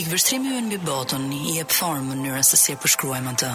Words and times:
Pikvështrimi 0.00 0.48
ju 0.56 0.60
nga 0.64 0.76
botën 0.88 1.24
i 1.36 1.40
e 1.60 1.64
pëthorën 1.70 2.06
mënyrën 2.08 2.44
se 2.48 2.56
si 2.56 2.72
e 2.72 2.76
përshkruajmë 2.80 3.32
të. 3.42 3.48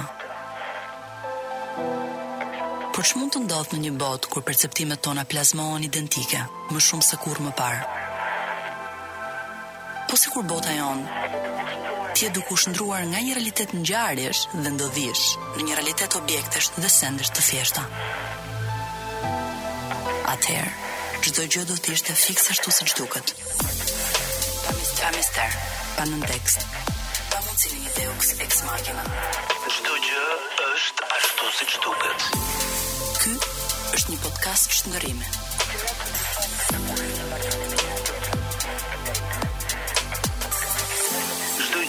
Por 2.94 3.08
që 3.10 3.18
mund 3.18 3.34
të 3.34 3.40
ndodhë 3.48 3.72
në 3.74 3.80
një 3.86 3.94
botë 4.04 4.30
kur 4.36 4.44
perceptimet 4.50 5.02
tona 5.08 5.24
plazmohen 5.32 5.88
identike, 5.88 6.44
më 6.76 6.84
shumë 6.88 7.08
se 7.08 7.18
kur 7.24 7.42
më 7.46 7.56
parë? 7.62 7.90
Po 10.12 10.20
si 10.22 10.30
kur 10.36 10.46
bota 10.52 10.76
jonë, 10.78 11.34
ti 12.14 12.30
e 12.30 12.30
duku 12.38 12.60
shëndruar 12.62 13.10
nga 13.10 13.26
një 13.26 13.40
realitet 13.40 13.74
në 13.74 13.82
gjarësh 13.92 14.44
dhe 14.68 14.76
ndodhish, 14.76 15.26
në 15.58 15.66
një 15.66 15.80
realitet 15.82 16.20
objektesh 16.22 16.70
dhe 16.78 16.94
sendesh 17.00 17.34
të 17.34 17.48
thjeshta. 17.50 17.90
Atëherë, 20.36 20.78
gjdo 21.26 21.50
gjë 21.56 21.66
do 21.74 21.82
të 21.82 21.98
ishte 21.98 22.20
fiksa 22.28 22.54
shtu 22.62 22.78
se 22.78 22.92
gjduket 22.94 23.34
nën 26.06 26.20
në 26.22 26.28
tekst. 26.30 26.66
Pa 27.34 27.40
mund 27.46 27.62
një 27.66 27.78
i 27.84 27.88
dhe 27.96 28.04
uks 28.14 28.28
ex 28.46 28.60
machina. 28.66 29.06
Shdo 29.76 29.94
gjë 30.06 30.26
është 30.66 31.08
ashtu 31.16 31.48
si 31.58 31.68
që 31.72 31.80
duket. 31.86 32.26
Ky 33.24 33.34
është 33.98 34.14
një 34.14 34.20
podcast 34.26 34.76
që 34.78 34.94
nërime. 34.96 35.34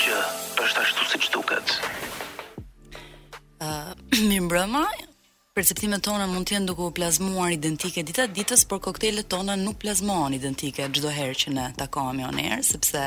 gjë 0.06 0.16
është 0.62 0.80
ashtu 0.80 1.04
si 1.10 1.18
që 1.24 1.30
duket. 1.34 1.70
Uh, 3.60 3.92
një 4.16 4.42
mbrëma, 4.46 4.84
Perceptimet 5.56 6.02
tona 6.04 6.26
mund 6.28 6.44
të 6.44 6.52
jenë 6.54 6.68
duke 6.68 6.84
u 6.84 6.92
plasmuar 6.92 7.48
identike 7.54 8.02
ditat 8.04 8.34
ditës, 8.36 8.66
por 8.68 8.82
koktelet 8.84 9.24
tona 9.32 9.54
nuk 9.56 9.78
plasmohen 9.80 10.36
identike 10.36 10.84
çdo 10.92 11.08
herë 11.16 11.36
që 11.42 11.52
ne 11.56 11.64
takohemi 11.80 12.26
on 12.28 12.36
air, 12.42 12.60
sepse 12.62 13.00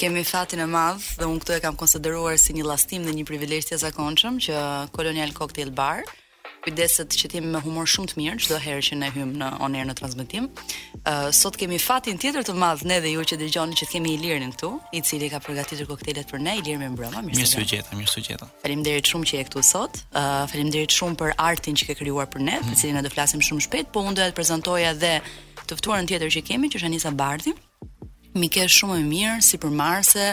kemi 0.00 0.24
fatin 0.24 0.58
e 0.64 0.64
madh 0.66 1.04
dhe 1.20 1.26
un 1.32 1.36
këtu 1.40 1.52
e 1.58 1.60
kam 1.60 1.76
konsideruar 1.76 2.36
si 2.40 2.54
një 2.56 2.64
llastim 2.64 3.04
dhe 3.04 3.12
një 3.18 3.26
privilegj 3.28 3.66
të 3.68 3.76
zakonshëm 3.82 4.38
që 4.46 4.54
Colonial 4.96 5.34
Cocktail 5.36 5.68
Bar 5.76 6.08
kujdeset 6.64 7.12
që 7.20 7.28
kemi 7.34 7.50
me 7.52 7.60
humor 7.60 7.84
shumë 7.88 8.12
të 8.12 8.16
mirë 8.20 8.38
çdo 8.46 8.56
herë 8.64 8.84
që 8.88 8.96
ne 9.02 9.10
hym 9.12 9.34
në 9.40 9.50
on 9.64 9.76
air 9.76 9.84
në 9.88 9.96
transmetim. 9.98 10.46
Uh, 11.00 11.28
sot 11.36 11.56
kemi 11.60 11.76
fatin 11.84 12.16
tjetër 12.20 12.48
të 12.48 12.56
madh 12.62 12.86
ne 12.88 12.96
dhe 13.04 13.12
ju 13.12 13.26
që 13.32 13.38
dëgjoni 13.44 13.76
që 13.80 13.88
kemi 13.92 14.14
Ilirin 14.16 14.52
këtu, 14.56 14.70
i 14.96 15.02
cili 15.04 15.28
ka 15.32 15.40
përgatitur 15.44 15.88
koktelet 15.92 16.28
për 16.32 16.40
ne 16.46 16.56
Ilir 16.62 16.80
me 16.80 16.88
mbrëmë. 16.96 17.24
Mirë, 17.28 17.36
mirë 17.40 17.52
se 17.52 17.64
jeta, 17.74 17.96
mirë 17.96 18.12
se 18.12 18.40
Faleminderit 18.64 19.08
shumë 19.12 19.28
që 19.32 19.40
je 19.42 19.48
këtu 19.52 19.64
sot. 19.72 20.00
Uh, 20.12 20.44
Faleminderit 20.52 20.92
shumë 20.96 21.16
për 21.24 21.36
artin 21.50 21.76
që 21.80 21.90
ke 21.92 21.98
krijuar 22.02 22.28
për 22.32 22.44
ne, 22.48 22.56
për 22.62 22.72
mhm. 22.72 22.80
cilin 22.84 23.00
ne 23.00 23.04
do 23.08 23.08
të 23.12 23.16
flasim 23.18 23.40
shumë 23.48 23.68
shpejt, 23.68 23.92
po 23.96 24.04
unë 24.08 24.18
do 24.20 24.28
ta 24.30 24.36
prezantoja 24.40 24.92
edhe 24.96 25.14
të 25.66 25.80
ftuarën 25.80 26.08
tjetër 26.12 26.36
që 26.36 26.46
kemi, 26.52 26.72
që 26.72 26.80
është 26.80 26.92
Anisa 26.92 27.12
Bardhi 27.24 27.56
mike 28.34 28.66
shumë 28.68 28.98
e 29.00 29.04
mirë 29.06 29.40
si 29.44 29.58
për 29.60 29.72
marse, 29.74 30.32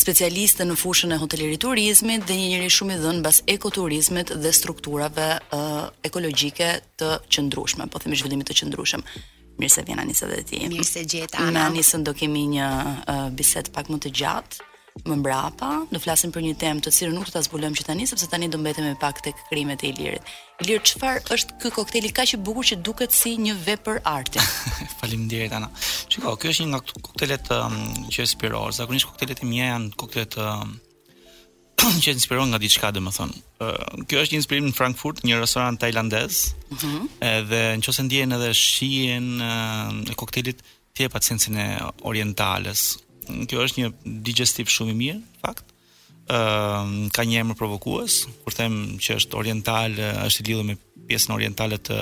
specialiste 0.00 0.64
në 0.66 0.74
fushën 0.80 1.12
e 1.14 1.18
hotelirit 1.20 1.60
turizmit 1.62 2.24
dhe 2.26 2.34
një 2.38 2.48
njëri 2.54 2.70
shumë 2.72 2.96
i 2.96 3.00
dhënë 3.04 3.22
bas 3.22 3.42
ekoturizmit 3.50 4.32
dhe 4.42 4.52
strukturave 4.54 5.26
e, 5.36 5.60
ekologjike 6.08 6.70
të 7.00 7.12
qëndrushme, 7.30 7.86
po 7.88 8.02
themi 8.02 8.16
zhvillimit 8.18 8.48
të 8.50 8.56
qëndrushëm. 8.62 9.04
Mirë 9.60 9.70
se 9.76 9.84
vjen 9.86 10.00
Anisa 10.02 10.26
dhe 10.26 10.40
ti. 10.46 10.62
Mirë 10.70 10.86
se 10.88 11.04
gjeta. 11.06 11.42
Në 11.54 11.66
Anisën 11.68 12.02
do 12.04 12.12
kemi 12.18 12.46
një 12.56 12.70
uh, 12.80 13.18
biset 13.38 13.68
pak 13.76 13.86
më 13.92 14.00
të 14.02 14.10
gjatë 14.22 14.72
më 15.02 15.16
mbrapa 15.18 15.70
do 15.90 15.98
flasim 15.98 16.30
për 16.32 16.44
një 16.46 16.52
temë 16.62 16.82
të 16.86 16.90
cilën 16.94 17.16
nuk 17.18 17.26
do 17.26 17.32
ta 17.34 17.40
zbulojmë 17.42 17.76
që 17.80 17.86
tani 17.88 18.04
sepse 18.06 18.28
tani 18.30 18.46
do 18.52 18.60
mbetemi 18.62 18.92
pak 19.02 19.22
tek 19.26 19.40
krimet 19.48 19.82
e 19.84 19.88
Ilirit. 19.90 20.22
Ilir, 20.62 20.80
çfarë 20.86 21.24
është 21.34 21.56
ky 21.62 21.70
kokteli 21.74 22.10
kaq 22.14 22.36
i 22.36 22.40
bukur 22.46 22.64
që 22.68 22.78
duket 22.86 23.12
si 23.12 23.34
një 23.42 23.56
vepër 23.66 23.98
arti? 24.06 24.38
Faleminderit 25.00 25.52
ana. 25.52 25.68
Çiko, 26.08 26.36
ky 26.40 26.52
është 26.52 26.66
një 26.66 26.70
nga 26.70 26.80
koktelet 27.02 27.50
um, 27.58 27.76
që 28.14 28.22
e 28.22 28.26
spiror. 28.30 28.70
Zakonisht 28.76 29.10
koktelet 29.10 29.42
e 29.42 29.50
mia 29.50 29.68
janë 29.72 29.90
koktelet 30.00 30.30
të 30.38 30.46
um, 30.54 30.76
që 32.04 32.12
e 32.12 32.14
inspiron 32.16 32.54
nga 32.54 32.60
diçka 32.62 32.90
dhe 32.94 33.02
më 33.02 33.12
thonë. 33.16 33.40
Kjo 34.06 34.20
është 34.22 34.34
një 34.36 34.38
inspirim 34.38 34.68
në 34.68 34.76
Frankfurt, 34.76 35.24
një 35.26 35.40
restoran 35.40 35.76
tajlandez, 35.82 36.42
mm 36.70 37.10
edhe 37.24 37.64
nëse 37.80 38.06
në 38.06 38.38
edhe 38.38 39.18
um, 39.18 40.04
e 40.10 40.14
koktelit, 40.14 40.62
tje 40.94 41.10
pacientin 41.10 41.58
e 41.58 41.66
orientales, 42.06 42.92
kjo 43.48 43.62
është 43.64 43.82
një 43.84 43.90
digestiv 44.26 44.70
shumë 44.72 44.92
i 44.92 44.96
mirë, 44.98 45.20
fakt. 45.44 45.70
Ëm 46.34 46.94
ka 47.12 47.24
një 47.28 47.42
emër 47.44 47.58
provokues, 47.60 48.20
kur 48.44 48.56
them 48.56 48.96
që 49.02 49.18
është 49.20 49.36
oriental, 49.36 49.96
është 50.24 50.42
i 50.44 50.48
lidhur 50.48 50.68
me 50.70 50.78
pjesën 51.08 51.34
orientale 51.36 51.76
të 51.88 51.98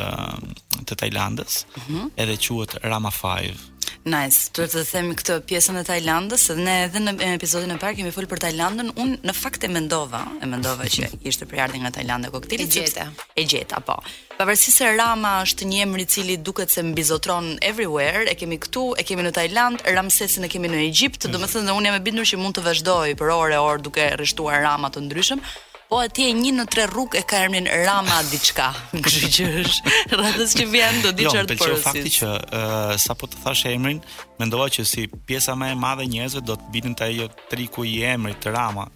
të 0.88 0.98
Tajlandës, 1.02 1.62
uh 1.78 1.82
mhm. 1.82 1.98
-huh. 1.98 2.10
edhe 2.22 2.38
quhet 2.46 2.78
Rama 2.84 3.10
5. 3.10 3.71
Nice. 4.04 4.48
Duhet 4.54 4.72
të 4.74 4.82
themi 4.88 5.14
këtë 5.18 5.34
pjesën 5.48 5.78
e 5.80 5.84
Tajlandës, 5.86 6.44
edhe 6.54 6.62
ne 6.64 6.74
edhe 6.86 7.02
në 7.02 7.14
episodin 7.36 7.74
e 7.74 7.78
parë 7.82 7.98
kemi 8.00 8.10
folur 8.14 8.30
për 8.32 8.42
Tajlandën. 8.48 8.90
Un 9.02 9.14
në 9.22 9.34
fakt 9.36 9.66
e 9.66 9.70
mendova, 9.70 10.24
e 10.42 10.48
mendova 10.50 10.88
që 10.90 11.08
ishte 11.30 11.46
për 11.50 11.62
ardhmë 11.66 11.82
nga 11.84 11.92
Tajlanda 11.98 12.32
kokteli 12.34 12.66
e 12.66 12.70
gjeta. 12.74 13.08
e 13.38 13.44
gjeta, 13.46 13.80
po. 13.86 13.96
Pavarësisht 14.38 14.80
se 14.82 14.90
Rama 14.96 15.36
është 15.46 15.68
një 15.70 15.82
emër 15.86 16.02
i 16.02 16.06
cili 16.16 16.36
duket 16.36 16.70
se 16.70 16.82
mbizotron 16.82 17.52
everywhere, 17.62 18.24
e 18.28 18.34
kemi 18.34 18.58
këtu, 18.64 18.84
e 18.98 19.02
kemi 19.06 19.26
në 19.28 19.34
Tajland, 19.38 19.84
Ramsesin 19.86 20.48
e 20.48 20.52
kemi 20.52 20.70
në 20.72 20.82
Egjipt, 20.88 21.26
mm. 21.28 21.34
domethënë 21.36 21.70
dhe 21.70 21.78
un 21.78 21.86
jam 21.88 21.98
e 21.98 22.02
bindur 22.08 22.26
që 22.26 22.40
mund 22.42 22.58
të 22.58 22.66
vazhdoj 22.66 23.14
për 23.20 23.34
orë 23.38 23.58
e 23.58 23.60
orë 23.70 23.84
duke 23.86 24.08
rreshtuar 24.16 24.64
Rama 24.66 24.90
të 24.90 25.06
ndryshëm 25.06 25.44
po 25.92 25.98
atje 26.00 26.30
një 26.32 26.52
në 26.56 26.64
tre 26.72 26.84
rrugë 26.88 27.20
e 27.20 27.24
ka 27.28 27.42
emrin 27.44 27.66
Rama 27.84 28.22
diçka. 28.30 28.70
Kështu 29.04 29.28
që 29.36 29.48
është 29.60 30.46
që 30.52 30.66
vjen 30.72 31.02
do 31.04 31.10
di 31.18 31.26
jo, 31.26 31.34
çfarë 31.34 31.50
të 31.50 31.52
bëjë. 31.52 31.52
Jo, 31.52 31.66
pëlqeu 31.68 31.82
fakti 31.84 32.12
që 32.16 32.28
uh, 32.32 32.94
sapo 33.02 33.28
të 33.28 33.42
thash 33.42 33.66
emrin, 33.68 34.00
mendova 34.40 34.70
që 34.72 34.86
si 34.88 35.04
pjesa 35.28 35.52
më 35.60 35.74
e 35.74 35.78
madhe 35.82 36.06
e 36.08 36.10
njerëzve 36.14 36.44
do 36.48 36.56
të 36.56 36.70
binin 36.72 36.96
te 36.96 37.10
ajo 37.10 37.26
triku 37.52 37.84
i 37.84 37.98
emrit 38.08 38.48
Rama, 38.48 38.86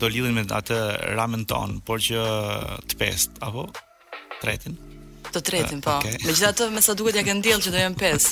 do 0.00 0.08
lidhin 0.08 0.32
me 0.40 0.46
atë 0.60 0.80
Ramen 1.18 1.44
ton, 1.50 1.82
por 1.84 2.00
që 2.00 2.24
të 2.88 2.98
pest 3.02 3.42
apo 3.44 3.66
të 3.74 4.40
tretin. 4.40 4.80
Të 5.28 5.44
tretin, 5.44 5.80
uh, 5.82 5.84
po. 5.84 5.98
Okay. 6.00 6.16
Megjithatë, 6.24 6.70
me 6.72 6.80
sa 6.80 6.96
duket 6.96 7.18
ja 7.20 7.26
kanë 7.28 7.42
ndjell 7.44 7.60
që 7.68 7.74
do 7.76 7.82
jenë 7.86 8.04
pes. 8.06 8.30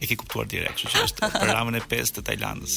e 0.03 0.05
ke 0.11 0.17
kuptuar 0.19 0.47
direkt, 0.51 0.81
kështu 0.81 0.91
që 0.97 1.03
është 1.07 1.27
programin 1.33 1.77
e 1.79 1.81
pes 1.91 2.11
të 2.11 2.23
Tajlandës. 2.27 2.73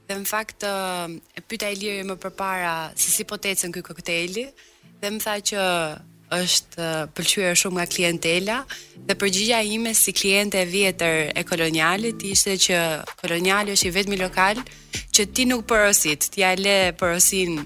dhe 0.10 0.20
në 0.20 0.30
fakt 0.30 0.68
e 0.68 1.42
pyeta 1.48 1.72
Iliri 1.72 2.04
më 2.12 2.16
përpara 2.22 2.76
se 2.96 3.12
si 3.16 3.24
po 3.28 3.38
tecën 3.40 3.72
ky 3.72 3.82
kokteili 3.86 4.48
dhe 5.02 5.08
më 5.10 5.20
tha 5.24 5.40
që 5.52 5.58
është 6.36 6.86
pëlqyer 7.16 7.58
shumë 7.60 7.78
nga 7.80 7.86
klientela 7.94 8.56
dhe 9.10 9.16
përgjigja 9.20 9.60
ime 9.76 9.92
si 10.02 10.14
kliente 10.16 10.62
e 10.62 10.70
vjetër 10.72 11.18
e 11.36 11.44
kolonialit 11.50 12.24
ishte 12.32 12.56
që 12.68 12.78
koloniali 13.22 13.76
është 13.76 13.90
i 13.90 13.94
vetmi 13.98 14.20
lokal 14.22 14.62
që 15.12 15.26
ti 15.36 15.46
nuk 15.50 15.66
porosit, 15.70 16.30
ti 16.32 16.42
ja 16.46 16.54
le 16.56 16.78
porosin 17.00 17.58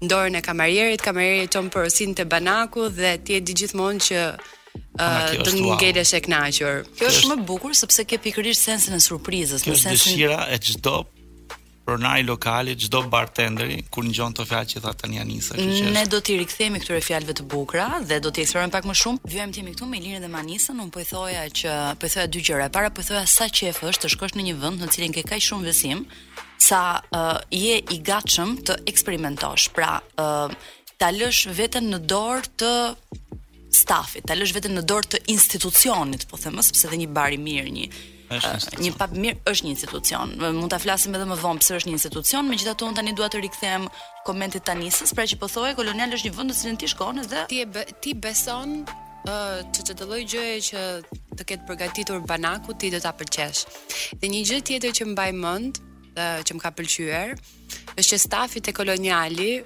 në 0.00 0.08
dorën 0.10 0.38
e 0.40 0.44
kamarierit, 0.44 1.04
kamarieri 1.04 1.48
ton 1.52 1.68
porosin 1.74 2.14
te 2.16 2.24
banaku 2.24 2.88
dhe 2.96 3.12
ti 3.24 3.36
e 3.38 3.42
di 3.44 3.54
gjithmonë 3.60 4.04
që 4.08 4.22
të 4.96 5.50
ngelesh 5.58 6.14
e 6.18 6.22
kënaqur. 6.24 6.80
Kjo 6.96 7.08
është 7.12 7.30
më 7.32 7.38
bukur 7.48 7.74
sepse 7.78 8.04
ke 8.08 8.18
pikërisht 8.24 8.68
sensin 8.70 8.96
e 8.98 9.02
surprizës, 9.04 9.62
Kjo 9.66 9.76
është 9.76 9.92
dëshira 9.94 10.40
e 10.54 10.58
çdo 10.66 11.02
pronari 11.86 12.22
lokali 12.26 12.72
çdo 12.80 13.00
bartenderi 13.14 13.82
kur 13.94 14.04
ngjon 14.08 14.32
të 14.34 14.44
fjalë 14.48 14.68
që 14.72 14.78
tha 14.84 14.92
tani 15.00 15.18
Anisa, 15.22 15.54
kështu 15.58 15.74
që 15.88 15.92
ne 15.94 16.04
do 16.08 16.20
t'i 16.24 16.36
rikthehemi 16.40 16.80
këtyre 16.82 17.00
fjalëve 17.04 17.34
të 17.36 17.44
bukura 17.52 17.86
dhe 18.08 18.18
do 18.24 18.32
t'i 18.32 18.44
eksplorojmë 18.46 18.72
pak 18.76 18.88
më 18.88 18.94
shumë. 19.02 19.20
Vjojmë 19.34 19.56
timi 19.58 19.74
këtu 19.74 19.88
me 19.90 20.00
Ilirin 20.00 20.24
dhe 20.24 20.30
Manisën, 20.32 20.80
un 20.84 20.90
po 20.94 21.02
i 21.04 21.08
thoja 21.10 21.44
që 21.48 21.74
po 22.00 22.08
i 22.08 22.12
thoja 22.14 22.26
dy 22.32 22.42
gjëra. 22.48 22.70
Para 22.72 22.90
po 22.94 23.04
i 23.04 23.08
thoja 23.08 23.26
sa 23.28 23.48
qef 23.52 23.82
është 23.90 24.06
të 24.06 24.12
shkosh 24.14 24.36
në 24.38 24.46
një 24.48 24.54
vend 24.64 24.84
në 24.84 24.90
cilin 24.96 25.16
ke 25.16 25.26
kaq 25.28 25.44
shumë 25.44 25.68
vësim 25.70 26.04
sa 26.68 26.80
uh, 27.12 27.38
je 27.52 27.76
i 27.76 28.00
gatshëm 28.10 28.56
të 28.64 28.78
eksperimentosh. 28.94 29.68
Pra, 29.76 29.98
uh, 30.24 30.72
ta 30.98 31.12
lësh 31.12 31.44
veten 31.56 31.92
në 31.92 32.00
dorë 32.10 32.50
të 32.64 32.72
stafit, 33.74 34.24
ta 34.30 34.36
lësh 34.38 34.54
veten 34.56 34.72
në 34.78 34.86
dorë 34.88 35.14
të 35.16 35.22
institucionit, 35.36 36.24
po 36.30 36.38
them, 36.40 36.60
sepse 36.64 36.88
dhe 36.88 37.02
një 37.04 37.10
bar 37.16 37.34
i 37.34 37.40
mirë, 37.42 37.70
një 37.76 37.88
një 38.36 38.92
pap 38.98 39.12
mirë 39.16 39.42
është 39.50 39.66
një 39.66 39.72
institucion. 39.74 40.32
Mund 40.42 40.70
ta 40.72 40.78
flasim 40.82 41.14
edhe 41.16 41.26
më 41.30 41.36
vonë 41.42 41.62
pse 41.62 41.76
është 41.78 41.90
një 41.90 41.96
institucion, 41.98 42.48
megjithatë 42.50 42.88
un 42.88 42.96
tani 42.98 43.14
dua 43.16 43.28
të 43.30 43.42
rikthehem 43.44 43.86
komentit 44.26 44.64
tanisës, 44.68 45.14
pra 45.14 45.26
që 45.28 45.38
po 45.42 45.50
thoi 45.52 45.74
kolonial 45.78 46.16
është 46.16 46.30
një 46.30 46.36
vend 46.38 46.52
në 46.54 46.58
cilin 46.58 46.80
ti 46.80 46.90
shkon 46.90 47.22
dhe 47.30 47.44
ti 47.52 47.64
be, 47.74 47.84
ti 48.02 48.14
beson 48.14 48.80
ë 49.24 49.38
uh, 49.62 49.82
të 49.82 50.04
lloj 50.04 50.22
gjëje 50.28 50.58
që 50.70 50.84
të 51.40 51.48
ketë 51.48 51.68
përgatitur 51.70 52.22
banaku 52.28 52.76
ti 52.78 52.90
do 52.92 53.00
ta 53.02 53.14
pëlqesh. 53.16 53.64
Dhe 54.20 54.32
një 54.32 54.42
gjë 54.50 54.62
tjetër 54.70 54.96
që 55.00 55.10
mbaj 55.14 55.30
mend 55.38 55.80
dhe 56.14 56.26
që 56.46 56.54
më 56.58 56.62
ka 56.66 56.70
pëlqyer 56.78 57.34
është 57.34 58.10
që 58.10 58.20
stafi 58.26 58.60
te 58.62 58.74
koloniali 58.76 59.64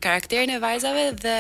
karakterin 0.04 0.54
e 0.54 0.60
vajzave 0.64 1.06
dhe 1.24 1.38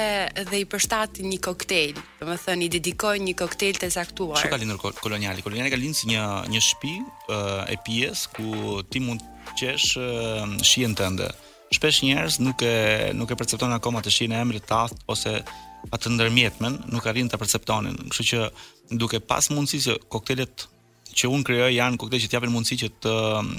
dhe 0.49 0.57
i 0.57 0.65
përshtat 0.73 1.19
një 1.23 1.37
koktejl. 1.45 1.99
Domethën 2.23 2.63
i 2.65 2.69
dedikojnë 2.77 3.27
një 3.31 3.35
koktejl 3.43 3.77
të 3.83 3.91
caktuar. 3.93 4.41
Çka 4.41 4.55
ka 4.55 4.61
lindur 4.61 4.81
koloniali? 4.81 5.45
Koloniali 5.45 5.69
ka 5.73 5.77
lindur 5.81 5.99
si 6.01 6.09
një 6.11 6.23
një 6.53 6.61
shtëpi 6.69 6.95
uh, 7.03 7.59
e 7.69 7.77
pijes 7.85 8.25
ku 8.35 8.79
ti 8.89 9.03
mund 9.05 9.21
të 9.51 9.59
qesh 9.59 9.93
uh, 10.01 10.57
shiën 10.65 10.97
tënde. 10.97 11.29
Shpesh 11.77 12.01
njerëz 12.07 12.35
nuk 12.45 12.61
e 12.65 12.73
nuk 13.19 13.29
e 13.33 13.37
percepton 13.39 13.73
akoma 13.77 14.01
të 14.05 14.11
shihin 14.17 14.33
emrin 14.39 14.57
e 14.61 14.65
tatit 14.69 14.99
ose 15.09 15.39
atë 15.91 16.11
ndërmjetmen 16.13 16.77
nuk 16.93 17.07
arrin 17.09 17.27
ta 17.31 17.39
perceptonin. 17.41 17.97
Kështu 18.07 18.25
që 18.29 18.41
duke 19.01 19.19
pas 19.25 19.47
mundësi 19.51 19.81
që 19.87 19.97
koktelet 20.13 20.67
që 21.13 21.29
un 21.33 21.43
krijoj 21.45 21.71
janë 21.75 21.99
koktelet 22.01 22.25
që 22.27 22.35
japin 22.37 22.53
mundësi 22.53 22.77
që 22.83 22.91
të 23.03 23.15
um, 23.39 23.51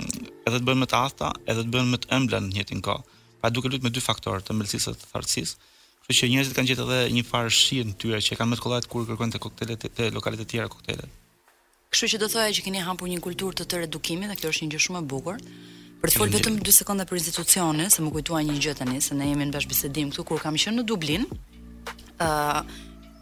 edhe 0.47 0.56
të 0.61 0.65
bëhen 0.67 0.82
më 0.85 0.88
të 0.91 0.99
afta, 1.00 1.32
edhe 1.44 1.61
të 1.67 1.75
bëhen 1.75 1.93
më 1.93 2.00
të 2.03 2.11
ëmbla 2.19 2.41
në 2.47 2.55
një 2.56 2.67
tin 2.71 2.82
kohë. 2.85 3.05
Pa 3.43 3.50
duke 3.53 3.69
luajtur 3.71 3.85
me 3.88 3.93
dy 3.93 4.03
faktorë, 4.03 4.43
të 4.47 4.55
ëmbëlsisë 4.55 4.87
së 4.87 4.97
të 5.05 5.11
thartësisë. 5.12 5.71
Kështu 6.05 6.19
që 6.21 6.31
njerëzit 6.35 6.56
kanë 6.56 6.69
gjetur 6.73 6.91
edhe 6.91 7.12
një 7.17 7.26
farë 7.29 7.53
shi 7.55 7.82
në 7.85 7.94
tyra 8.00 8.23
që 8.25 8.38
kanë 8.41 8.50
më 8.55 8.59
të 8.59 8.65
kollajt 8.65 8.88
kur 8.93 9.06
kërkojnë 9.09 9.37
te 9.37 9.41
koktelet 9.41 9.87
te 9.99 10.09
lokalet 10.17 10.43
e 10.44 10.49
tjera 10.50 10.69
koktelet. 10.73 11.21
Kështu 11.94 12.11
që 12.15 12.21
do 12.25 12.29
thoya 12.32 12.50
që 12.53 12.65
keni 12.67 12.82
hapur 12.85 13.09
një 13.09 13.21
kulturë 13.25 13.59
të 13.61 13.67
tërë 13.71 13.87
edukimi 13.88 14.29
dhe 14.31 14.37
kjo 14.41 14.50
është 14.53 14.67
një 14.67 14.75
gjë 14.75 14.85
shumë 14.88 15.00
e 15.05 15.09
bukur. 15.15 15.38
Për 16.03 16.12
të 16.12 16.19
folë 16.21 16.35
vetëm 16.35 16.56
2 16.67 16.73
sekonda 16.76 17.06
për 17.09 17.17
institucionin, 17.21 17.88
se 17.94 18.03
më 18.05 18.11
kujtua 18.12 18.43
një 18.44 18.59
gjë 18.61 18.75
tani, 18.81 18.99
se 19.00 19.17
ne 19.17 19.31
jemi 19.31 19.47
në 19.49 19.55
bashkë 19.55 19.71
bisedim 19.73 20.11
këtu 20.12 20.25
kur 20.29 20.43
kam 20.43 20.59
qenë 20.61 20.76
në 20.76 20.85
Dublin, 20.91 21.25
uh, 22.21 22.63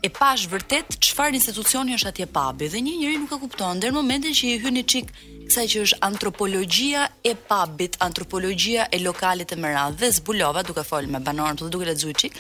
e 0.05 0.11
pash 0.11 0.43
vërtet 0.51 0.91
çfarë 0.99 1.39
institucioni 1.39 1.95
është 1.97 2.11
atje 2.15 2.27
pubi 2.35 2.67
dhe 2.73 2.81
një 2.83 2.95
njeri 3.01 3.21
nuk 3.23 3.37
e 3.37 3.45
kupton 3.45 3.83
deri 3.83 3.95
në 3.95 4.01
momentin 4.01 4.35
që 4.35 4.49
i 4.51 4.57
hyni 4.65 4.83
çik 4.93 5.13
kësaj 5.47 5.65
që 5.73 5.81
është 5.85 5.97
antropologjia 6.07 7.05
e 7.29 7.33
pubit, 7.49 7.97
antropologjia 8.07 8.85
e 8.95 8.99
lokalit 9.05 9.51
të 9.53 9.59
merat 9.63 9.97
dhe 10.01 10.09
zbulova 10.17 10.63
duke 10.67 10.85
fol 10.89 11.07
me 11.13 11.21
banorën 11.27 11.59
të 11.61 11.69
duke 11.75 11.87
lexuar 11.91 12.19
çik 12.23 12.39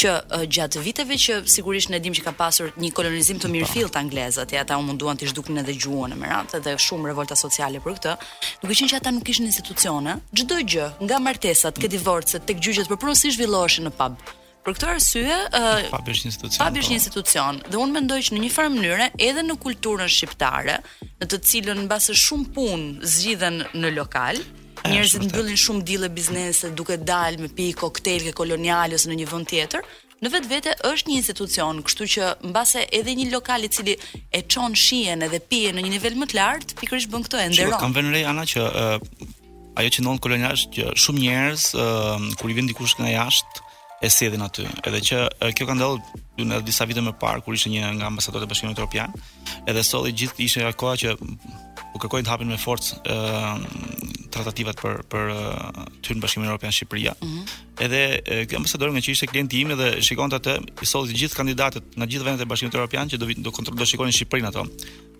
që 0.00 0.10
uh, 0.10 0.44
gjatë 0.56 0.82
viteve 0.88 1.18
që 1.24 1.38
sigurisht 1.54 1.92
ne 1.94 2.00
dimë 2.02 2.18
që 2.18 2.26
ka 2.28 2.34
pasur 2.42 2.70
një 2.82 2.92
kolonizim 2.98 3.38
të 3.42 3.50
mirëfill 3.54 3.90
të 3.94 4.02
anglezët, 4.04 4.54
ja 4.56 4.62
ata 4.66 4.78
u 4.80 4.86
munduan 4.88 5.18
të 5.20 5.30
zhduknin 5.32 5.62
edhe 5.62 5.76
gjuhën 5.84 6.14
e 6.16 6.20
merat 6.24 6.54
dhe 6.66 6.74
shumë 6.88 7.10
revolta 7.12 7.38
sociale 7.46 7.82
për 7.84 7.98
këtë, 7.98 8.14
duke 8.64 8.78
qenë 8.80 8.92
që 8.94 8.98
ata 9.02 9.14
nuk 9.14 9.26
kishin 9.30 9.50
institucione, 9.52 10.16
çdo 10.34 10.62
gjë, 10.72 10.88
nga 11.06 11.20
martesat, 11.28 11.78
ke 11.78 11.90
divorcet, 11.94 12.46
tek 12.50 12.62
gjyqet 12.64 12.90
për 12.90 13.02
punë 13.04 13.20
zhvilloheshin 13.26 13.90
në 13.90 13.94
pub. 14.00 14.24
Për 14.64 14.74
këtë 14.78 14.86
arsye, 14.90 15.38
pa 15.92 15.98
bësh 16.06 16.22
një 16.24 16.30
institucion. 16.30 16.60
Pa 16.64 16.70
bësh 16.72 16.88
një 16.88 16.94
po. 16.94 17.00
institucion. 17.00 17.58
Dhe 17.72 17.76
unë 17.84 17.94
mendoj 17.98 18.18
që 18.24 18.34
në 18.34 18.42
një 18.46 18.50
farë 18.54 18.70
mënyre, 18.72 19.06
edhe 19.26 19.42
në 19.44 19.56
kulturën 19.60 20.08
shqiptare, 20.14 20.78
në 21.20 21.28
të 21.28 21.38
cilën 21.50 21.80
mbase 21.84 22.16
shumë 22.16 22.52
punë 22.56 23.08
zgjidhen 23.14 23.58
në 23.82 23.90
lokal, 23.98 24.38
njerëzit 24.88 25.26
mbyllin 25.28 25.60
shumë 25.60 25.84
dille 25.90 26.08
biznese 26.16 26.70
duke 26.78 26.96
dalë 27.10 27.42
me 27.44 27.50
pi 27.58 27.68
koktel 27.76 28.24
ke 28.24 28.32
koloniale 28.40 28.96
ose 28.96 29.10
në 29.12 29.18
një 29.20 29.28
vend 29.34 29.50
tjetër. 29.52 29.84
Në 30.24 30.30
vetë 30.32 30.48
vete 30.54 30.72
është 30.88 31.10
një 31.12 31.16
institucion, 31.20 31.82
kështu 31.84 32.06
që 32.14 32.28
mbase 32.48 32.86
edhe 32.96 33.12
një 33.18 33.26
lokal 33.34 33.66
i 33.66 33.68
cili 33.74 33.98
e 34.32 34.40
çon 34.48 34.72
shien 34.72 35.26
edhe 35.26 35.42
pije 35.50 35.74
në 35.76 35.84
një 35.84 35.92
nivel 35.98 36.16
më 36.22 36.30
të 36.30 36.38
lartë, 36.38 36.78
pikërisht 36.80 37.12
bën 37.12 37.26
këtë 37.28 37.42
ende. 37.50 37.68
Ka 37.76 37.92
vënë 37.98 38.14
re 38.16 38.24
ana 38.32 38.46
që 38.48 38.64
uh, 38.64 39.76
ajo 39.76 39.92
që 39.96 40.06
ndonë 40.06 40.24
kolonjash 40.24 40.64
që 40.78 40.88
shumë 41.04 41.24
njerëz 41.26 41.68
uh, 41.76 42.28
kur 42.40 42.54
i 42.54 42.56
vjen 42.56 42.70
dikush 42.72 42.94
nga 43.02 43.10
jashtë 43.12 43.58
uh, 43.64 43.72
e 44.02 44.10
sjellin 44.10 44.44
aty. 44.44 44.64
Edhe 44.88 45.00
që 45.08 45.18
kjo 45.56 45.66
ka 45.68 45.76
ndodhur 45.78 46.44
në 46.50 46.58
disa 46.66 46.86
vite 46.88 47.02
më 47.04 47.14
parë 47.22 47.44
kur 47.46 47.56
ishte 47.56 47.70
një 47.72 47.92
nga 47.98 48.08
ambasadorët 48.10 48.48
e 48.48 48.50
Bashkimit 48.50 48.78
Evropian, 48.78 49.14
edhe 49.70 49.84
solli 49.86 50.12
gjithë 50.14 50.44
ishte 50.48 50.64
ajo 50.66 50.76
koha 50.82 50.96
që 51.04 51.14
u 51.14 52.02
kërkoi 52.02 52.24
të 52.24 52.32
hapin 52.34 52.50
me 52.50 52.58
forcë 52.60 53.02
tratativat 54.34 54.78
për 54.82 55.02
për 55.12 55.30
hyrën 55.32 56.18
uh, 56.18 56.22
Bashkimin 56.24 56.50
Evropian 56.50 56.74
Shqipëria. 56.74 57.12
Mm 57.20 57.32
-hmm. 57.32 57.54
Edhe 57.86 58.02
kjo 58.50 58.58
ambasadori 58.60 58.92
nga 58.94 59.02
që 59.04 59.14
ishte 59.14 59.26
klienti 59.30 59.60
im 59.64 59.72
dhe 59.78 59.88
shikonte 60.06 60.38
atë, 60.40 60.54
i 60.82 60.86
solli 60.90 61.12
të 61.14 61.20
gjithë 61.24 61.38
kandidatët 61.40 61.86
nga 61.98 62.06
gjithë 62.10 62.26
vendet 62.28 62.46
e 62.46 62.50
Bashkimit 62.50 62.74
Evropian 62.74 63.10
që 63.10 63.16
do 63.22 63.26
do 63.46 63.50
kontroll 63.56 63.78
do 63.78 63.86
shikonin 63.90 64.14
Shqipërinë 64.18 64.48
ato. 64.50 64.64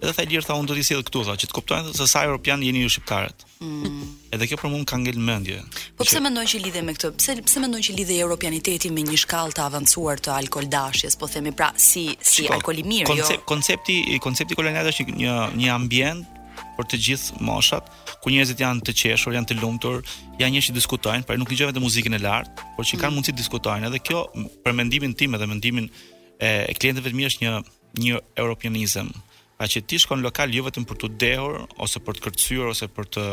Edhe 0.03 0.13
tha 0.17 0.23
Ilir 0.27 0.45
tha 0.49 0.55
unë 0.61 0.69
do 0.71 0.75
të 0.79 0.87
sjell 0.89 1.03
këtu 1.07 1.21
tha 1.29 1.35
që 1.41 1.47
të 1.49 1.55
kuptojnë 1.59 1.97
se 1.99 2.07
sa 2.13 2.21
europian 2.29 2.61
jeni 2.69 2.81
ju 2.85 2.91
shqiptarët. 2.95 3.39
Mm. 3.69 4.11
Edhe 4.35 4.47
kjo 4.51 4.57
për 4.63 4.69
mua 4.73 4.85
ka 4.91 4.97
ngel 5.03 5.19
mendje. 5.31 5.57
Po 5.97 6.05
pse 6.05 6.17
që... 6.19 6.23
mendon 6.27 6.47
që 6.51 6.57
lidhet 6.67 6.85
me 6.89 6.93
këtë? 6.95 7.13
Pse 7.21 7.33
pse 7.49 7.63
mendon 7.63 7.81
që 7.87 7.97
lidhet 7.99 8.19
europianiteti 8.27 8.91
me 8.97 9.03
një 9.11 9.19
shkallë 9.25 9.55
të 9.57 9.63
avancuar 9.69 10.19
të 10.25 10.31
alkoldashjes, 10.41 11.17
po 11.21 11.27
themi 11.35 11.53
pra 11.59 11.71
si 11.87 12.05
si 12.21 12.43
Shiko, 12.43 12.53
alkoli 12.59 12.83
mirë, 12.93 13.17
jo? 13.19 13.25
Koncepti 13.47 13.97
koncepti 14.27 14.55
kolonial 14.59 14.87
është 14.93 15.07
një 15.23 15.35
një 15.63 15.71
ambient 15.81 16.23
për 16.77 16.85
të 16.91 16.97
gjithë 17.07 17.43
moshat, 17.49 17.85
ku 18.25 18.33
njerëzit 18.33 18.57
janë 18.65 18.81
të 18.89 18.95
qeshur, 18.97 19.35
janë 19.37 19.51
të 19.51 19.59
lumtur, 19.61 19.99
janë 20.41 20.55
njerëz 20.57 20.71
që 20.71 20.75
diskutojnë, 20.79 21.27
pra 21.29 21.37
nuk 21.37 21.51
dëgjojnë 21.53 21.75
vetëm 21.75 21.85
muzikën 21.85 22.17
e 22.17 22.21
lartë, 22.25 22.65
por 22.79 22.89
që 22.89 22.97
kanë 23.03 23.05
mm. 23.13 23.19
mundësi 23.21 23.35
të 23.37 23.41
diskutojnë. 23.43 23.91
Edhe 23.91 24.01
kjo 24.01 24.23
për 24.65 24.77
mendimin 24.79 25.13
tim 25.13 25.37
edhe 25.37 25.49
mendimin 25.51 25.91
e 26.41 26.51
klientëve 26.81 27.13
të 27.13 27.19
mirë 27.21 27.33
është 27.35 27.45
një 27.45 27.61
një 28.05 28.23
europianizëm. 28.41 29.13
Pra 29.59 29.69
që 29.71 29.85
ti 29.87 30.01
shkon 30.03 30.25
lokal 30.25 30.57
jo 30.57 30.65
vetëm 30.67 30.89
për 30.89 30.99
të 31.05 31.13
dehur 31.21 31.61
ose 31.85 32.01
për 32.03 32.17
të 32.19 32.25
kërcyer 32.25 32.73
ose 32.73 32.89
për 32.97 33.13
të 33.19 33.27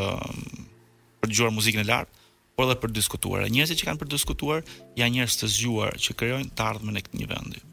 për 1.22 1.26
të 1.26 1.32
dëgjuar 1.32 1.54
muzikën 1.56 1.80
e 1.82 1.88
lartë, 1.88 2.30
por 2.54 2.68
edhe 2.68 2.76
për 2.84 2.92
të 2.92 3.00
diskutuar. 3.00 3.48
Njerëzit 3.48 3.80
që 3.80 3.88
kanë 3.90 4.02
për 4.04 4.12
të 4.12 4.18
diskutuar 4.20 4.60
janë 5.00 5.16
njerëz 5.16 5.38
të 5.40 5.50
zgjuar 5.56 5.98
që 6.06 6.18
krijojnë 6.20 6.50
të 6.52 6.72
e 6.76 7.06
këtij 7.08 7.30
vendi. 7.32 7.64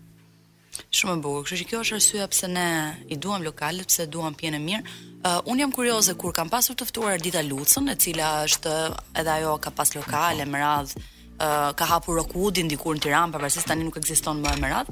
Shumë 0.89 1.19
e 1.19 1.21
bukur. 1.21 1.43
Kështu 1.45 1.59
që 1.61 1.65
kjo 1.69 1.79
është 1.85 1.97
arsyeja 1.99 2.27
pse 2.31 2.47
ne 2.49 2.65
i 3.13 3.17
duam 3.21 3.43
lokalet, 3.45 3.85
pse 3.91 4.07
duam 4.09 4.33
pjenë 4.37 4.57
e 4.59 4.63
mirë. 4.63 4.95
Uh, 5.21 5.37
unë 5.51 5.61
jam 5.65 5.73
kurioze 5.75 6.15
kur 6.17 6.33
kam 6.33 6.49
pasur 6.49 6.73
të 6.79 6.87
ftuar 6.89 7.19
Dita 7.21 7.41
Lucën, 7.45 7.91
e 7.91 7.95
cila 7.99 8.29
është 8.47 8.73
uh, 8.73 8.97
edhe 9.21 9.33
ajo 9.35 9.57
ka 9.61 9.69
pas 9.75 9.91
lokale 9.97 10.45
me 10.49 10.61
radh, 10.63 10.93
uh, 11.43 11.69
ka 11.77 11.89
hapur 11.91 12.15
Rokudin 12.21 12.71
diku 12.71 12.93
në 12.95 13.03
Tiranë, 13.05 13.33
pavarësisht 13.35 13.67
tani 13.69 13.83
nuk 13.85 13.99
ekziston 14.01 14.39
më 14.41 14.55
me 14.63 14.71
radh. 14.73 14.91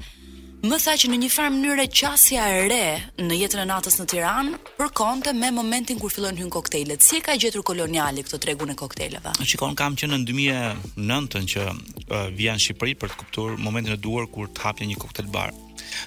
Më 0.68 0.77
tha 0.84 0.94
që 1.01 1.10
në 1.12 1.18
një 1.24 1.27
farë 1.34 1.51
mënyrë 1.56 1.84
qasja 1.98 2.46
e 2.56 2.63
re 2.70 2.86
në 3.22 3.36
jetën 3.42 3.62
e 3.63 3.68
natës 3.70 3.98
në 4.01 4.08
Tiranë 4.12 4.56
përkonte 4.80 5.32
me 5.38 5.50
momentin 5.54 5.98
kur 6.01 6.12
fillojnë 6.13 6.42
hyn 6.44 6.51
koktejlet. 6.54 7.01
Si 7.06 7.18
e 7.18 7.24
ka 7.25 7.36
gjetur 7.42 7.63
koloniali 7.66 8.25
këtë 8.25 8.39
tregun 8.44 8.74
e 8.74 8.77
kokteleve? 8.77 9.34
Unë 9.38 9.50
shikon 9.54 9.77
kam 9.77 9.96
që 10.01 10.10
në 10.12 10.24
2009 10.30 11.46
që 11.54 11.70
uh, 11.70 12.27
vjen 12.36 12.58
në 12.58 12.66
Shqipëri 12.66 12.98
për 13.04 13.13
të 13.13 13.22
kuptuar 13.22 13.56
momentin 13.62 13.96
e 13.96 14.01
duhur 14.10 14.27
kur 14.34 14.50
të 14.50 14.66
hapje 14.66 14.89
një 14.92 14.98
koktel 15.06 15.30
bar. 15.32 15.54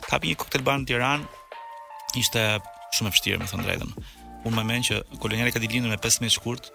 Ta 0.08 0.18
pi 0.20 0.32
një 0.32 0.38
koktel 0.40 0.64
bar 0.66 0.78
në 0.80 0.88
Tiranë 0.90 1.26
ishte 2.20 2.44
shumë 2.98 3.10
e 3.10 3.14
vështirë, 3.14 3.40
më 3.42 3.48
thon 3.50 3.64
drejtën. 3.64 3.92
Unë 4.48 4.54
më 4.56 4.64
mend 4.70 4.86
që 4.88 5.00
koloniale 5.22 5.52
ka 5.54 5.62
ditë 5.62 5.76
lindur 5.78 5.92
me 5.94 6.00
15 6.02 6.32
shkurt. 6.38 6.70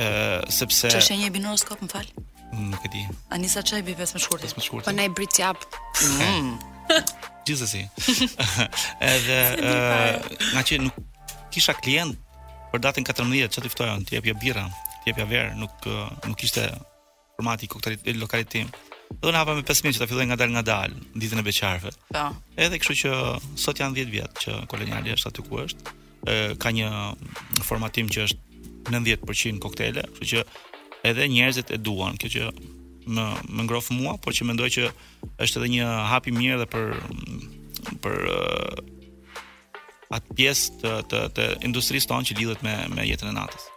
ë 0.00 0.48
sepse 0.54 0.88
Çfarë 0.92 1.18
një 1.24 1.30
binoroskop, 1.34 1.82
më 1.84 1.90
fal? 1.92 2.08
Mm, 2.52 2.68
nuk 2.72 2.84
e 2.86 2.90
di. 2.94 3.02
A 3.34 3.38
nisa 3.38 3.62
çaj 3.66 3.82
bi 3.86 3.94
15 3.98 4.22
shkurt. 4.24 4.44
15 4.46 4.68
shkurt. 4.68 4.88
Po 4.88 4.94
nai 4.96 5.08
brit 5.10 5.40
jap. 5.42 5.64
Mm. 5.98 6.52
Gjithsesi. 7.46 7.84
Edhe 9.14 9.38
ë 9.60 9.72
nga 10.52 10.62
që 10.66 10.80
nuk 10.86 10.94
kisha 11.54 11.74
klient 11.82 12.14
për 12.70 12.84
datën 12.86 13.04
14, 13.04 13.50
çfarë 13.54 13.74
ftojon? 13.74 14.06
Ti 14.06 14.18
jep 14.20 14.28
ja 14.30 14.34
jo 14.36 14.38
birra, 14.44 14.64
ti 15.02 15.10
jep 15.10 15.18
ja 15.20 15.26
jo 15.26 15.30
verë, 15.32 15.56
nuk 15.58 15.88
nuk 16.30 16.46
ishte 16.46 16.68
formati 17.34 17.66
i 17.66 17.72
koktelit 17.72 18.06
lokalit 18.22 18.50
tim. 18.52 18.70
Do 19.22 19.32
na 19.32 19.38
hapa 19.42 19.54
me 19.58 19.62
5 19.66 19.90
që 19.96 19.98
ta 19.98 20.06
filloj 20.06 20.26
nga 20.30 20.36
dal 20.38 20.52
nga 20.54 20.62
dal 20.62 20.92
ditën 21.18 21.42
e 21.42 21.44
beqarëve. 21.46 21.90
Po. 22.14 22.26
Edhe 22.62 22.78
kështu 22.82 22.96
që 23.00 23.10
sot 23.64 23.82
janë 23.82 23.98
10 23.98 24.12
vjet 24.14 24.42
që 24.44 24.54
koloniali 24.70 25.12
është 25.16 25.32
aty 25.32 25.44
ku 25.48 25.58
është. 25.64 25.94
Ë 26.30 26.34
ka 26.62 26.70
një 26.76 26.90
formatim 27.66 28.08
që 28.12 28.26
është 28.28 28.94
90% 28.94 29.60
koktele, 29.64 30.06
kështu 30.14 30.28
që 30.34 30.44
edhe 31.10 31.26
njerëzit 31.34 31.74
e 31.74 31.78
duan, 31.80 32.16
kjo 32.22 32.30
që 32.36 32.46
më 33.10 33.26
më 33.58 33.64
ngrof 33.66 33.90
mua, 33.96 34.14
por 34.22 34.36
që 34.36 34.46
mendoj 34.52 34.70
që 34.78 34.86
është 35.42 35.60
edhe 35.60 35.72
një 35.74 35.90
hap 36.12 36.30
i 36.30 36.34
mirë 36.36 36.60
edhe 36.60 36.70
për 36.76 36.88
për 38.06 38.16
atë 40.16 40.38
pjesë 40.38 40.72
të 40.80 40.94
të, 41.10 41.20
të 41.36 41.48
industrisë 41.68 42.12
tonë 42.12 42.30
që 42.30 42.38
lidhet 42.40 42.64
me 42.66 42.78
me 42.96 43.08
jetën 43.10 43.30
e 43.32 43.36
natës. 43.36 43.69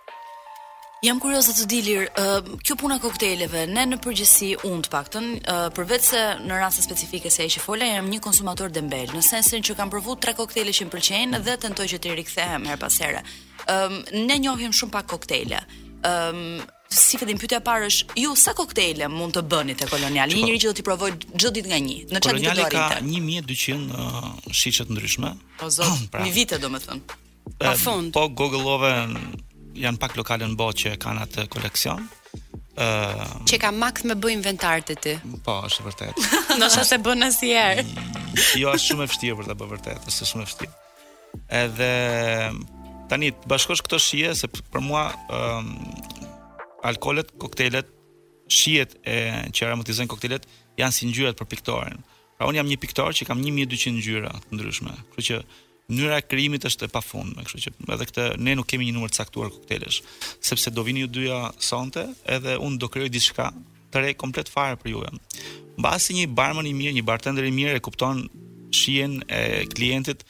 Jam 1.03 1.17
kurioze 1.19 1.51
të 1.51 1.65
di 1.67 1.77
lir, 1.83 2.05
uh, 2.15 2.37
kjo 2.63 2.77
puna 2.79 2.95
kokteleve, 3.03 3.65
ne 3.67 3.81
në 3.89 3.97
përgjithësi 4.05 4.53
un 4.69 4.85
të 4.85 4.91
paktën, 4.93 5.25
uh, 5.51 5.65
përveç 5.75 6.05
se 6.13 6.21
në 6.47 6.59
raste 6.61 6.85
specifike 6.85 7.27
se 7.33 7.43
ai 7.43 7.49
që 7.51 7.59
fola, 7.59 7.89
jam 7.89 8.07
një 8.07 8.21
konsumator 8.23 8.71
dembel, 8.71 9.11
në 9.11 9.23
sensin 9.27 9.65
që 9.67 9.75
kam 9.75 9.91
provu 9.91 10.15
tre 10.23 10.31
koktele 10.39 10.71
që 10.71 10.87
më 10.87 10.93
pëlqejnë 10.95 11.41
dhe 11.43 11.57
tentoj 11.65 11.89
që 11.91 11.99
të 12.05 12.13
rikthehem 12.21 12.69
her 12.71 12.79
pas 12.79 12.95
here. 13.03 13.19
Um, 13.67 13.97
ne 14.29 14.37
njohim 14.45 14.71
shumë 14.71 14.95
pak 14.95 15.09
koktele. 15.11 15.59
Um, 16.07 16.61
si 16.87 17.19
fillim 17.19 17.41
pyetja 17.41 17.59
e 17.59 17.65
parë 17.67 17.91
është 17.91 18.21
ju 18.23 18.31
sa 18.45 18.55
koktele 18.63 19.11
mund 19.11 19.35
të 19.35 19.43
bëni 19.51 19.75
te 19.75 19.91
Kolonial? 19.91 20.31
Një 20.31 20.45
njerëz 20.47 20.63
që 20.63 20.67
do 20.71 20.77
t'i 20.79 20.87
provoj 20.87 21.11
çdo 21.19 21.51
ditë 21.59 21.73
nga 21.73 21.81
një. 21.83 21.97
Në 22.07 22.11
çfarë 22.15 22.45
kategori? 22.47 22.75
Koloniali 22.79 23.01
ka 23.03 23.47
1200 23.51 24.03
uh, 24.07 24.51
shiçe 24.55 24.87
të 24.87 24.95
ndryshme. 24.95 25.35
O 25.65 25.67
zot, 25.69 26.07
pra, 26.15 26.23
një 26.23 26.31
vite 26.43 26.63
domethënë. 26.63 27.19
Pra, 27.59 27.75
pa 27.75 28.03
Po 28.15 28.29
google 28.31 28.63
janë 29.75 29.99
pak 30.01 30.15
lokale 30.17 30.47
në 30.49 30.57
botë 30.59 30.79
që 30.83 30.91
kanë 31.01 31.25
atë 31.25 31.45
koleksion. 31.51 32.05
ë 32.77 32.85
uh, 33.29 33.33
Çe 33.49 33.59
ka 33.61 33.69
makt 33.73 34.03
me 34.09 34.15
bëj 34.17 34.33
inventar 34.37 34.81
të 34.85 34.95
ty. 35.01 35.11
Po, 35.45 35.59
është 35.67 35.83
vërtet. 35.87 36.21
Ndoshta 36.57 36.83
se 36.89 36.97
bën 37.05 37.21
asnjëherë. 37.27 37.83
Mm, 37.83 38.21
jo, 38.61 38.71
është 38.75 38.87
shumë 38.93 39.03
e 39.05 39.09
vështirë 39.11 39.35
për 39.41 39.49
ta 39.51 39.57
bërë 39.59 39.75
vërtet, 39.75 40.07
është 40.09 40.29
shumë 40.31 40.43
e 40.43 40.49
vështirë. 40.49 40.77
Edhe 41.53 41.91
tani 43.09 43.29
të 43.33 43.51
bashkosh 43.53 43.83
këto 43.85 43.99
shije 44.01 44.33
se 44.37 44.49
për 44.49 44.81
mua 44.85 45.03
ë 45.11 45.41
um, 45.59 45.69
alkolet, 46.89 47.29
koktelet, 47.41 47.89
shijet 48.53 48.97
e 49.05 49.19
që 49.55 49.67
aromatizojnë 49.69 50.11
koktelet 50.11 50.45
janë 50.81 50.93
si 50.97 51.09
ngjyrat 51.11 51.37
për 51.39 51.51
piktoren. 51.55 52.01
Pra 52.37 52.49
un 52.49 52.57
jam 52.57 52.67
një 52.69 52.81
piktor 52.81 53.13
që 53.15 53.29
kam 53.29 53.41
1200 53.45 53.93
ngjyra 54.01 54.33
të 54.49 54.57
ndryshme. 54.57 54.97
Kështu 55.13 55.27
që 55.29 55.43
mënyra 55.91 56.21
e 56.21 56.25
krijimit 56.27 56.63
është 56.67 56.87
e 56.87 56.91
pafundme, 56.91 57.43
kështu 57.45 57.59
që 57.65 57.71
edhe 57.95 58.07
këtë 58.09 58.27
ne 58.43 58.53
nuk 58.55 58.67
kemi 58.71 58.87
një 58.87 58.95
numër 58.97 59.11
të 59.11 59.19
caktuar 59.23 59.49
koktelesh, 59.51 60.01
sepse 60.39 60.71
do 60.71 60.83
vini 60.87 61.03
ju 61.03 61.07
dyja 61.11 61.41
sonte, 61.59 62.05
edhe 62.31 62.55
unë 62.55 62.79
do 62.79 62.87
krijoj 62.89 63.11
diçka 63.11 63.49
të 63.93 64.05
re 64.05 64.13
komplet 64.17 64.49
fare 64.49 64.77
për 64.79 64.93
juve. 64.93 65.11
Mbasi 65.77 66.15
një 66.19 66.29
barman 66.37 66.67
i 66.69 66.73
mirë, 66.77 66.95
një 66.99 67.03
bartender 67.05 67.45
i 67.45 67.51
mirë 67.53 67.75
e 67.79 67.83
kupton 67.83 68.23
shijen 68.73 69.19
e 69.27 69.65
klientit 69.75 70.23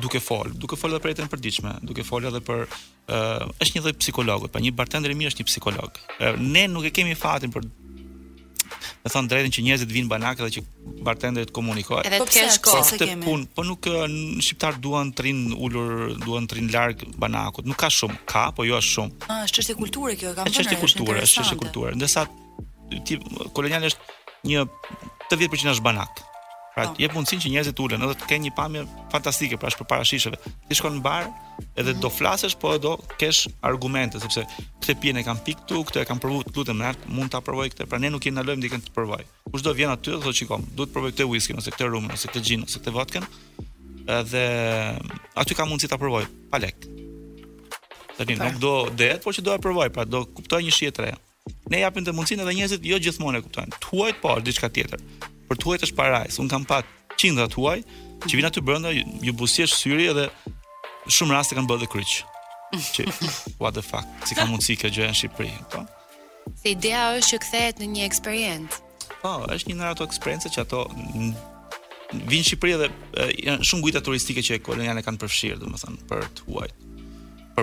duke 0.00 0.20
fol, 0.20 0.48
duke 0.58 0.76
folur 0.80 1.02
për 1.04 1.12
jetën 1.12 1.28
përditshme, 1.30 1.76
duke 1.86 2.04
folur 2.04 2.32
edhe 2.32 2.40
për 2.46 2.64
ë 2.64 3.16
uh, 3.16 3.50
është 3.62 3.76
një 3.76 3.84
lloj 3.84 3.96
psikologu, 4.02 4.48
pa 4.50 4.62
një 4.64 4.72
bartender 4.76 5.12
i 5.12 5.18
mirë 5.18 5.34
është 5.34 5.44
një 5.44 5.50
psikolog. 5.50 6.00
Uh, 6.22 6.34
ne 6.40 6.64
nuk 6.72 6.88
e 6.88 6.94
kemi 6.96 7.14
fatin 7.18 7.52
për 7.54 7.68
me 9.04 9.10
thon 9.12 9.26
drejtën 9.30 9.54
që 9.56 9.64
njerëzit 9.66 9.92
vinë 9.94 10.10
banakë 10.10 10.44
dhe 10.46 10.50
që 10.56 10.62
bartenderët 11.06 11.52
komunikojnë. 11.56 12.06
Edhe 12.08 12.20
po 12.22 12.26
të 12.28 12.36
kesh 12.42 12.58
kohë 12.66 12.98
kemi? 13.00 13.24
punë, 13.24 13.46
po 13.56 13.64
nuk 13.66 13.88
shqiptar 14.46 14.78
duan 14.84 15.12
të 15.16 15.26
rinë 15.28 15.58
ulur, 15.66 15.94
duan 16.24 16.48
të 16.50 16.58
rinë 16.58 16.74
larg 16.74 17.04
banakut. 17.22 17.68
Nuk 17.70 17.78
ka 17.84 17.90
shumë, 17.98 18.18
ka, 18.32 18.46
po 18.56 18.66
jo 18.66 18.78
as 18.80 18.88
shumë. 18.92 19.26
Ah, 19.30 19.42
është 19.46 19.60
çështje 19.60 19.78
kulture 19.82 20.16
kjo, 20.20 20.34
kam 20.36 20.46
thënë. 20.46 20.54
Është 20.54 20.64
çështje 20.64 20.82
kulture, 20.84 21.24
është 21.28 21.42
çështje 21.42 21.58
kulture. 21.64 21.94
Ndërsa 22.00 22.26
ti 23.08 23.20
koloniale 23.56 23.92
është 23.92 24.14
një 24.52 24.64
80% 25.34 25.76
është 25.76 25.86
banak. 25.90 26.25
Pra 26.76 26.90
oh. 26.92 26.96
jep 27.00 27.14
mundësinë 27.16 27.40
që 27.40 27.50
njerëzit 27.54 27.78
ulen 27.80 28.02
edhe 28.04 28.14
të 28.20 28.26
kenë 28.30 28.44
një 28.44 28.52
pamje 28.52 28.82
fantastike 29.08 29.56
pra 29.56 29.70
shpër 29.72 29.86
para 29.88 30.04
shishave. 30.04 30.36
Ti 30.68 30.76
shkon 30.76 30.98
në 30.98 31.02
bar, 31.06 31.30
edhe 31.72 31.94
mm 31.94 31.94
-hmm. 31.94 32.00
do 32.02 32.08
flasësh 32.18 32.56
po 32.60 32.74
do 32.78 32.90
kesh 33.22 33.46
argumente 33.64 34.20
sepse 34.20 34.42
këtë 34.84 35.08
e 35.20 35.22
kanë 35.28 35.40
pikë 35.46 35.62
këtu, 35.62 35.78
këtë 35.88 36.02
e 36.02 36.08
kanë 36.10 36.20
provu 36.20 36.42
të 36.44 36.52
lutem 36.56 36.82
rat, 36.84 37.06
mund 37.08 37.30
ta 37.32 37.40
provoj 37.40 37.70
këtë. 37.72 37.86
Pra 37.88 37.98
ne 37.98 38.10
nuk 38.12 38.26
i 38.26 38.30
ndalojmë 38.30 38.60
dikën 38.66 38.82
të 38.84 38.92
provoj. 38.92 39.22
Kush 39.50 39.64
do 39.64 39.72
vjen 39.72 39.90
aty 39.90 40.12
thotë 40.20 40.36
shikom, 40.36 40.66
duhet 40.76 40.88
të 40.92 40.92
provoj 40.92 41.10
këtë 41.14 41.26
whisky 41.32 41.56
ose 41.56 41.70
këtë 41.72 41.88
rum 41.88 42.10
ose 42.12 42.28
këtë 42.28 42.42
gin 42.44 42.62
ose 42.66 42.76
këtë 42.78 42.92
vodka. 42.98 43.22
Edhe 44.18 44.44
aty 45.34 45.54
ka 45.56 45.64
mundësi 45.64 45.88
ta 45.88 45.96
provoj. 45.96 46.26
Pa 46.50 46.60
lek. 46.60 46.76
Tani 48.18 48.36
nuk 48.36 48.60
do 48.60 48.74
det, 49.00 49.22
por 49.24 49.32
që 49.32 49.40
do 49.40 49.56
e 49.56 49.58
provoj, 49.58 49.88
pra 49.88 50.04
do 50.04 50.26
kuptoj 50.36 50.60
një 50.60 50.72
shije 50.76 50.90
tjetër. 50.92 51.16
Ne 51.70 51.80
japim 51.80 52.04
të 52.04 52.12
mundësinë 52.12 52.44
edhe 52.44 52.54
njerëzit 52.60 52.84
jo 52.84 52.98
gjithmonë 53.00 53.38
e 53.38 53.42
kuptojnë. 53.48 53.74
Tuajt 53.80 54.20
po 54.20 54.36
diçka 54.44 54.68
tjetër 54.68 55.00
për 55.48 55.60
tuaj 55.62 55.80
të 55.82 55.88
shparaj, 55.92 56.30
se 56.34 56.40
unë 56.42 56.52
kam 56.52 56.64
pat 56.68 56.88
qindra 57.20 57.46
tuaj, 57.52 57.80
që 58.26 58.38
vina 58.38 58.50
të 58.52 58.62
brënda, 58.64 58.92
ju 59.24 59.34
busjesh 59.38 59.74
syri 59.82 60.08
edhe 60.10 60.28
shumë 61.12 61.36
raste 61.36 61.56
kanë 61.56 61.70
bërë 61.70 61.84
dhe 61.84 61.90
kryq. 61.92 62.14
Që, 62.96 63.06
what 63.62 63.76
the 63.78 63.82
fuck, 63.86 64.06
si 64.26 64.34
ka 64.36 64.44
mundësi 64.50 64.74
kjo 64.80 64.90
gjëja 64.92 65.12
në 65.12 65.18
Shqipëri. 65.20 65.52
Po? 65.72 65.84
Se 66.60 66.72
idea 66.72 67.04
është 67.16 67.30
që 67.34 67.38
këthejet 67.44 67.84
në 67.84 67.88
një 67.92 68.08
eksperiencë. 68.10 68.80
Po, 69.22 69.36
është 69.54 69.70
një 69.70 69.78
nëra 69.78 69.94
ato 69.94 70.06
eksperiencë 70.08 70.52
që 70.56 70.64
ato 70.64 70.82
vinë 71.14 72.18
në 72.32 72.42
Shqipëri 72.48 72.74
edhe 72.78 72.90
e, 73.14 73.56
shumë 73.68 73.86
gujta 73.86 74.02
turistike 74.06 74.42
që 74.46 74.58
e 74.58 74.62
kolonjane 74.66 75.06
kanë 75.06 75.22
përfshirë, 75.22 75.60
dhe 75.62 75.70
më 75.72 75.82
thënë, 75.84 76.02
për 76.10 76.28
të 76.40 76.48
huaj. 76.50 76.70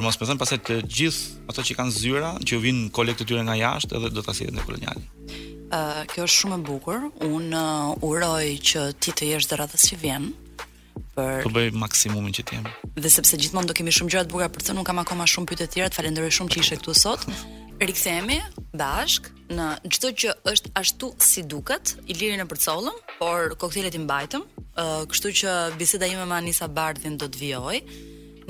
mos 0.01 0.15
më 0.21 0.27
thënë, 0.29 0.41
pasaj 0.41 0.57
të 0.69 0.79
gjithë 0.89 1.51
ato 1.51 1.67
që 1.67 1.75
kanë 1.77 1.95
zyra, 1.99 2.31
që 2.47 2.61
vijnë 2.65 2.89
kolektë 2.95 3.27
tyre 3.29 3.43
nga 3.45 3.59
jashtë 3.59 3.99
edhe 3.99 4.09
do 4.15 4.23
të 4.23 4.31
asjetën 4.33 4.63
e 4.63 5.52
uh, 5.73 6.03
kjo 6.13 6.27
është 6.27 6.43
shumë 6.43 6.57
e 6.59 6.65
bukur. 6.67 7.07
Un 7.25 7.47
uh, 7.49 7.91
uroj 8.05 8.53
që 8.69 8.85
ti 9.01 9.13
të 9.17 9.31
jesh 9.33 9.49
dhe 9.49 9.59
radhës 9.63 9.87
që 9.89 9.99
vjen 10.05 10.31
për 11.13 11.45
të 11.45 11.49
bëj 11.53 11.67
maksimumin 11.77 12.33
që 12.37 12.43
ti 12.49 12.57
Dhe 13.01 13.09
sepse 13.13 13.37
gjithmonë 13.37 13.69
do 13.69 13.73
kemi 13.77 13.91
shumë 13.93 14.13
gjëra 14.13 14.25
të 14.25 14.31
bukura 14.33 14.47
për 14.53 14.61
të 14.63 14.67
thënë, 14.67 14.81
un 14.81 14.87
kam 14.87 15.01
akoma 15.01 15.27
shumë 15.29 15.49
pyetje 15.49 15.67
të 15.67 15.75
tjera. 15.75 15.89
Të 15.93 15.99
falenderoj 15.99 16.31
shumë 16.37 16.53
që 16.53 16.61
ishe 16.63 16.77
këtu 16.81 16.95
sot. 16.97 17.25
Rikthehemi 17.83 18.37
bashk 18.79 19.27
në 19.53 19.67
çdo 19.97 20.11
që 20.23 20.35
është 20.53 20.73
ashtu 20.79 21.09
si 21.21 21.43
duket, 21.49 21.95
i 22.09 22.15
lirën 22.17 22.39
në 22.41 22.45
përcolëm, 22.49 22.97
por 23.19 23.53
koktelet 23.61 23.97
i 23.97 24.01
mbajtëm. 24.05 24.45
Uh, 24.73 24.95
kështu 25.09 25.33
që 25.41 25.55
biseda 25.81 26.09
ime 26.09 26.25
me 26.29 26.37
Anisa 26.39 26.69
Bardhin 26.69 27.17
do 27.21 27.29
të 27.33 27.41
vijoj. 27.41 27.79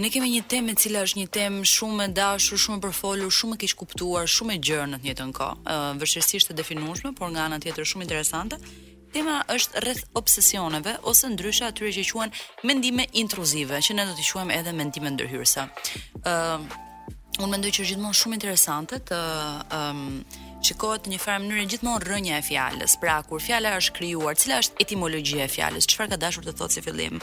Ne 0.02 0.10
kemi 0.10 0.30
një 0.32 0.42
temë 0.50 0.74
e 0.74 0.78
cila 0.82 1.02
është 1.06 1.20
një 1.20 1.28
temë 1.36 1.66
shumë 1.70 2.08
e 2.10 2.12
dashur, 2.18 2.58
shumë 2.58 2.80
e 2.80 2.84
përfolur, 2.88 3.30
shumë 3.34 3.58
e 3.58 3.60
keq 3.64 3.74
kuptuar, 3.84 4.26
shumë 4.30 4.56
e 4.56 4.62
gjerë 4.70 4.88
në 4.90 5.00
të 5.00 5.06
njëjtën 5.06 5.34
kohë. 5.38 5.62
Ë 5.70 5.76
vështirësisht 6.02 6.50
e 6.50 6.56
definueshme, 6.58 7.12
por 7.20 7.30
nga 7.30 7.44
ana 7.46 7.60
tjetër 7.62 7.86
shumë 7.92 8.08
interesante. 8.08 8.58
Tema 9.14 9.44
është 9.54 9.84
rreth 9.86 10.02
obsesioneve 10.18 10.96
ose 11.12 11.30
ndryshe 11.36 11.68
atyre 11.70 11.92
që 11.94 12.08
quhen 12.10 12.34
mendime 12.66 13.06
intruzive, 13.22 13.78
që 13.86 13.94
ne 14.00 14.08
do 14.10 14.18
t'i 14.18 14.26
quajmë 14.32 14.58
edhe 14.58 14.74
mendime 14.74 15.14
ndërhyrëse. 15.14 15.68
Ë 16.24 16.34
uh, 16.34 16.66
unë 17.44 17.52
mendoj 17.54 17.70
që 17.76 17.86
është 17.86 17.92
gjithmonë 17.94 18.20
shumë 18.24 18.38
interesante 18.40 18.98
të 19.12 19.22
ë 19.22 19.86
um, 19.94 20.20
shikohet 20.66 21.06
në 21.06 21.14
një 21.14 21.22
farë 21.28 21.46
mënyrë 21.46 21.70
gjithmonë 21.76 22.04
rrënja 22.10 22.42
e 22.42 22.44
fjalës. 22.50 22.98
Pra 23.06 23.22
kur 23.30 23.42
fjala 23.46 23.78
është 23.78 23.96
krijuar, 24.00 24.34
cila 24.42 24.58
është 24.66 24.82
etimologjia 24.88 25.46
e 25.46 25.52
fjalës? 25.60 25.90
Çfarë 25.94 26.16
ka 26.16 26.24
dashur 26.26 26.50
të 26.50 26.58
thotë 26.58 26.80
si 26.80 26.86
fillim? 26.90 27.22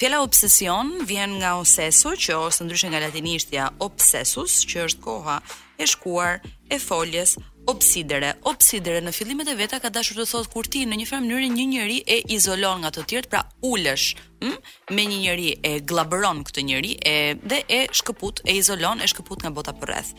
Fjala 0.00 0.22
obsesion 0.22 0.96
vjen 1.06 1.38
nga 1.38 1.54
osesu, 1.60 2.10
që 2.16 2.34
ose 2.46 2.64
ndryshe 2.64 2.88
nga 2.90 3.00
latinishtja 3.04 3.68
obsesus, 3.86 4.52
që 4.70 4.84
është 4.88 5.02
koha 5.04 5.36
e 5.82 5.86
shkuar 5.90 6.40
e 6.74 6.78
foljes 6.82 7.36
obsidere. 7.72 8.32
Obsidere 8.48 9.02
në 9.04 9.12
fillimet 9.14 9.50
e 9.52 9.56
veta 9.58 9.78
ka 9.82 9.90
dashur 9.94 10.18
të 10.18 10.26
thotë 10.32 10.52
kur 10.52 10.68
ti 10.72 10.82
në 10.88 10.98
një 11.02 11.08
farë 11.10 11.24
mënyrë 11.26 11.50
një 11.58 11.66
njeri 11.74 11.98
e 12.06 12.18
izolon 12.38 12.82
nga 12.82 12.90
të 12.96 13.04
tjerët, 13.10 13.28
pra 13.34 13.44
ulesh 13.72 14.08
hm, 14.42 14.56
me 14.96 15.04
një 15.12 15.20
njeri 15.26 15.50
e 15.72 15.76
glabëron 15.92 16.42
këtë 16.48 16.66
njeri 16.70 16.94
e 17.12 17.16
dhe 17.52 17.62
e 17.78 17.82
shkëput, 18.00 18.42
e 18.48 18.58
izolon, 18.62 19.04
e 19.04 19.12
shkëput 19.12 19.44
nga 19.44 19.54
bota 19.58 19.76
përreth. 19.80 20.10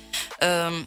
um, 0.47 0.83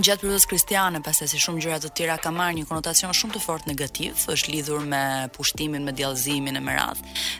gjatë 0.00 0.24
periudhës 0.24 0.46
kristiane, 0.48 1.00
pastaj 1.04 1.28
si 1.28 1.38
shumë 1.42 1.60
gjëra 1.60 1.76
të 1.82 1.90
tjera 1.96 2.14
ka 2.22 2.30
marrë 2.32 2.54
një 2.56 2.64
konotacion 2.70 3.12
shumë 3.16 3.34
të 3.36 3.42
fortë 3.44 3.68
negativ, 3.70 4.16
është 4.32 4.52
lidhur 4.54 4.84
me 4.88 5.00
pushtimin, 5.36 5.84
me 5.84 5.92
djallëzimin 5.92 6.56
e 6.56 6.62
më 6.64 6.76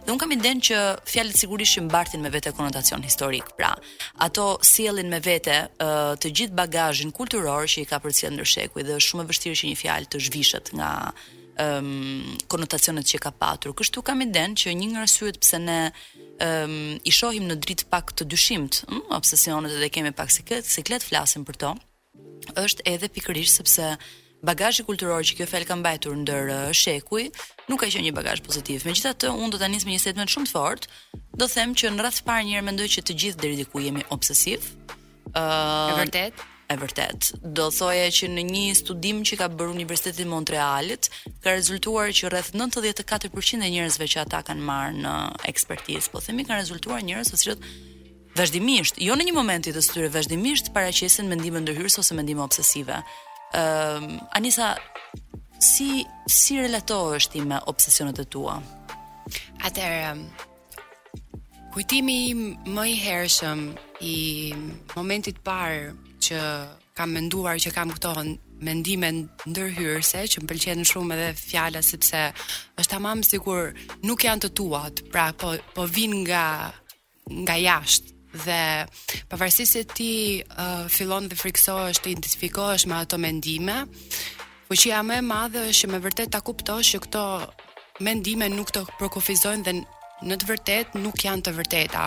Dhe 0.04 0.12
un 0.12 0.18
kam 0.20 0.32
idenë 0.34 0.64
që 0.68 0.78
fjalët 1.08 1.38
sigurisht 1.40 1.80
mbartin 1.86 2.20
me 2.20 2.30
vete 2.30 2.52
konotacion 2.52 3.02
historik. 3.02 3.48
Pra, 3.56 3.72
ato 4.18 4.58
sjellin 4.60 5.08
me 5.08 5.20
vete 5.20 5.56
të 5.78 6.20
gjithë 6.28 6.54
bagazhin 6.58 7.10
kulturor 7.12 7.64
që 7.64 7.82
i 7.86 7.88
ka 7.88 7.98
përcjell 8.04 8.34
ndër 8.36 8.50
shekuj 8.52 8.84
dhe 8.84 8.98
është 8.98 9.08
shumë 9.08 9.22
e 9.24 9.30
vështirë 9.32 9.58
që 9.62 9.70
një 9.70 9.78
fjalë 9.82 10.10
të 10.12 10.20
zhvishet 10.26 10.72
nga 10.76 10.90
um, 11.56 12.36
konotacionet 12.52 13.06
që 13.08 13.22
ka 13.24 13.32
patur. 13.32 13.72
Kështu 13.72 14.04
kam 14.04 14.20
idenë 14.26 14.58
që 14.60 14.74
një 14.76 14.90
nga 14.92 15.06
arsyet 15.06 15.40
pse 15.40 15.62
ne 15.64 15.78
um, 16.36 17.00
i 17.00 17.12
shohim 17.12 17.48
në 17.48 17.56
dritë 17.64 17.88
pak 17.88 18.12
të 18.12 18.28
dyshimt, 18.32 18.82
hm, 18.90 19.02
obsesionet 19.16 19.72
edhe 19.78 19.88
kemi 19.94 20.12
pak 20.12 20.28
siklet, 20.34 20.68
siklet 20.68 21.08
për 21.08 21.56
to 21.56 21.72
është 22.60 22.84
edhe 22.94 23.08
pikërisht 23.14 23.60
sepse 23.60 23.86
bagazhi 24.42 24.84
kulturor 24.86 25.22
që 25.24 25.36
kjo 25.38 25.46
fjalë 25.46 25.66
ka 25.68 25.76
mbajtur 25.80 26.16
ndër 26.24 26.52
shekuj 26.74 27.28
nuk 27.70 27.82
ka 27.84 27.86
qenë 27.92 28.04
një 28.08 28.14
bagazh 28.16 28.42
pozitiv. 28.42 28.86
Megjithatë, 28.88 29.30
unë 29.30 29.52
do 29.54 29.60
ta 29.62 29.68
nis 29.70 29.84
me 29.86 29.94
një 29.94 30.02
statement 30.02 30.32
shumë 30.32 30.48
të 30.50 30.54
fortë. 30.56 30.88
Do 31.42 31.46
them 31.56 31.76
që 31.78 31.92
në 31.92 32.06
radh 32.06 32.18
të 32.18 32.24
parë 32.26 32.46
një 32.48 32.56
herë 32.58 32.68
mendoj 32.70 32.88
që 32.96 33.04
të 33.08 33.18
gjithë 33.22 33.42
deri 33.44 33.60
diku 33.62 33.84
jemi 33.84 34.02
obsesiv. 34.14 34.70
ë 35.32 35.42
uh, 35.42 35.92
e 35.94 36.00
vërtet 36.02 36.40
e 36.72 36.76
vërtet. 36.82 37.30
Do 37.56 37.68
thoja 37.74 38.08
që 38.16 38.28
në 38.32 38.42
një 38.48 38.64
studim 38.78 39.20
që 39.28 39.36
ka 39.40 39.46
bërë 39.52 39.74
Universiteti 39.76 40.24
i 40.24 40.26
Montrealit 40.28 41.08
ka 41.44 41.52
rezultuar 41.54 42.10
që 42.16 42.32
rreth 42.32 42.50
94% 42.58 43.64
e 43.66 43.70
njerëzve 43.76 44.08
që 44.14 44.22
ata 44.24 44.40
kanë 44.48 44.64
marrë 44.70 45.00
në 45.04 45.14
ekspertizë, 45.52 46.08
po 46.10 46.20
themi 46.24 46.44
kanë 46.48 46.60
rezultuar 46.64 47.04
njerëz 47.06 47.32
ose 47.34 47.42
cilët 47.44 47.62
vazhdimisht, 48.38 48.94
jo 49.02 49.16
në 49.16 49.26
një 49.28 49.34
moment 49.36 49.66
të 49.68 49.82
styre, 49.84 50.08
vazhdimisht 50.14 50.70
paraqesin 50.74 51.28
mendime 51.28 51.60
ndërhyrëse 51.62 52.00
ose 52.00 52.16
mendime 52.16 52.42
obsesive. 52.44 53.00
Ëm 53.52 53.58
ehm, 53.60 54.20
Anisa, 54.36 54.72
si 55.62 56.04
si 56.30 56.56
relatohesh 56.60 57.28
ti 57.32 57.42
me 57.44 57.60
obsesionet 57.70 58.18
e 58.22 58.24
tua? 58.24 58.58
Atëherë 59.62 60.00
ehm, 60.12 60.24
Kujtimi 61.72 62.14
im 62.30 62.40
më 62.68 62.82
i 62.90 62.96
hershëm 63.00 63.60
i 64.04 64.16
momentit 64.92 65.38
parë 65.40 65.94
që 66.22 66.40
kam 66.98 67.14
menduar 67.16 67.56
që 67.64 67.70
kam 67.72 67.88
këto 67.96 68.10
mendime 68.62 69.08
ndërhyrëse 69.48 70.26
që 70.34 70.42
më 70.42 70.50
pëlqenë 70.50 70.84
shumë 70.90 71.16
edhe 71.16 71.30
fjala 71.40 71.80
sepse 71.82 72.20
është 72.76 72.90
tamam 72.92 73.24
sikur 73.24 73.72
nuk 74.04 74.26
janë 74.28 74.44
të 74.44 74.52
tuat, 74.58 75.00
pra 75.08 75.30
po 75.32 75.54
po 75.72 75.88
vin 75.88 76.12
nga 76.26 76.44
nga 77.40 77.56
jashtë 77.56 78.11
dhe 78.32 78.86
pavarësisht 79.30 79.72
se 79.78 79.82
ti 79.92 80.14
uh, 80.48 80.86
fillon 80.90 81.28
dhe 81.28 81.38
friksohesh 81.38 82.02
të 82.02 82.14
identifikohesh 82.16 82.86
me 82.90 82.96
ato 83.00 83.18
mendime, 83.20 83.82
fuqia 84.68 85.02
më 85.04 85.20
e 85.20 85.24
madhe 85.28 85.64
është 85.70 85.84
që 85.86 85.92
me 85.92 86.02
vërtet 86.08 86.32
ta 86.32 86.40
kuptosh 86.44 86.94
që 86.96 87.02
këto 87.08 87.24
mendime 88.00 88.48
nuk 88.52 88.72
të 88.72 88.86
prokofizojnë 88.98 89.66
dhe 89.68 89.74
në 90.22 90.36
të 90.38 90.46
vërtet 90.48 90.92
nuk 91.02 91.18
janë 91.26 91.42
të 91.48 91.52
vërteta. 91.56 92.02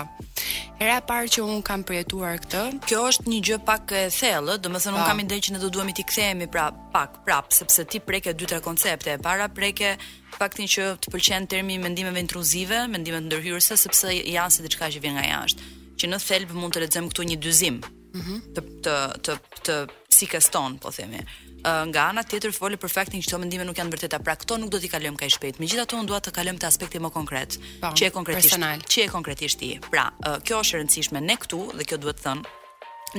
Hera 0.79 0.95
e 1.01 1.03
parë 1.07 1.29
që 1.35 1.43
un 1.43 1.59
kam 1.67 1.81
përjetuar 1.87 2.37
këtë. 2.45 2.61
Kjo 2.87 3.01
është 3.09 3.25
një 3.31 3.39
gjë 3.47 3.57
pak 3.67 3.91
e 3.91 4.03
thellë, 4.15 4.55
domethënë 4.63 4.95
un 4.95 5.01
po. 5.01 5.09
kam 5.11 5.19
ide 5.25 5.39
që 5.43 5.55
ne 5.55 5.59
do 5.59 5.69
duhemi 5.69 5.93
t'i 5.95 6.05
kthehemi 6.07 6.47
pra 6.51 6.69
pak 6.95 7.19
prap 7.27 7.51
sepse 7.51 7.83
ti 7.91 7.99
preke 7.99 8.31
dy 8.33 8.47
tre 8.47 8.61
koncepte. 8.63 9.13
E 9.13 9.19
para 9.19 9.49
preke 9.51 9.97
faktin 10.39 10.67
që 10.67 10.93
të 11.03 11.11
pëlqen 11.11 11.49
termi 11.51 11.75
mendimeve 11.77 12.23
intruzive, 12.23 12.85
mendimeve 12.87 13.27
ndërhyrëse 13.27 13.75
sepse 13.83 14.15
janë 14.15 14.51
si 14.55 14.63
diçka 14.63 14.91
që 14.95 15.03
vjen 15.03 15.19
nga 15.19 15.27
jashtë 15.33 15.73
që 15.99 16.09
në 16.11 16.19
thelb 16.23 16.53
mund 16.59 16.75
të 16.75 16.83
lexojmë 16.85 17.11
këtu 17.11 17.25
një 17.31 17.37
dyzim. 17.45 17.77
Ëh. 17.79 18.15
Mm 18.15 18.23
-hmm. 18.23 18.39
të 18.55 18.91
të 19.25 19.35
të 19.65 19.73
psikës 20.11 20.47
ton, 20.53 20.77
po 20.79 20.91
themi. 20.95 21.19
Ë 21.65 21.71
uh, 21.71 21.85
nga 21.89 22.03
ana 22.11 22.23
tjetër 22.23 22.53
fole 22.55 22.77
për 22.79 22.91
faktin 22.93 23.19
që 23.21 23.27
këto 23.31 23.39
mendime 23.41 23.65
nuk 23.67 23.77
janë 23.79 23.91
vërteta. 23.95 24.19
Pra 24.23 24.35
këto 24.39 24.55
nuk 24.61 24.71
do 24.71 24.79
t'i 24.79 24.89
kalojmë 24.91 25.17
kaq 25.19 25.31
shpejt. 25.35 25.59
Megjithatë 25.59 25.97
unë 25.99 26.07
dua 26.11 26.19
të 26.23 26.31
kalojmë 26.37 26.59
te 26.61 26.67
aspekti 26.69 26.99
më 27.03 27.11
konkret, 27.15 27.57
pa, 27.81 27.89
po, 27.89 27.95
që 27.97 28.07
e 28.07 28.11
konkretisht, 28.17 28.53
personal. 28.55 28.79
që 28.85 29.01
e 29.05 29.07
konkretisht 29.11 29.61
i. 29.67 29.71
Pra, 29.91 30.05
uh, 30.29 30.37
kjo 30.45 30.61
është 30.61 30.75
e 30.75 30.79
rëndësishme 30.83 31.19
ne 31.25 31.35
këtu 31.41 31.59
dhe 31.79 31.83
kjo 31.89 31.97
duhet 31.99 32.21
të 32.21 32.29
thënë 32.29 32.53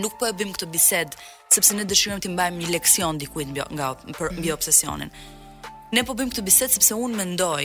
nuk 0.01 0.17
po 0.21 0.27
e 0.29 0.33
bëjmë 0.37 0.53
këtë 0.59 0.67
bisedë 0.75 1.21
sepse 1.57 1.75
ne 1.79 1.85
dëshirojmë 1.89 2.23
të 2.27 2.33
mbajmë 2.33 2.59
një 2.65 2.73
leksion 2.77 3.19
dikujt 3.21 3.53
nga 3.75 3.87
mhm. 3.93 4.41
mbi 4.41 4.53
obsesionin. 4.55 5.11
Ne 5.95 6.03
po 6.03 6.17
bëjmë 6.19 6.33
këtë 6.35 6.43
bisedë 6.43 6.75
sepse 6.75 6.97
unë 6.99 7.15
mendoj 7.15 7.63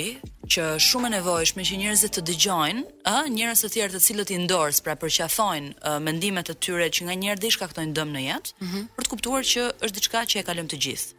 që 0.54 0.66
shumë 0.88 1.10
e 1.10 1.12
nevojshme 1.16 1.63
që 1.66 1.78
njerëzit 1.82 2.13
të 2.18 2.22
dëgjojnë, 2.30 2.84
ë, 3.10 3.13
njerëz 3.34 3.63
të 3.66 3.70
tjerë 3.74 3.94
të 3.96 4.01
cilët 4.08 4.34
i 4.36 4.38
ndors, 4.44 4.82
pra 4.86 4.94
përqafojnë 5.01 5.94
mendimet 6.06 6.51
e 6.54 6.54
tyre 6.62 6.86
që 6.94 7.08
nga 7.08 7.16
njëherë 7.18 7.42
dish 7.48 7.58
kaktojnë 7.63 7.96
dëm 7.98 8.13
në 8.13 8.22
jetë, 8.28 8.54
mm 8.60 8.68
-hmm. 8.70 8.86
për 8.98 9.08
të 9.08 9.10
kuptuar 9.16 9.44
që 9.54 9.62
është 9.82 9.96
diçka 9.98 10.22
që 10.34 10.40
e 10.40 10.44
kalojmë 10.51 10.70
të 10.70 10.78
gjithë. 10.86 11.16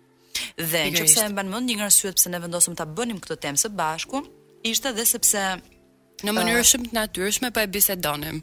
Dhe 0.70 0.82
nëse 0.94 1.26
e 1.26 1.28
mban 1.34 1.50
mend 1.50 1.66
një 1.70 1.74
nga 1.80 1.86
arsyet 1.90 2.16
pse 2.20 2.28
ne 2.30 2.38
vendosëm 2.44 2.76
ta 2.78 2.86
bënim 2.86 3.18
këtë 3.18 3.36
temë 3.44 3.58
së 3.64 3.68
bashku, 3.82 4.22
ishte 4.70 4.88
edhe 4.94 5.04
sepse 5.14 5.42
Në 6.22 6.32
mënyrë 6.36 6.60
shumë 6.66 6.84
të 6.86 6.94
natyrshme 6.94 7.48
pa 7.50 7.62
po 7.64 7.64
e 7.66 7.70
bisedonim. 7.74 8.36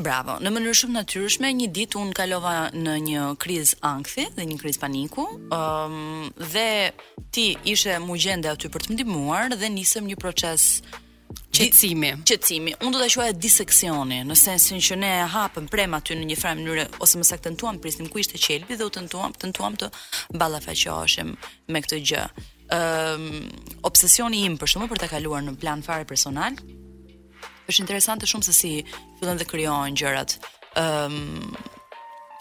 Bravo. 0.00 0.38
Në 0.40 0.50
mënyrë 0.54 0.74
shumë 0.78 0.92
të 0.92 0.96
natyrshme, 0.96 1.48
një 1.58 1.66
ditë 1.76 1.98
un 2.00 2.12
kalova 2.16 2.52
në 2.72 2.94
një 3.04 3.24
krizë 3.44 3.76
ankthi 3.84 4.24
dhe 4.38 4.46
një 4.48 4.56
krizë 4.62 4.80
paniku, 4.80 5.26
ëm 5.52 5.96
um, 5.96 6.22
dhe 6.38 6.94
ti 7.36 7.44
ishe 7.68 7.98
më 8.00 8.16
gjende 8.24 8.48
aty 8.54 8.70
për 8.72 8.86
të 8.86 8.94
ndihmuar 8.96 9.52
dhe 9.60 9.68
nisëm 9.74 10.08
një 10.08 10.16
proces 10.22 10.68
qetësimi. 11.52 12.14
Qetësimi. 12.30 12.72
Un 12.80 12.96
do 12.96 13.02
ta 13.04 13.10
quaja 13.12 13.36
diseksioni, 13.36 14.22
në 14.30 14.38
sensin 14.46 14.80
që 14.80 14.98
ne 15.02 15.12
hapëm 15.34 15.68
prem 15.72 15.98
aty 16.00 16.16
në 16.16 16.30
një 16.32 16.38
farë 16.40 16.58
mënyrë 16.62 16.88
ose 17.04 17.20
më 17.20 17.28
saktë 17.34 17.50
tentuam 17.50 17.82
prisnim 17.84 18.08
ku 18.08 18.24
ishte 18.24 18.40
qelbi 18.46 18.80
dhe 18.80 18.88
u 18.88 18.94
tentuam, 18.96 19.36
tentuam 19.36 19.76
të 19.76 19.90
ballafaqoheshim 20.40 21.36
me 21.68 21.84
këtë 21.84 22.00
gjë. 22.00 22.24
Ëm 22.76 23.28
um, 23.28 23.46
obsesioni 23.92 24.46
im 24.48 24.56
për 24.58 24.72
shume 24.72 24.88
për 24.90 25.04
ta 25.04 25.12
kaluar 25.12 25.44
në 25.46 25.58
plan 25.62 25.84
fare 25.86 26.08
personal 26.08 26.56
është 27.70 27.82
interesante 27.84 28.28
shumë 28.30 28.46
se 28.48 28.54
si 28.56 28.72
fillojnë 29.20 29.40
dhe 29.42 29.48
krijohen 29.50 29.96
gjërat. 29.98 30.38
Ëm 30.76 30.84
ehm, 30.84 31.24
um, 31.42 31.72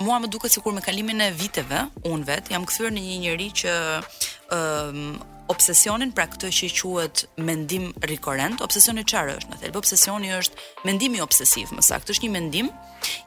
mua 0.04 0.18
më 0.20 0.28
duket 0.28 0.52
sikur 0.52 0.74
me 0.76 0.82
kalimin 0.84 1.22
e 1.24 1.30
viteve, 1.40 1.86
unë 2.12 2.28
vet 2.28 2.50
jam 2.52 2.66
kthyer 2.68 2.92
në 2.92 3.04
një 3.06 3.14
njerëz 3.26 3.54
që 3.62 3.76
ëm 3.78 4.58
ehm, 4.58 5.00
um, 5.06 5.24
obsesionin 5.54 6.10
pra 6.18 6.26
këtë 6.26 6.50
që 6.58 6.68
quhet 6.80 7.20
mendim 7.46 7.92
rikorent, 8.10 8.64
obsesioni 8.66 9.04
çfarë 9.06 9.36
është? 9.40 9.52
Në 9.54 9.60
thelb 9.62 9.78
obsesioni 9.78 10.32
është 10.40 10.86
mendimi 10.90 11.22
obsesiv, 11.22 11.70
më 11.78 11.86
saktë 11.86 12.16
është 12.16 12.26
një 12.26 12.34
mendim 12.34 12.72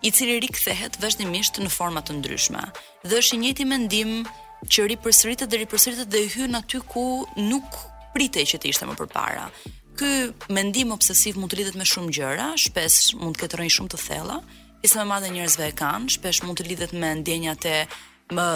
i 0.02 0.10
cili 0.10 0.34
rikthehet 0.42 0.98
vazhdimisht 0.98 1.62
në 1.62 1.70
forma 1.70 2.02
të 2.02 2.18
ndryshme. 2.18 2.64
Dhe 3.06 3.22
është 3.22 3.38
i 3.38 3.42
njëjti 3.44 3.68
mendim 3.70 4.12
që 4.66 4.88
ripërsëritet 4.96 5.46
dhe 5.46 5.62
ripërsëritet 5.62 6.10
dhe 6.10 6.24
hyn 6.34 6.58
aty 6.58 6.82
ku 6.90 7.06
nuk 7.38 7.70
pritej 8.18 8.48
që 8.50 8.64
të 8.64 8.72
ishte 8.74 8.90
më 8.90 8.98
përpara 8.98 9.46
ky 9.98 10.30
mendim 10.54 10.92
obsesiv 10.94 11.34
mund 11.40 11.50
të 11.52 11.58
lidhet 11.60 11.78
me 11.80 11.84
shumë 11.86 12.12
gjëra, 12.18 12.46
shpesh 12.64 12.98
mund 13.18 13.34
të 13.36 13.42
ketë 13.44 13.58
rënë 13.60 13.74
shumë 13.76 13.92
të 13.94 13.98
thella, 14.02 14.36
pjesa 14.82 15.00
më 15.00 15.06
e 15.06 15.10
madhe 15.10 15.32
njerëzve 15.34 15.66
e 15.66 15.74
kanë, 15.80 16.12
shpesh 16.14 16.42
mund 16.46 16.60
të 16.60 16.68
lidhet 16.70 16.94
me 17.02 17.10
ndjenjat 17.22 17.66
e 17.72 17.76
më 18.38 18.46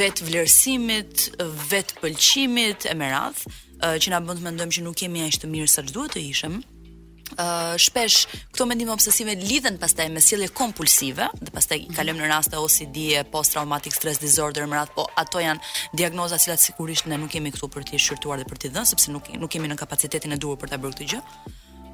vet 0.00 0.22
vlerësimit, 0.26 1.28
vet 1.70 1.94
pëlqimit 2.02 2.88
e 2.90 2.94
më 2.98 3.10
radh, 3.14 3.44
që 4.02 4.12
na 4.14 4.22
bën 4.26 4.40
të 4.40 4.46
mendojmë 4.48 4.74
që 4.78 4.86
nuk 4.88 5.04
jemi 5.06 5.22
aq 5.28 5.40
të 5.44 5.52
mirë 5.54 5.70
sa 5.76 5.86
duhet 5.92 6.16
të 6.16 6.24
ishim. 6.32 6.58
Uh, 7.34 7.74
shpesh 7.76 8.22
këto 8.54 8.64
mendime 8.70 8.92
obsesive 8.94 9.32
lidhen 9.40 9.76
pastaj 9.82 10.04
me 10.14 10.20
sjellje 10.22 10.46
kompulsive 10.56 11.26
dhe 11.34 11.50
pastaj 11.52 11.80
mm 11.82 11.94
kalojmë 11.98 12.22
në 12.22 12.28
raste 12.30 12.56
OCD 12.60 13.00
e 13.18 13.24
post 13.26 13.50
traumatic 13.56 13.92
stress 13.96 14.20
disorder 14.22 14.64
më 14.70 14.78
radh, 14.78 14.92
po 14.94 15.04
ato 15.20 15.42
janë 15.42 15.58
diagnoza 15.96 16.38
që 16.38 16.54
sigurisht 16.60 17.08
ne 17.10 17.18
nuk 17.18 17.32
kemi 17.34 17.50
këtu 17.52 17.68
për 17.72 17.86
të 17.90 17.98
shqyrtuar 18.04 18.40
dhe 18.40 18.46
për 18.46 18.60
të 18.62 18.70
dhënë 18.76 18.90
sepse 18.92 19.10
nuk 19.10 19.26
nuk 19.42 19.50
kemi 19.52 19.68
në 19.72 19.76
kapacitetin 19.80 20.36
e 20.36 20.38
duhur 20.38 20.56
për 20.60 20.72
ta 20.72 20.78
bërë 20.78 20.94
këtë 20.94 21.08
gjë. 21.12 21.20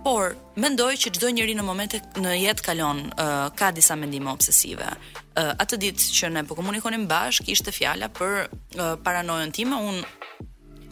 Por 0.04 0.36
mendoj 0.60 0.90
që 1.00 1.14
çdo 1.16 1.32
njeri 1.32 1.56
në 1.58 1.64
momente 1.64 2.02
në 2.20 2.36
jetë 2.42 2.66
kalon 2.68 3.00
uh, 3.08 3.48
ka 3.56 3.72
disa 3.72 3.96
mendime 3.96 4.30
obsesive. 4.34 4.90
Uh, 4.92 5.54
atë 5.56 5.80
ditë 5.88 6.10
që 6.20 6.32
ne 6.36 6.44
po 6.44 6.54
komunikonim 6.60 7.08
bashkë 7.08 7.50
ishte 7.56 7.72
fjala 7.72 8.12
për 8.20 8.44
uh, 8.44 8.94
paranojën 9.00 9.50
time, 9.56 9.80
un 9.80 10.04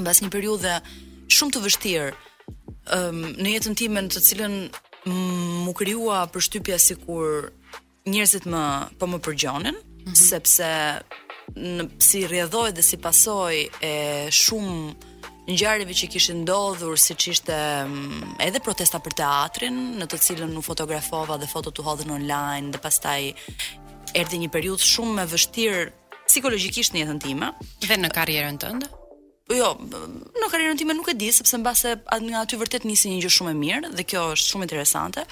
mbas 0.00 0.24
një 0.24 0.32
periudhe 0.32 0.80
shumë 1.38 1.54
të 1.58 1.64
vështirë 1.68 2.08
um, 2.94 3.20
në 3.40 3.52
jetën 3.56 3.76
time 3.78 4.02
në 4.06 4.12
të 4.14 4.22
cilën 4.28 4.56
mu 5.10 5.72
krijua 5.78 6.22
përshtypja 6.34 6.78
sikur 6.82 7.50
njerëzit 8.10 8.46
më 8.50 8.64
po 9.00 9.08
më 9.08 9.20
përgjonin, 9.24 9.76
mm 9.76 10.10
-hmm. 10.10 10.16
sepse 10.16 10.70
në 11.54 11.88
si 11.98 12.24
rrjedhoi 12.26 12.72
dhe 12.72 12.82
si 12.82 12.96
pasoi 12.96 13.68
e 13.82 13.94
shumë 14.30 14.94
ngjarjeve 15.52 15.92
që 15.94 16.08
kishin 16.12 16.36
ndodhur, 16.44 16.94
siç 16.98 17.26
ishte 17.32 17.56
edhe 18.46 18.60
protesta 18.60 18.98
për 18.98 19.14
teatrin, 19.20 19.96
në 19.98 20.06
të 20.06 20.16
cilën 20.24 20.50
në 20.54 20.62
fotografova 20.62 21.36
dhe 21.38 21.46
fotot 21.46 21.78
u 21.78 21.82
hodhën 21.82 22.10
online 22.14 22.70
dhe 22.72 22.78
pastaj 22.78 23.22
erdhi 24.14 24.36
një 24.38 24.50
periudhë 24.54 24.88
shumë 24.94 25.22
e 25.22 25.26
vështirë 25.32 25.82
psikologjikisht 26.28 26.92
në 26.94 26.98
jetën 27.02 27.20
time 27.26 27.46
dhe 27.88 27.96
në 27.96 28.08
karrierën 28.16 28.58
tënde 28.62 28.86
jo, 29.58 29.74
në 29.82 30.48
karrierën 30.52 30.78
time 30.78 30.94
nuk 30.94 31.08
e 31.10 31.16
di 31.18 31.30
sepse 31.34 31.58
mbase 31.58 31.96
nga 32.22 32.42
aty 32.44 32.58
vërtet 32.60 32.84
nisi 32.86 33.10
një 33.10 33.22
gjë 33.24 33.30
shumë 33.36 33.50
e 33.54 33.58
mirë 33.58 33.90
dhe 33.96 34.04
kjo 34.06 34.24
është 34.36 34.52
shumë 34.52 34.66
interesante. 34.66 35.24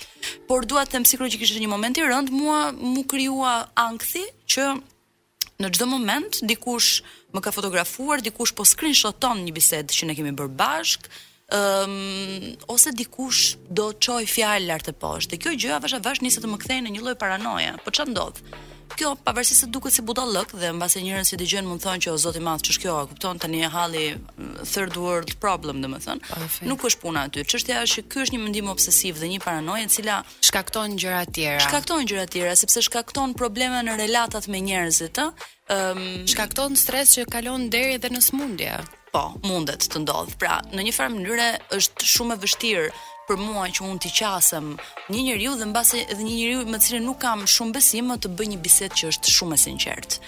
Por 0.48 0.66
dua 0.66 0.84
të 0.86 0.96
them 0.96 1.06
sikur 1.06 1.30
që 1.30 1.40
kishte 1.42 1.60
një 1.62 1.70
moment 1.70 1.98
i 2.00 2.04
rënd, 2.06 2.32
mua 2.34 2.72
mu 2.74 3.04
krijuar 3.08 3.68
ankthi 3.78 4.24
që 4.50 4.66
në 5.62 5.72
çdo 5.74 5.88
moment 5.90 6.40
dikush 6.46 7.02
më 7.34 7.42
ka 7.44 7.52
fotografuar, 7.54 8.22
dikush 8.22 8.52
po 8.56 8.66
screenshoton 8.66 9.42
një 9.46 9.54
bisedë 9.56 9.94
që 9.96 10.08
ne 10.10 10.18
kemi 10.18 10.34
bërë 10.38 10.54
bashk, 10.58 11.08
ëm 11.58 11.92
um, 11.92 12.48
ose 12.74 12.90
dikush 12.92 13.54
do 13.70 13.88
të 13.94 14.04
çojë 14.08 14.32
fjalë 14.34 14.68
lart 14.72 14.90
e 14.90 14.92
poshtë. 14.98 15.32
Dhe 15.34 15.42
kjo 15.44 15.54
gjë 15.56 15.76
avash 15.78 15.96
avash 15.96 16.20
nisi 16.26 16.42
të 16.42 16.50
më 16.52 16.58
kthejë 16.64 16.84
në 16.88 16.94
një 16.96 17.04
lloj 17.06 17.16
paranoje. 17.22 17.76
Po 17.86 17.94
ç'a 17.94 18.04
ndodh? 18.10 18.42
kjo 18.96 19.12
pavarësisht 19.24 19.64
se 19.64 19.68
duket 19.68 19.92
si 19.94 20.02
budallëk 20.04 20.54
dhe 20.56 20.70
mbase 20.76 21.00
njerëz 21.02 21.26
që 21.26 21.30
si 21.34 21.38
dëgjojnë 21.42 21.68
mund 21.68 21.82
thonë 21.82 22.02
që 22.04 22.12
o 22.12 22.18
zoti 22.22 22.40
madh 22.44 22.64
ç'është 22.66 22.82
kjo, 22.84 22.94
a 22.96 23.04
kupton 23.10 23.40
tani 23.42 23.60
e 23.66 23.70
halli 23.72 24.04
mm, 24.16 24.50
third 24.64 24.96
world 25.00 25.34
problem 25.42 25.82
domethënë. 25.82 26.28
Po, 26.28 26.48
Nuk 26.70 26.84
është 26.88 27.02
puna 27.02 27.26
aty. 27.28 27.44
Çështja 27.48 27.82
është 27.84 27.94
që 27.98 28.04
ky 28.12 28.22
është 28.24 28.36
një 28.36 28.42
mendim 28.44 28.70
obsesiv 28.72 29.20
dhe 29.20 29.30
një 29.34 29.42
paranoje 29.44 29.88
e 29.88 29.92
cila 29.98 30.18
shkakton 30.48 30.96
gjëra 31.00 31.22
të 31.28 31.34
tjera. 31.38 31.66
Shkakton 31.66 32.08
gjëra 32.08 32.26
të 32.26 32.36
tjera 32.38 32.56
sepse 32.62 32.82
shkakton 32.88 33.34
probleme 33.38 33.82
në 33.86 33.98
relatat 34.00 34.48
me 34.48 34.62
njerëzit, 34.68 35.20
ë. 35.20 35.28
Um, 35.74 36.02
shkakton 36.30 36.78
stres 36.80 37.12
që 37.18 37.26
kalon 37.28 37.68
deri 37.72 37.98
edhe 37.98 38.12
në 38.14 38.22
smundje. 38.24 38.78
Po, 39.12 39.26
mundet 39.44 39.84
të 39.92 40.04
ndodh. 40.06 40.34
Pra, 40.40 40.62
në 40.72 40.88
një 40.88 40.96
farë 40.96 41.16
mënyrë 41.18 41.50
është 41.76 42.08
shumë 42.14 42.36
e 42.38 42.42
vështirë 42.46 42.88
për 43.28 43.36
mua 43.44 43.66
që 43.76 43.84
un 43.84 43.98
ti 44.00 44.10
qasem 44.18 44.70
një 45.12 45.24
njeriu 45.26 45.54
dhe 45.60 45.68
mbasi 45.68 46.00
edhe 46.04 46.22
një 46.24 46.30
njeriu 46.38 46.62
me 46.72 46.80
cilën 46.84 47.04
nuk 47.08 47.20
kam 47.24 47.44
shumë 47.56 47.76
besim, 47.76 48.08
më 48.12 48.16
të 48.24 48.32
bëj 48.38 48.50
një 48.54 48.58
bisedë 48.64 49.00
që 49.02 49.12
është 49.12 49.36
shumë 49.36 49.58
e 49.58 49.62
sinqertë. 49.66 50.22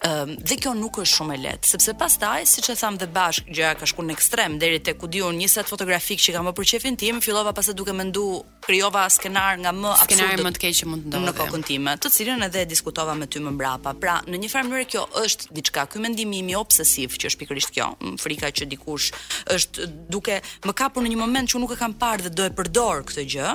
Um, 0.00 0.30
dhe 0.40 0.56
kjo 0.56 0.70
nuk 0.72 0.96
është 1.02 1.12
shumë 1.18 1.34
e 1.36 1.40
lehtë, 1.42 1.68
sepse 1.74 1.92
pastaj, 2.00 2.46
siç 2.48 2.70
e 2.72 2.74
tham 2.80 2.94
dhe 2.96 3.04
bashk, 3.12 3.50
gjëja 3.52 3.74
ka 3.76 3.84
shkuar 3.90 4.06
në 4.08 4.14
ekstrem 4.14 4.54
deri 4.62 4.78
te 4.80 4.94
ku 4.96 5.10
diun 5.12 5.36
një 5.36 5.48
set 5.52 5.68
fotografik 5.68 6.22
që 6.24 6.32
kam 6.38 6.46
për 6.56 6.68
çefin 6.70 6.96
tim, 6.96 7.18
fillova 7.20 7.50
pastaj 7.52 7.74
duke 7.76 7.92
mendu 7.92 8.24
krijova 8.64 9.02
skenar 9.12 9.58
nga 9.60 9.74
më 9.76 9.90
absurd. 9.92 10.08
Skenari 10.16 10.46
më 10.46 10.52
të 10.56 10.62
keq 10.62 10.78
që 10.80 10.86
mund 10.88 11.04
të 11.04 11.10
ndodhte. 11.10 11.26
Në 11.28 11.34
kokën 11.42 11.64
time, 11.68 11.92
të 12.00 12.10
cilën 12.16 12.46
edhe 12.48 12.62
diskutova 12.72 13.16
me 13.20 13.28
ty 13.28 13.42
më 13.44 13.52
mbrapa. 13.58 13.92
Pra, 14.00 14.14
në 14.24 14.40
një 14.40 14.50
farë 14.54 14.68
mënyrë 14.70 14.86
kjo 14.94 15.02
është 15.20 15.50
diçka, 15.58 15.84
ky 15.92 16.00
mendim 16.06 16.32
im 16.40 16.48
i 16.48 16.56
obsesiv 16.56 17.18
që 17.20 17.28
është 17.34 17.40
pikërisht 17.44 17.74
kjo, 17.76 17.90
frika 18.24 18.48
që 18.56 18.70
dikush 18.72 19.10
është 19.52 19.90
duke 20.08 20.40
më 20.64 20.76
kapur 20.80 21.04
në 21.04 21.12
një 21.12 21.18
moment 21.26 21.52
që 21.52 21.60
nuk 21.60 21.74
e 21.76 21.80
kam 21.82 21.92
parë 22.00 22.30
dhe 22.30 22.32
do 22.40 22.46
e 22.48 22.54
përdor 22.60 23.04
këtë 23.10 23.26
gjë, 23.36 23.52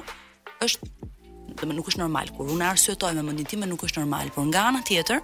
është 0.68 0.94
dhe 1.64 1.72
nuk 1.74 1.90
është 1.90 2.04
normal 2.06 2.30
kur 2.38 2.52
unë 2.54 2.70
arsyetoj 2.74 3.16
me 3.18 3.24
mendin 3.32 3.48
tim 3.50 3.64
nuk 3.66 3.82
është 3.90 4.02
normal 4.04 4.28
por 4.36 4.44
nga 4.50 4.66
ana 4.74 4.82
tjetër 4.88 5.22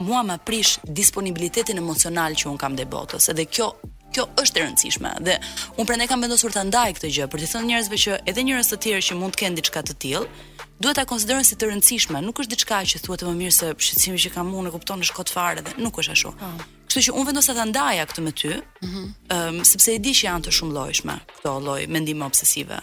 mua 0.00 0.22
më 0.22 0.38
prish 0.44 0.76
disponibilitetin 0.84 1.78
emocional 1.80 2.34
që 2.36 2.50
un 2.50 2.56
kam 2.60 2.76
dhe 2.76 2.84
botës, 2.84 3.28
edhe 3.32 3.44
kjo 3.46 3.72
kjo 4.16 4.22
është 4.40 4.60
e 4.60 4.62
rëndësishme 4.64 5.10
dhe 5.26 5.34
un 5.82 5.88
prandaj 5.88 6.06
kam 6.08 6.22
vendosur 6.24 6.52
ta 6.54 6.62
ndaj 6.64 6.92
këtë 6.96 7.08
gjë 7.16 7.26
për 7.28 7.42
të 7.42 7.48
thënë 7.52 7.68
njerëzve 7.68 7.98
që 8.00 8.14
edhe 8.30 8.44
njerëz 8.48 8.70
të 8.70 8.76
tjerë 8.86 9.02
që 9.10 9.16
mund 9.18 9.34
të 9.34 9.40
kenë 9.42 9.58
diçka 9.58 9.82
të 9.84 9.96
tillë 10.04 10.44
duhet 10.80 10.96
ta 10.96 11.04
konsiderojnë 11.10 11.48
si 11.50 11.58
të 11.60 11.68
rëndësishme, 11.72 12.22
nuk 12.24 12.38
është 12.40 12.54
diçka 12.54 12.78
që 12.94 13.02
thuhet 13.04 13.24
më 13.28 13.34
mirë 13.42 13.54
se 13.58 13.70
shqetësimi 13.76 14.22
që 14.24 14.32
kam 14.38 14.54
unë 14.56 14.70
e 14.70 14.74
kupton 14.76 15.02
në 15.02 15.08
shkot 15.10 15.32
fare 15.36 15.64
dhe 15.66 15.74
nuk 15.82 15.98
është 16.00 16.14
ashtu. 16.16 16.32
Ah. 16.40 16.54
Kështu 16.88 17.04
që 17.08 17.16
un 17.20 17.28
vendosa 17.28 17.56
ta 17.58 17.64
ndaja 17.68 18.04
këtë 18.12 18.24
me 18.24 18.32
ty, 18.40 18.52
mhm. 18.88 19.04
ëm 19.36 19.60
sepse 19.68 19.96
e 19.96 20.00
di 20.06 20.14
që 20.16 20.28
janë 20.30 20.46
të 20.48 20.54
shumëllojshme, 20.60 21.16
këto 21.36 21.56
lloj 21.66 21.82
mendime 21.92 22.24
obsesive. 22.28 22.78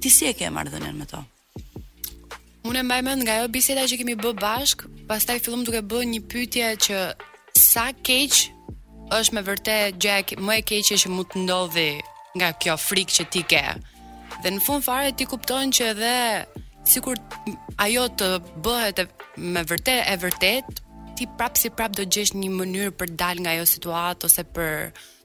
Ti 0.00 0.08
si 0.14 0.30
e 0.30 0.36
ke 0.36 0.48
marrë 0.52 0.86
me 0.96 1.04
to? 1.10 1.20
Unë 2.66 2.80
e 2.82 2.84
mbaj 2.86 3.00
mend 3.06 3.22
nga 3.22 3.34
ajo 3.38 3.48
biseda 3.54 3.84
që 3.90 3.98
kemi 4.00 4.16
bë 4.18 4.32
bashk, 4.42 4.82
pastaj 5.08 5.38
fillum 5.44 5.62
duke 5.66 5.80
bën 5.90 6.10
një 6.10 6.20
pyetje 6.30 6.70
që 6.88 7.02
sa 7.62 7.88
keq 8.06 8.40
është 9.14 9.36
me 9.36 9.44
vërtet 9.46 9.98
gjë 10.02 10.38
më 10.46 10.56
e 10.58 10.64
keqe 10.70 10.96
që 11.04 11.10
mund 11.12 11.30
të 11.32 11.44
ndodhi 11.44 11.90
nga 12.38 12.50
kjo 12.62 12.74
frikë 12.86 13.16
që 13.18 13.26
ti 13.34 13.44
ke. 13.52 13.62
Dhe 14.42 14.50
në 14.56 14.64
fund 14.66 14.84
fare 14.86 15.14
ti 15.16 15.26
kupton 15.30 15.70
që 15.76 15.86
edhe 15.92 16.12
sikur 16.88 17.20
ajo 17.86 18.08
të 18.18 18.32
bëhet 18.66 19.06
me 19.54 19.62
vërtet 19.66 20.02
e 20.12 20.16
vërtet, 20.24 20.82
ti 21.16 21.30
prapë 21.38 21.62
si 21.62 21.70
prapë 21.78 22.00
do 22.00 22.08
gjesh 22.16 22.34
një 22.38 22.50
mënyrë 22.58 22.94
për 23.00 23.12
të 23.14 23.20
dalë 23.22 23.44
nga 23.46 23.54
ajo 23.56 23.68
situatë 23.76 24.30
ose 24.30 24.44
për 24.58 24.76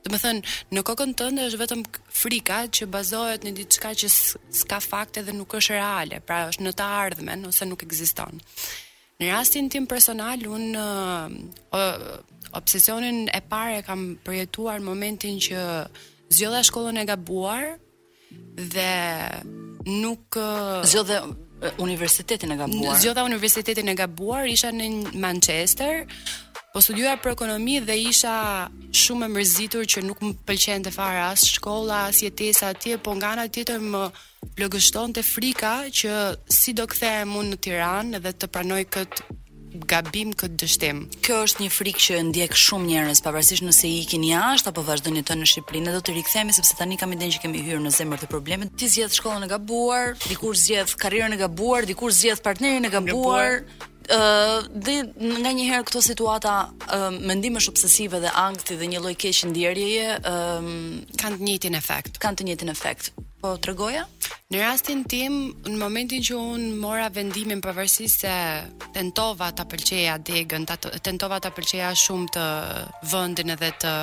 Dhe 0.04 0.12
me 0.12 0.20
thënë, 0.20 0.54
në 0.76 0.82
kokën 0.84 1.14
tënde 1.20 1.46
është 1.48 1.60
vetëm 1.62 1.84
frika 2.12 2.58
që 2.76 2.90
bazohet 2.92 3.46
në 3.48 3.54
diçka 3.62 3.94
që 4.02 4.10
s'ka 4.60 4.82
fakte 4.84 5.24
dhe 5.24 5.36
nuk 5.38 5.56
është 5.56 5.78
reale, 5.78 6.18
pra 6.28 6.42
është 6.50 6.66
në 6.66 6.74
të 6.76 6.88
ardhmen 7.04 7.46
ose 7.48 7.68
nuk 7.70 7.86
ekziston. 7.88 8.42
Në 9.22 9.30
rastin 9.32 9.70
tim 9.72 9.86
personal, 9.88 10.44
unë 10.52 10.84
uh, 10.84 12.10
obsesionin 12.60 13.30
e 13.32 13.40
pare 13.50 13.80
kam 13.88 14.16
përjetuar 14.28 14.84
momentin 14.84 15.40
që 15.42 15.64
zgjodha 16.34 16.66
shkollën 16.68 17.00
e 17.00 17.06
gabuar 17.08 17.70
dhe 18.76 18.92
nuk... 19.88 20.28
Uh, 20.42 20.82
zgjodha 20.84 21.22
universitetin 21.80 22.52
e 22.52 22.60
gabuar. 22.60 23.00
Zgjodha 23.00 23.24
universitetin 23.30 23.94
e 23.96 23.96
gabuar, 23.96 24.50
isha 24.52 24.74
në 24.76 24.92
Manchester, 25.16 26.04
Po 26.74 26.82
studioja 26.82 27.20
për 27.22 27.36
ekonomi 27.36 27.76
dhe 27.86 27.94
isha 28.10 28.32
shumë 28.98 29.28
më 29.28 29.34
mërzitur 29.36 29.84
që 29.94 30.02
nuk 30.08 30.24
më 30.26 30.32
pëlqen 30.48 30.88
të 30.88 30.94
as 30.98 31.44
shkolla, 31.58 32.00
as 32.10 32.22
jetesa 32.24 32.72
atje, 32.74 32.96
po 32.98 33.14
nga 33.14 33.36
nga 33.38 33.46
tjetër 33.46 33.78
më 33.94 34.02
blëgështon 34.58 35.14
të 35.14 35.22
frika 35.22 35.74
që 35.94 36.16
si 36.50 36.74
do 36.74 36.88
këthe 36.90 37.12
e 37.22 37.26
mund 37.30 37.54
në 37.54 37.58
Tiran 37.68 38.12
dhe 38.26 38.32
të 38.34 38.50
pranoj 38.56 38.82
këtë 38.96 39.30
gabim 39.90 40.34
këtë 40.38 40.58
dështim. 40.64 41.00
Kjo 41.26 41.44
është 41.46 41.62
një 41.62 41.70
frikë 41.78 42.04
që 42.08 42.18
ndjek 42.32 42.58
shumë 42.58 42.90
njerëz, 42.90 43.22
pavarësisht 43.26 43.66
nëse 43.68 43.86
i 43.94 44.02
ikin 44.02 44.26
jashtë 44.32 44.74
apo 44.74 44.82
vazhdojnë 44.90 45.24
të 45.30 45.38
në 45.38 45.50
Shqipëri, 45.54 45.84
ne 45.86 45.94
do 45.94 46.02
të 46.08 46.18
rikthehemi 46.18 46.58
sepse 46.58 46.78
tani 46.82 46.98
kam 47.02 47.14
idenë 47.14 47.38
që 47.38 47.44
kemi 47.46 47.62
hyrë 47.70 47.86
në 47.86 47.94
zemër 48.00 48.26
të 48.26 48.34
problemit. 48.34 48.74
Ti 48.82 48.90
zgjedh 48.96 49.14
shkollën 49.20 49.46
e 49.46 49.54
gabuar, 49.54 50.14
dikush 50.26 50.66
zgjedh 50.66 50.98
karrierën 51.06 51.38
e 51.38 51.42
gabuar, 51.46 51.86
dikush 51.94 52.22
zgjedh 52.24 52.44
partnerin 52.50 52.90
e 52.90 52.94
gabuar, 52.98 53.62
ë 54.04 54.16
uh, 54.16 54.66
dhe 54.84 54.96
nga 55.44 55.52
një 55.56 55.66
herë 55.70 55.84
këto 55.88 56.02
situata 56.04 56.54
uh, 56.68 57.10
mendimesh 57.24 57.70
obsesive 57.72 58.20
dhe 58.24 58.30
ankthi 58.40 58.76
dhe 58.76 58.90
një 58.92 59.00
lloj 59.04 59.14
keq 59.22 59.44
ndjerjeje 59.48 60.18
ë 60.20 60.34
kanë 61.22 61.40
të 61.40 61.44
njëjtin 61.48 61.76
efekt. 61.80 62.20
Kanë 62.24 62.40
të 62.42 62.48
njëjtin 62.50 62.72
efekt. 62.74 63.12
Po 63.44 63.54
tregoja? 63.58 64.06
Në 64.54 64.60
rastin 64.62 65.02
tim, 65.10 65.38
në 65.68 65.78
momentin 65.82 66.24
që 66.24 66.36
unë 66.38 66.78
mora 66.80 67.08
vendimin 67.12 67.62
pavarësisht 67.64 68.24
se 68.26 68.36
tentova 68.96 69.50
ta 69.56 69.66
pëlqeja 69.68 70.18
degën, 70.20 70.68
ta 70.70 70.78
tentova 71.00 71.40
ta 71.44 71.52
pëlqeja 71.54 71.92
shumë 72.00 72.32
të 72.36 72.48
vendin 73.12 73.56
edhe 73.56 73.72
të 73.84 73.94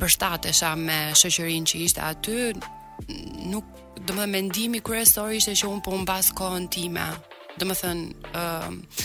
përshtatesha 0.00 0.74
me 0.80 0.98
shoqërinë 1.14 1.70
që 1.70 1.84
ishte 1.84 2.04
aty, 2.04 2.52
nuk 3.52 3.68
do 4.08 4.12
të 4.16 4.26
mendimi 4.28 4.80
kryesor 4.84 5.32
ishte 5.36 5.54
që 5.62 5.68
un 5.70 5.80
po 5.82 5.94
mbas 6.02 6.32
kohën 6.36 6.64
time 6.68 7.04
do 7.58 7.66
më 7.68 7.74
thënë, 7.80 8.32
uh, 8.34 9.04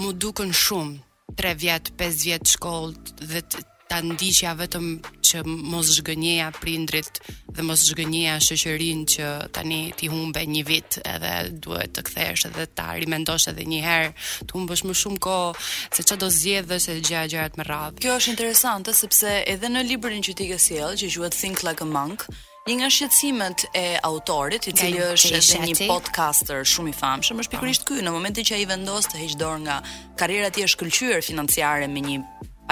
mu 0.00 0.10
duken 0.12 0.50
shumë, 0.52 1.00
3 1.36 1.54
vjetë, 1.62 1.94
5 2.00 2.20
vjetë 2.26 2.52
shkollë, 2.56 3.16
dhe 3.30 3.40
të 3.50 3.62
ta 3.86 4.00
ndiqja 4.02 4.50
vetëm 4.58 4.86
që 5.22 5.44
mos 5.46 5.92
zhgënjeja 5.94 6.48
prindrit 6.58 7.20
dhe 7.54 7.62
mos 7.62 7.84
zhgënjeja 7.86 8.32
shëqërin 8.42 9.04
që 9.12 9.26
tani 9.54 9.78
ti 9.96 10.08
humbe 10.10 10.42
një 10.42 10.62
vit 10.66 10.96
edhe 11.06 11.30
duhet 11.62 11.92
të 11.94 12.02
kthesh 12.08 12.48
edhe 12.50 12.66
ta 12.74 12.88
rimendosh 12.98 13.46
edhe 13.52 13.62
një 13.70 13.78
herë 13.86 14.10
të 14.42 14.56
humbësh 14.58 14.82
më 14.90 14.96
shumë 15.02 15.22
ko 15.28 15.36
se 15.62 16.02
që 16.02 16.18
do 16.18 16.32
zjedhë 16.34 16.66
dhe 16.72 16.80
se 16.86 16.98
gjëja 16.98 17.30
gjërat 17.36 17.60
më 17.62 17.68
radhë 17.70 18.02
Kjo 18.02 18.18
është 18.18 18.32
interesante 18.34 18.96
sepse 19.04 19.36
edhe 19.54 19.70
në 19.70 19.86
librin 19.86 20.26
që 20.26 20.34
ti 20.42 20.50
ke 20.50 20.58
siel 20.66 20.98
që 20.98 21.14
gjuhet 21.14 21.38
Think 21.38 21.62
Like 21.62 21.86
a 21.86 21.86
Monk 21.86 22.26
Një 22.66 22.74
nga 22.80 22.86
shqetësimet 22.90 23.60
e 23.78 23.82
autorit, 24.02 24.64
i 24.66 24.72
cili 24.74 24.98
është 24.98 25.36
edhe 25.38 25.58
një 25.70 25.84
podcaster 25.86 26.64
shumë 26.66 26.90
i 26.90 26.94
famshëm, 27.00 27.38
është 27.44 27.52
pikërisht 27.52 27.84
po. 27.84 27.92
ky, 27.92 28.00
në 28.02 28.10
momentin 28.14 28.48
që 28.48 28.56
ai 28.56 28.64
vendos 28.70 29.06
të 29.06 29.20
heqë 29.20 29.36
dorë 29.42 29.60
nga 29.68 29.76
karriera 30.22 30.48
e 30.50 30.54
tij 30.56 30.66
shkëlqyer 30.72 31.22
financiare 31.26 31.86
me 31.92 32.02
një 32.08 32.16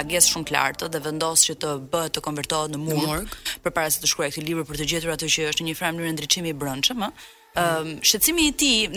pagesë 0.00 0.32
shumë 0.32 0.50
të 0.50 0.56
lartë 0.56 0.88
dhe 0.96 1.02
vendos 1.06 1.46
që 1.46 1.56
të 1.62 1.70
bëhet 1.94 2.16
të 2.18 2.24
konvertohet 2.26 2.74
në 2.74 2.82
murg 2.88 3.38
përpara 3.68 3.94
se 3.94 4.02
të 4.02 4.10
shkruajë 4.16 4.34
këtë 4.40 4.46
libër 4.50 4.68
për 4.72 4.82
të 4.82 4.90
gjetur 4.96 5.14
atë 5.14 5.30
që 5.36 5.48
është 5.52 5.62
në 5.62 5.70
një 5.70 5.78
farë 5.84 5.94
mënyrë 6.00 6.16
ndriçimi 6.18 6.50
i 6.50 6.58
brendshëm, 6.64 7.06
ëh. 7.12 7.26
Um, 7.56 8.00
i 8.02 8.54
ti, 8.56 8.90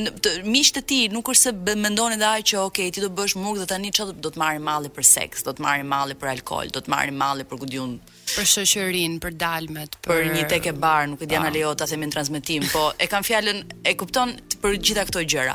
miqët 0.44 0.78
të 0.80 0.82
ti 0.90 0.96
nuk 1.14 1.28
është 1.30 1.52
se 1.70 1.76
mendojnë 1.78 2.16
dhe 2.18 2.26
ajë 2.30 2.46
që 2.50 2.62
ok, 2.64 2.80
ti 2.96 3.04
do 3.04 3.12
bësh 3.14 3.36
murg 3.38 3.60
dhe 3.62 3.68
tani 3.70 3.92
që 3.94 4.08
do 4.26 4.32
të 4.34 4.40
marri 4.42 4.62
mali 4.66 4.90
për 4.90 5.06
seks, 5.06 5.44
do 5.46 5.54
të 5.54 5.62
marri 5.62 5.84
mali 5.86 6.16
për 6.18 6.32
alkohol, 6.32 6.72
do 6.74 6.82
të 6.82 6.90
marri 6.90 7.14
mali 7.14 7.46
për 7.46 7.60
gudjun 7.62 7.94
për 8.34 8.50
shoqërin, 8.52 9.20
për 9.22 9.36
dalmet, 9.44 10.00
për, 10.02 10.24
për 10.26 10.32
një 10.34 10.48
tek 10.56 10.72
e 10.72 10.74
bar, 10.74 11.06
nuk 11.12 11.22
e 11.22 11.30
di 11.30 11.36
po. 11.36 11.44
ana 11.44 11.54
lejo 11.54 11.76
ta 11.76 11.86
transmitim, 11.86 12.12
transmetim, 12.18 12.66
po 12.74 12.88
e 12.98 13.06
kam 13.12 13.24
fjalën, 13.30 13.62
e 13.86 13.94
kupton 13.94 14.34
për 14.64 14.80
gjitha 14.88 15.06
këto 15.12 15.22
gjëra. 15.36 15.54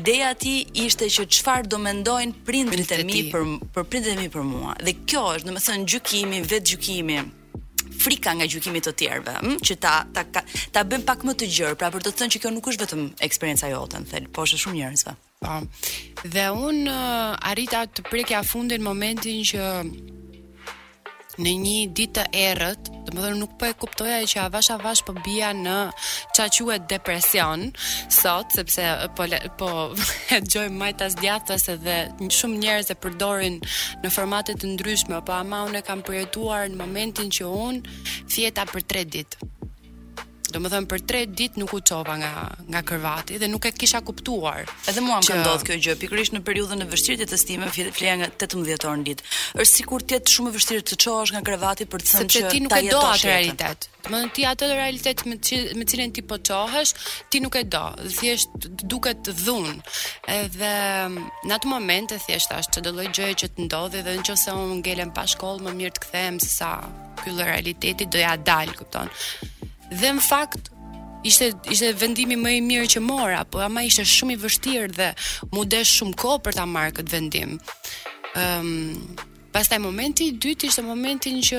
Ideja 0.00 0.32
e 0.32 0.38
tij 0.40 0.84
ishte 0.86 1.10
që 1.12 1.26
çfarë 1.28 1.68
do 1.68 1.76
mendojnë 1.82 2.40
prindërit 2.48 2.96
e 2.96 3.04
mi 3.04 3.28
për 3.28 3.44
për 3.76 4.10
e 4.14 4.16
mi 4.22 4.32
për 4.32 4.48
mua. 4.54 4.72
Dhe 4.80 4.96
kjo 5.04 5.26
është, 5.34 5.50
domethënë, 5.50 5.86
gjykimi, 5.92 6.40
vetë 6.52 6.68
gjykimi, 6.72 7.18
frika 8.04 8.32
nga 8.34 8.46
gjykimi 8.48 8.80
të 8.84 8.92
tjerëve, 9.00 9.34
hm? 9.44 9.56
që 9.64 9.76
ta 9.82 9.92
ta 10.14 10.24
ta 10.72 10.82
bëjmë 10.88 11.06
pak 11.08 11.26
më 11.28 11.34
të 11.40 11.50
gjerë, 11.56 11.78
pra 11.80 11.90
për 11.92 12.06
të 12.06 12.14
thënë 12.20 12.34
që 12.36 12.42
kjo 12.42 12.54
nuk 12.56 12.70
është 12.72 12.86
vetëm 12.86 13.02
eksperjenca 13.28 13.70
jote, 13.74 14.00
në 14.00 14.08
thel, 14.14 14.30
po 14.34 14.46
është 14.48 14.62
shumë 14.64 14.78
njerëzve. 14.80 15.14
Po. 15.44 15.58
Dhe 16.34 16.46
un 16.54 16.80
uh, 16.84 16.94
eh, 16.96 17.50
arrita 17.52 17.84
të 17.96 18.06
prekja 18.10 18.42
fundin 18.46 18.84
momentin 18.84 19.44
që 19.52 19.68
në 21.40 21.52
një 21.60 21.76
ditë 21.96 22.12
të 22.18 22.24
errët, 22.38 22.90
domethënë 23.08 23.38
nuk 23.40 23.54
po 23.60 23.68
e 23.68 23.72
kuptoja 23.80 24.18
që 24.28 24.42
avash 24.44 24.70
avash 24.74 25.02
po 25.08 25.14
bia 25.24 25.50
në 25.56 25.76
ça 26.36 26.46
quhet 26.54 26.86
depresion 26.92 27.66
sot, 28.20 28.54
sepse 28.56 28.84
po 29.18 29.28
po 29.60 29.70
e 30.34 30.40
dëgjoj 30.44 30.66
majtas 30.80 31.16
djathtas 31.20 31.66
edhe 31.76 31.96
shumë 32.38 32.60
njerëz 32.64 32.92
e 32.94 32.98
përdorin 33.04 33.60
në 34.04 34.12
formate 34.16 34.56
të 34.60 34.74
ndryshme, 34.74 35.22
po 35.26 35.38
ama 35.40 35.64
unë 35.70 35.84
kam 35.88 36.04
përjetuar 36.06 36.68
në 36.74 36.82
momentin 36.82 37.32
që 37.36 37.48
un 37.64 37.80
fjeta 38.28 38.68
për 38.74 38.88
3 38.94 39.08
ditë. 39.16 39.50
Do 40.50 40.60
më 40.64 40.70
thëmë 40.72 40.88
për 40.90 41.02
tre 41.08 41.18
dit 41.38 41.58
nuk 41.60 41.72
u 41.76 41.80
qova 41.86 42.16
nga, 42.18 42.30
nga 42.72 42.80
kërvati 42.86 43.38
dhe 43.42 43.48
nuk 43.50 43.68
e 43.68 43.72
kisha 43.78 44.00
kuptuar. 44.06 44.66
Edhe 44.90 45.02
mua 45.04 45.20
më 45.20 45.28
që... 45.28 45.34
këndodhë 45.36 45.68
kjo 45.68 45.76
gjë, 45.84 45.94
pikërish 46.02 46.32
në 46.34 46.40
periudhën 46.48 46.82
e 46.82 46.88
vështirë 46.90 47.26
të 47.30 47.38
stime 47.40 47.68
fleja 47.70 48.16
nga 48.18 48.30
18 48.42 48.88
orë 48.90 49.00
në 49.02 49.06
ditë. 49.10 49.28
është 49.62 49.72
si 49.74 49.86
kur 49.90 50.02
tjetë 50.10 50.34
shumë 50.34 50.50
e 50.52 50.56
vështirë 50.58 50.86
të 50.90 50.98
qovash 51.04 51.34
nga 51.36 51.42
kërvati 51.48 51.86
për 51.92 52.04
të 52.04 52.10
thëmë 52.10 52.34
që 52.34 52.70
ta 52.72 52.80
jetë 52.82 52.94
do 52.94 53.02
atë 53.06 53.30
realitet. 53.30 53.88
Më 54.10 54.20
në 54.24 54.30
ti 54.38 54.44
atë 54.48 54.66
realitet 54.72 55.22
me, 55.28 55.36
qil, 55.44 55.64
me 55.76 55.84
cilin 55.90 56.12
ti 56.16 56.22
po 56.24 56.38
qohesh, 56.50 56.94
ti 57.30 57.42
nuk 57.44 57.58
e 57.60 57.62
do. 57.74 57.84
Dhe 58.00 58.14
thjesht 58.16 58.68
duket 58.90 59.28
dhun. 59.44 59.70
Edhe 60.26 60.72
në 61.46 61.58
atë 61.60 61.70
moment 61.70 62.14
e 62.16 62.18
thjesht 62.26 62.54
ashtë 62.58 62.78
që 62.80 62.84
do 62.88 62.94
loj 62.98 63.08
gjëje 63.14 63.38
që 63.44 63.50
të 63.54 63.68
ndodhi 63.68 64.02
dhe 64.08 64.16
në 64.18 64.26
që 64.30 64.38
se 64.44 64.56
unë 64.58 64.80
ngelem 64.82 65.12
pa 65.14 65.26
shkollë, 65.30 65.66
më 65.68 65.76
mirë 65.82 65.96
të 65.98 66.04
këthejmë 66.06 66.44
se 66.46 66.50
sa 66.58 66.70
kjullë 67.22 67.50
realiteti 67.52 68.08
do 68.10 68.24
ja 68.24 68.34
dalë, 68.40 68.78
kupton 68.80 69.12
dhe 69.98 70.10
në 70.16 70.22
fakt 70.24 70.70
ishte 71.26 71.50
ishte 71.70 71.90
vendimi 72.00 72.36
më 72.38 72.52
i 72.56 72.60
mirë 72.64 72.88
që 72.94 73.02
mora, 73.04 73.42
po 73.44 73.60
ama 73.64 73.82
ishte 73.84 74.06
shumë 74.08 74.36
i 74.36 74.38
vështirë 74.40 74.92
dhe 74.96 75.08
mu 75.52 75.64
desh 75.66 75.98
shumë 75.98 76.16
kohë 76.20 76.42
për 76.46 76.58
ta 76.60 76.66
marrë 76.66 76.96
këtë 77.00 77.14
vendim. 77.16 77.58
Ëm 78.34 78.46
ehm, 78.46 78.70
um, 78.70 79.26
Pastaj 79.50 79.80
momenti 79.82 80.28
i 80.30 80.32
dytë 80.38 80.68
ishte 80.68 80.82
momentin 80.86 81.40
që 81.42 81.58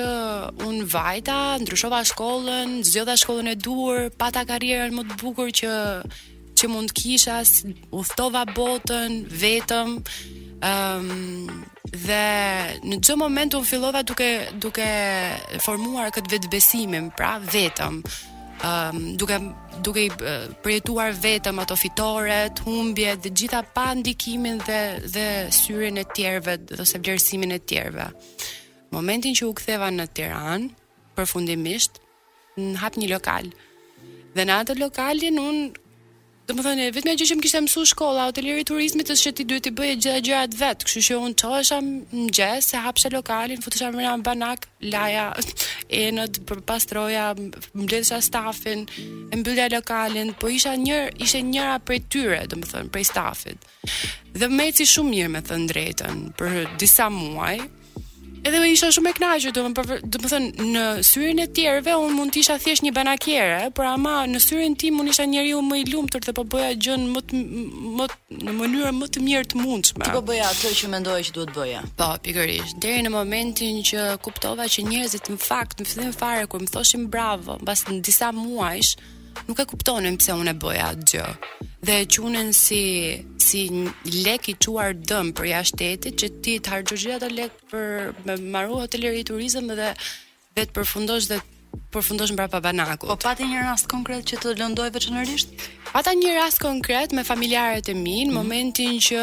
un 0.64 0.78
vajta, 0.88 1.34
ndryshova 1.60 1.98
shkollën, 2.08 2.70
zgjodha 2.88 3.18
shkollën 3.20 3.50
e 3.52 3.52
duhur, 3.60 4.06
pata 4.16 4.46
karrierën 4.48 4.94
më 4.96 5.02
të 5.10 5.18
bukur 5.20 5.50
që 5.52 5.74
që 6.56 6.70
mund 6.72 6.94
kisha, 6.96 7.42
udhtova 7.92 8.46
botën 8.56 9.18
vetëm. 9.28 9.98
Ëm 10.62 10.68
ehm, 10.70 11.08
um, 11.12 11.62
dhe 11.90 12.24
në 12.86 12.96
çdo 13.02 13.16
moment 13.18 13.54
un 13.58 13.64
fillova 13.66 14.00
duke 14.06 14.28
duke 14.62 14.86
formuar 15.64 16.12
këtë 16.14 16.30
vetbesimin, 16.36 17.08
pra 17.18 17.32
vetëm 17.42 17.96
um, 18.68 19.00
duke 19.20 19.40
duke 19.82 20.04
i 20.06 20.12
përjetuar 20.62 21.16
vetëm 21.24 21.58
ato 21.64 21.74
fitoret, 21.76 22.62
humbjet 22.66 23.24
dhe 23.24 23.32
gjitha 23.34 23.64
pa 23.74 23.88
ndikimin 23.98 24.62
dhe 24.66 24.78
dhe 25.16 25.26
syrin 25.56 25.98
e 26.00 26.06
tjerëve 26.14 26.54
ose 26.78 27.02
vlerësimin 27.02 27.56
e 27.58 27.58
tjerëve. 27.58 28.06
Momentin 28.94 29.34
që 29.34 29.48
u 29.50 29.52
ktheva 29.58 29.90
në 29.90 30.06
Tiranë, 30.14 30.72
përfundimisht 31.18 31.98
në 32.60 32.76
hap 32.84 32.94
një 33.00 33.10
lokal. 33.16 33.50
Dhe 34.36 34.44
në 34.46 34.60
atë 34.62 34.78
lokalin 34.78 35.40
un 35.42 35.60
Dhe 36.48 36.54
më 36.58 36.62
thënë, 36.66 36.86
vetëm 36.96 37.10
e 37.12 37.12
gjë 37.18 37.26
që 37.30 37.34
më 37.38 37.42
kishtë 37.44 37.58
mësu 37.64 37.82
shkolla, 37.92 38.22
hotelieri 38.26 38.64
turizmit 38.66 39.10
është 39.12 39.22
që 39.28 39.32
ti 39.38 39.44
duhet 39.50 39.66
i 39.68 39.72
bëje 39.78 39.98
gjitha 40.02 40.22
gjërat 40.26 40.54
vetë, 40.58 40.86
këshu 40.88 41.02
që 41.08 41.18
unë 41.26 41.36
qëllë 41.42 41.76
më 41.86 42.22
gjësë, 42.38 42.64
se 42.68 42.80
hapëshe 42.86 43.10
lokalin, 43.14 43.60
futësha 43.62 43.90
më 43.94 44.02
në 44.02 44.14
banak, 44.26 44.66
laja, 44.90 45.28
enët, 46.02 46.40
pastroja, 46.66 47.28
mbledhësha 47.38 48.18
stafin, 48.26 48.82
e 48.90 49.38
bëllja 49.46 49.68
lokalin, 49.76 50.32
po 50.42 50.50
isha 50.56 50.74
njër, 50.82 51.14
ishe 51.22 51.44
njëra 51.52 51.78
prej 51.86 52.02
tyre, 52.10 52.40
dhe 52.50 52.58
më 52.58 52.72
thënë, 52.72 52.90
prej 52.96 53.06
stafit. 53.12 53.62
Dhe 54.34 54.50
me 54.50 54.66
si 54.74 54.88
shumë 54.96 55.14
mirë, 55.14 55.30
me 55.36 55.44
thënë 55.46 55.70
drejten, 55.70 56.24
për 56.42 56.58
disa 56.82 57.06
muaj, 57.14 57.60
Edhe 58.42 58.58
më 58.58 58.72
isha 58.74 58.88
shumë 58.90 59.10
e 59.12 59.14
kënaqur, 59.16 59.52
domun, 59.54 59.74
domethënë 60.14 60.64
në 60.72 60.82
syrin 61.06 61.38
e 61.44 61.44
tjerëve 61.54 61.92
un 62.02 62.10
mund 62.18 62.32
të 62.34 62.40
isha 62.42 62.56
thjesht 62.58 62.82
një 62.82 62.90
banakiere, 62.96 63.68
por 63.76 63.86
ama 63.86 64.16
në 64.26 64.40
syrin 64.42 64.74
tim 64.78 64.98
un 64.98 65.10
isha 65.12 65.22
njeriu 65.30 65.60
më 65.62 65.78
i 65.78 65.84
lumtur 65.92 66.24
dhe 66.26 66.34
po 66.34 66.42
bëja 66.54 66.72
gjën 66.82 67.04
më 67.14 67.22
të, 67.30 67.42
më 68.00 68.08
në 68.42 68.56
mënyrë 68.58 68.90
më 68.98 69.08
të 69.14 69.22
mirë 69.28 69.48
të 69.52 69.60
mundshme. 69.62 70.10
Po 70.10 70.24
bëja 70.26 70.48
atë 70.56 70.74
që 70.80 70.90
mendoja 70.96 71.28
që 71.30 71.36
duhet 71.38 71.54
bëja. 71.54 71.84
Po, 72.02 72.10
pikërisht, 72.26 72.82
deri 72.82 73.06
në 73.06 73.14
momentin 73.14 73.78
që 73.92 74.08
kuptova 74.26 74.66
që 74.74 74.88
njerëzit 74.90 75.30
në 75.30 75.38
fakt 75.46 75.84
më 75.86 75.90
fillin 75.94 76.14
fare 76.18 76.50
kur 76.50 76.66
më 76.66 76.74
thoshin 76.74 77.06
bravo, 77.14 77.60
mbas 77.62 77.86
disa 78.02 78.34
muajsh, 78.34 78.96
nuk 79.48 79.58
e 79.60 79.66
kuptonin 79.68 80.18
pse 80.20 80.34
unë 80.38 80.52
e 80.52 80.56
bëja 80.62 80.88
atë 80.92 81.06
gjë. 81.12 81.28
Dhe 81.86 81.96
e 82.02 82.08
qunin 82.14 82.52
si 82.56 82.82
si 83.42 83.62
lek 84.24 84.48
i 84.52 84.56
çuar 84.64 84.94
dëm 85.10 85.32
për 85.36 85.50
jashtëtetit 85.52 86.18
që 86.22 86.28
ti 86.44 86.56
të 86.62 86.74
harxhosh 86.76 87.08
ato 87.16 87.30
lek 87.32 87.56
për 87.72 88.12
me 88.28 88.36
marrë 88.54 88.80
hoteleri 88.84 89.24
turizëm 89.28 89.72
dhe 89.78 89.90
vetë 90.56 90.72
përfundosh 90.76 91.30
dhe 91.32 91.40
përfundosh 91.94 92.32
mbrapa 92.34 92.58
banakut. 92.64 93.08
Po 93.08 93.14
pati 93.22 93.46
një 93.48 93.62
rast 93.66 93.86
konkret 93.88 94.26
që 94.28 94.38
të 94.42 94.52
lëndoj 94.60 94.88
veçanërisht? 94.94 95.52
Pata 95.92 96.12
një 96.16 96.32
rast 96.38 96.60
konkret 96.60 97.12
me 97.16 97.24
familjarët 97.24 97.88
e 97.92 97.94
mi 97.96 98.16
në 98.26 98.30
mm. 98.30 98.36
momentin 98.36 98.96
që 99.06 99.22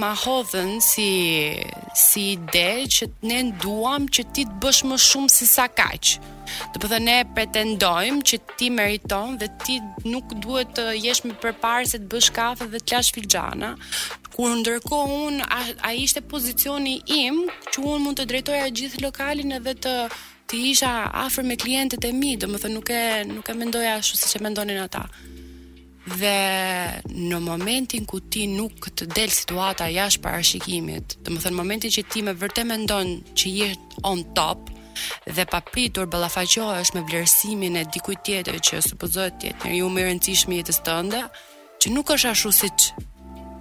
ma 0.00 0.10
hodhen 0.24 0.76
si 0.84 1.08
si 2.02 2.26
ide 2.36 2.66
që 2.96 3.08
ne 3.30 3.40
duam 3.62 4.08
që 4.12 4.24
ti 4.34 4.44
të 4.48 4.58
bësh 4.64 4.82
më 4.90 4.98
shumë 5.06 5.32
si 5.32 5.48
sa 5.48 5.68
kaq. 5.68 6.14
Do 6.74 6.80
të 6.82 6.90
thënë 6.92 7.06
ne 7.06 7.16
pretendojmë 7.36 8.24
që 8.30 8.38
ti 8.56 8.70
meriton 8.74 9.36
dhe 9.40 9.48
ti 9.64 9.78
nuk 10.06 10.36
duhet 10.44 10.72
të 10.76 10.88
jesh 11.00 11.24
më 11.28 11.38
përpara 11.44 11.88
se 11.90 12.00
të 12.02 12.10
bësh 12.12 12.30
kafe 12.36 12.68
dhe 12.74 12.80
të 12.82 12.96
lash 12.96 13.12
filxhana. 13.16 13.74
Kur 14.36 14.56
ndërkohë 14.60 15.20
un 15.30 15.42
ai 15.48 15.96
ishte 16.04 16.24
pozicioni 16.32 16.96
im 17.20 17.44
që 17.72 17.84
un 17.84 18.04
mund 18.08 18.20
të 18.20 18.28
drejtoja 18.32 18.68
gjithë 18.80 19.04
lokalin 19.06 19.58
edhe 19.60 19.72
të 19.84 19.96
të 20.50 20.58
isha 20.70 20.90
afër 21.26 21.46
me 21.46 21.56
klientët 21.58 22.04
e 22.06 22.12
mi, 22.14 22.36
do 22.38 22.46
më 22.50 22.58
thë 22.62 22.68
nuk 22.72 22.90
e, 22.94 23.02
nuk 23.30 23.48
e 23.50 23.54
mendoja 23.58 23.96
ashtu 23.98 24.18
si 24.20 24.28
që 24.32 24.42
mendonin 24.46 24.78
ata. 24.84 25.02
Dhe 26.06 26.34
në 27.28 27.40
momentin 27.42 28.06
ku 28.06 28.20
ti 28.32 28.44
nuk 28.46 28.90
të 28.94 29.08
del 29.16 29.32
situata 29.34 29.88
jashtë 29.90 30.22
parashikimit, 30.22 31.16
do 31.26 31.34
më 31.34 31.42
thë 31.42 31.50
në 31.52 31.58
momentin 31.58 31.94
që 31.96 32.04
ti 32.12 32.22
me 32.28 32.34
vërte 32.42 32.64
mendon 32.68 33.10
që 33.38 33.52
jetë 33.58 34.04
on 34.12 34.22
top, 34.38 34.70
dhe 35.36 35.44
papritur 35.50 36.06
ballafaqohesh 36.12 36.94
me 36.94 37.02
vlerësimin 37.08 37.80
e 37.82 37.84
dikujt 37.92 38.22
tjetër 38.30 38.62
që 38.70 38.84
supozohet 38.86 39.40
të 39.40 39.50
jetë 39.50 39.66
njeriu 39.66 39.90
më 39.92 40.04
i 40.04 40.08
rëndësishëm 40.12 40.54
jetës 40.60 40.78
tënde, 40.86 41.24
që 41.82 41.94
nuk 41.96 42.14
është 42.14 42.30
ashtu 42.36 42.54
siç 42.62 42.90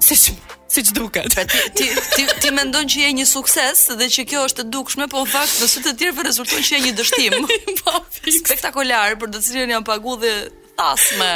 Si 0.06 0.84
që 0.86 0.92
duket. 0.94 1.34
Pra, 1.34 1.44
ti 1.78 1.86
ti 2.14 2.26
ti 2.44 2.52
mendon 2.54 2.90
që 2.90 3.02
je 3.06 3.12
një 3.20 3.26
sukses 3.30 3.86
dhe 4.00 4.06
që 4.12 4.26
kjo 4.30 4.44
është 4.50 4.66
e 4.66 4.68
dukshme, 4.76 5.08
po 5.12 5.24
në 5.24 5.32
fakt 5.34 5.58
në 5.64 5.70
sy 5.72 5.84
të 5.86 5.94
tjerëve 6.02 6.26
rezulton 6.28 6.62
që 6.68 6.76
je 6.78 6.82
një 6.86 6.94
dështim. 7.00 7.38
po. 7.82 8.02
për 8.16 9.28
të 9.28 9.44
cilën 9.48 9.76
janë 9.78 9.88
pagu 9.90 10.18
dhe 10.24 10.34
thasme 10.78 11.32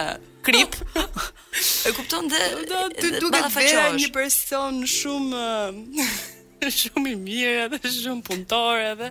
krip. 0.45 0.75
e 1.88 1.93
kupton 1.97 2.27
dhe 2.32 2.51
do 2.69 2.84
të 2.99 3.13
duket 3.23 3.47
vera 3.58 3.88
një 3.97 4.12
person 4.15 4.84
shumë 4.86 5.47
shumë 6.80 7.12
i 7.13 7.15
mirë 7.19 7.63
edhe 7.67 7.89
shumë 7.93 8.26
punëtor 8.28 8.80
edhe. 8.91 9.10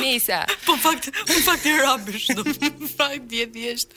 Nisa. 0.00 0.42
Po 0.66 0.74
fakt, 0.80 1.08
po 1.26 1.34
fakt 1.44 1.66
i 1.68 1.74
rabish 1.80 2.30
shumë. 2.30 2.54
fakt 2.98 3.26
dje 3.30 3.46
thjesht 3.54 3.94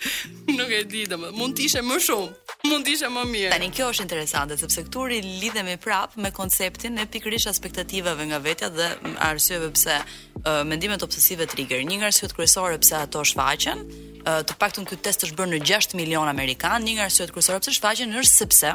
nuk 0.56 0.72
e 0.72 0.84
di 0.88 1.04
domë. 1.12 1.32
Mund 1.36 1.58
të 1.58 1.68
ishe 1.70 1.84
më 1.86 2.00
shumë. 2.08 2.34
Mund 2.70 2.88
të 2.88 2.96
ishe 2.98 3.10
më 3.14 3.26
mirë. 3.32 3.52
Tani 3.54 3.70
kjo 3.76 3.90
është 3.94 4.06
interesante 4.08 4.58
sepse 4.60 4.86
këtu 4.88 5.06
ri 5.12 5.20
lidhemi 5.42 5.76
prap 5.84 6.16
me 6.22 6.32
konceptin 6.36 6.98
e 7.04 7.08
pikërisht 7.14 7.52
aspektativave 7.52 8.26
nga 8.32 8.40
vetja 8.44 8.72
dhe 8.74 8.90
arsyeve 9.28 9.70
pse 9.76 9.98
uh, 10.00 10.62
mendimet 10.68 11.06
obsesive 11.06 11.48
trigger. 11.52 11.84
Një 11.86 12.02
nga 12.02 12.12
arsyet 12.12 12.34
kryesore 12.36 12.80
pse 12.82 12.98
ato 13.04 13.24
shfaqen, 13.26 13.86
uh, 14.26 14.42
të 14.48 14.58
paktën 14.62 14.88
ky 14.90 14.98
test 15.10 15.28
është 15.28 15.38
bërë 15.40 15.56
në 15.56 15.62
6 15.76 15.96
milion 16.00 16.30
amerikan, 16.32 16.84
një 16.86 16.98
nga 17.00 17.08
arsyet 17.10 17.34
kryesore 17.36 17.62
pse 17.66 17.76
shfaqen 17.78 18.18
është 18.24 18.32
sepse 18.42 18.74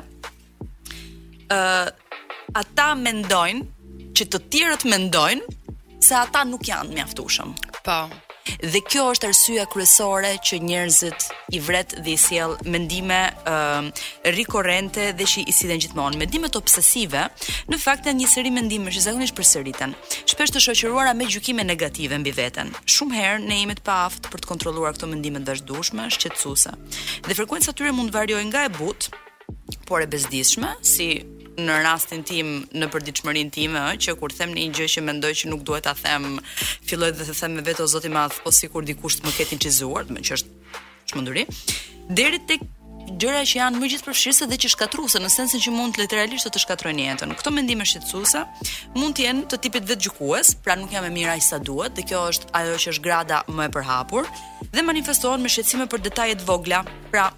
ë 1.51 1.59
uh, 1.59 1.93
ata 2.61 2.89
mendojnë 2.99 3.80
që 4.17 4.27
të 4.33 4.41
tjerët 4.51 4.87
mendojnë 4.89 6.01
se 6.03 6.17
ata 6.17 6.45
nuk 6.49 6.67
janë 6.69 6.97
mjaftueshëm. 6.97 7.55
Po. 7.85 8.01
Dhe 8.73 8.81
kjo 8.83 9.05
është 9.13 9.29
arsyeja 9.31 9.65
kryesore 9.71 10.31
që 10.47 10.57
njerëzit 10.65 11.27
i 11.55 11.61
vret 11.63 11.93
dhe 12.03 12.15
i 12.15 12.19
sjell 12.19 12.57
mendime 12.73 13.19
ë 13.29 13.53
uh, 13.53 13.89
rikorrente 14.35 15.11
dhe 15.17 15.27
që 15.33 15.45
i 15.49 15.55
sillen 15.55 15.79
gjithmonë 15.83 16.19
mendime 16.19 16.51
obsesive, 16.59 17.27
në 17.71 17.79
fakt 17.79 18.09
janë 18.09 18.23
një 18.25 18.31
seri 18.33 18.53
mendime 18.55 18.91
që 18.91 19.05
zakonisht 19.07 19.37
përsëriten. 19.39 19.93
Shpesh 20.25 20.55
të 20.57 20.65
shoqëruara 20.67 21.13
me 21.17 21.29
gjykime 21.31 21.67
negative 21.69 22.19
mbi 22.19 22.33
veten. 22.41 22.73
Shumë 22.91 23.19
herë 23.21 23.43
ne 23.45 23.61
jemi 23.61 23.77
të 23.79 23.85
paaft 23.87 24.33
për 24.33 24.43
të 24.43 24.51
kontrolluar 24.51 24.97
këto 24.97 25.13
mendime 25.13 25.45
të 25.45 25.55
vazhdueshme, 25.55 26.09
shqetësuese. 26.17 26.75
Dhe 27.29 27.37
frekuenca 27.39 27.77
tyre 27.77 27.93
mund 27.95 28.11
të 28.11 28.19
variojë 28.23 28.49
nga 28.51 28.67
e 28.67 28.73
butë 28.81 29.13
por 29.87 30.01
e 30.01 30.07
bezdishme, 30.11 30.75
si 30.87 31.13
në 31.65 31.77
rastin 31.85 32.25
tim, 32.27 32.51
në 32.73 32.89
përdiqëmërin 32.93 33.51
tim, 33.55 33.77
që 34.01 34.15
kur 34.21 34.35
them 34.37 34.53
një 34.57 34.67
gjë 34.79 34.89
që 34.97 35.05
mendoj 35.09 35.33
që 35.43 35.51
nuk 35.53 35.63
duhet 35.69 35.89
a 35.91 35.95
them, 36.03 36.39
filloj 36.89 37.13
dhe 37.19 37.27
të 37.29 37.37
them 37.41 37.57
me 37.61 37.65
vetë 37.69 37.85
o 37.87 37.89
zoti 37.93 38.13
madh, 38.13 38.41
po 38.45 38.53
si 38.55 38.71
kur 38.73 38.87
dikush 38.89 39.21
të 39.21 39.29
më 39.29 39.37
ketin 39.39 39.63
që 39.65 39.75
zuar, 39.81 40.09
dhe 40.09 40.17
më 40.19 40.25
që 40.29 40.37
është 40.39 40.59
që 41.11 41.19
më 41.19 41.25
ndëri, 41.27 41.43
deri 42.21 42.39
të 42.49 42.61
gjëra 43.21 43.41
që 43.51 43.57
janë 43.59 43.81
më 43.81 43.89
gjithë 43.91 44.07
përfshirëse 44.07 44.47
dhe 44.53 44.57
që 44.63 44.69
shkatruese, 44.77 45.19
në 45.19 45.31
sensin 45.35 45.63
që 45.65 45.73
mund 45.75 45.99
literalisht 45.99 46.47
të 46.47 46.53
të 46.55 46.61
shkatrojnë 46.63 47.07
jetën. 47.09 47.33
Këto 47.41 47.51
mendime 47.57 47.87
shqetsuse 47.89 48.45
mund 48.95 49.17
të 49.19 49.25
jenë 49.25 49.45
të 49.51 49.59
tipit 49.65 49.89
vetë 49.89 50.07
gjukues, 50.07 50.53
pra 50.63 50.77
nuk 50.79 50.95
jam 50.95 51.09
e 51.09 51.11
mirë 51.17 51.35
i 51.41 51.43
sa 51.43 51.59
duhet, 51.59 51.97
dhe 51.99 52.05
kjo 52.07 52.23
është 52.31 52.53
ajo 52.61 52.79
që 52.85 52.95
është 52.95 53.07
grada 53.09 53.43
më 53.51 53.67
e 53.67 53.75
përhapur 53.79 54.31
dhe 54.77 54.87
manifestohen 54.87 55.43
me 55.43 55.51
shqetësime 55.51 55.91
për 55.91 56.07
detajet 56.07 56.45
vogla. 56.47 56.85
Pra, 57.11 57.33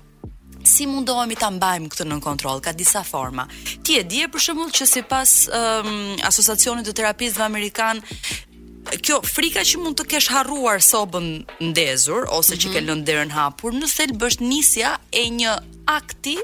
si 0.69 0.87
mundohemi 0.87 1.37
ta 1.39 1.51
mbajmë 1.53 1.91
këtë 1.93 2.07
nën 2.07 2.23
kontroll 2.23 2.63
ka 2.65 2.73
disa 2.77 3.03
forma. 3.07 3.47
Ti 3.83 4.01
e 4.01 4.07
di 4.07 4.23
për 4.31 4.41
shembull 4.47 4.71
që 4.75 4.87
sipas 4.89 5.33
um, 5.49 6.17
asociacionit 6.25 6.87
të 6.89 6.95
terapistëve 7.03 7.47
amerikan 7.47 8.03
kjo 9.03 9.21
frika 9.23 9.63
që 9.65 9.79
mund 9.79 9.97
të 10.01 10.09
kesh 10.11 10.27
harruar 10.35 10.83
sobën 10.83 11.29
ndezur 11.71 12.27
ose 12.31 12.57
që 12.57 12.57
mm 12.57 12.71
-hmm. 12.71 12.73
ke 12.75 12.81
mhm. 12.81 12.89
lënë 12.89 13.07
derën 13.09 13.33
hapur 13.39 13.73
në 13.73 13.87
thel 13.95 14.13
bësh 14.21 14.41
nisja 14.43 14.97
e 15.11 15.23
një 15.39 15.53
akti 15.87 16.35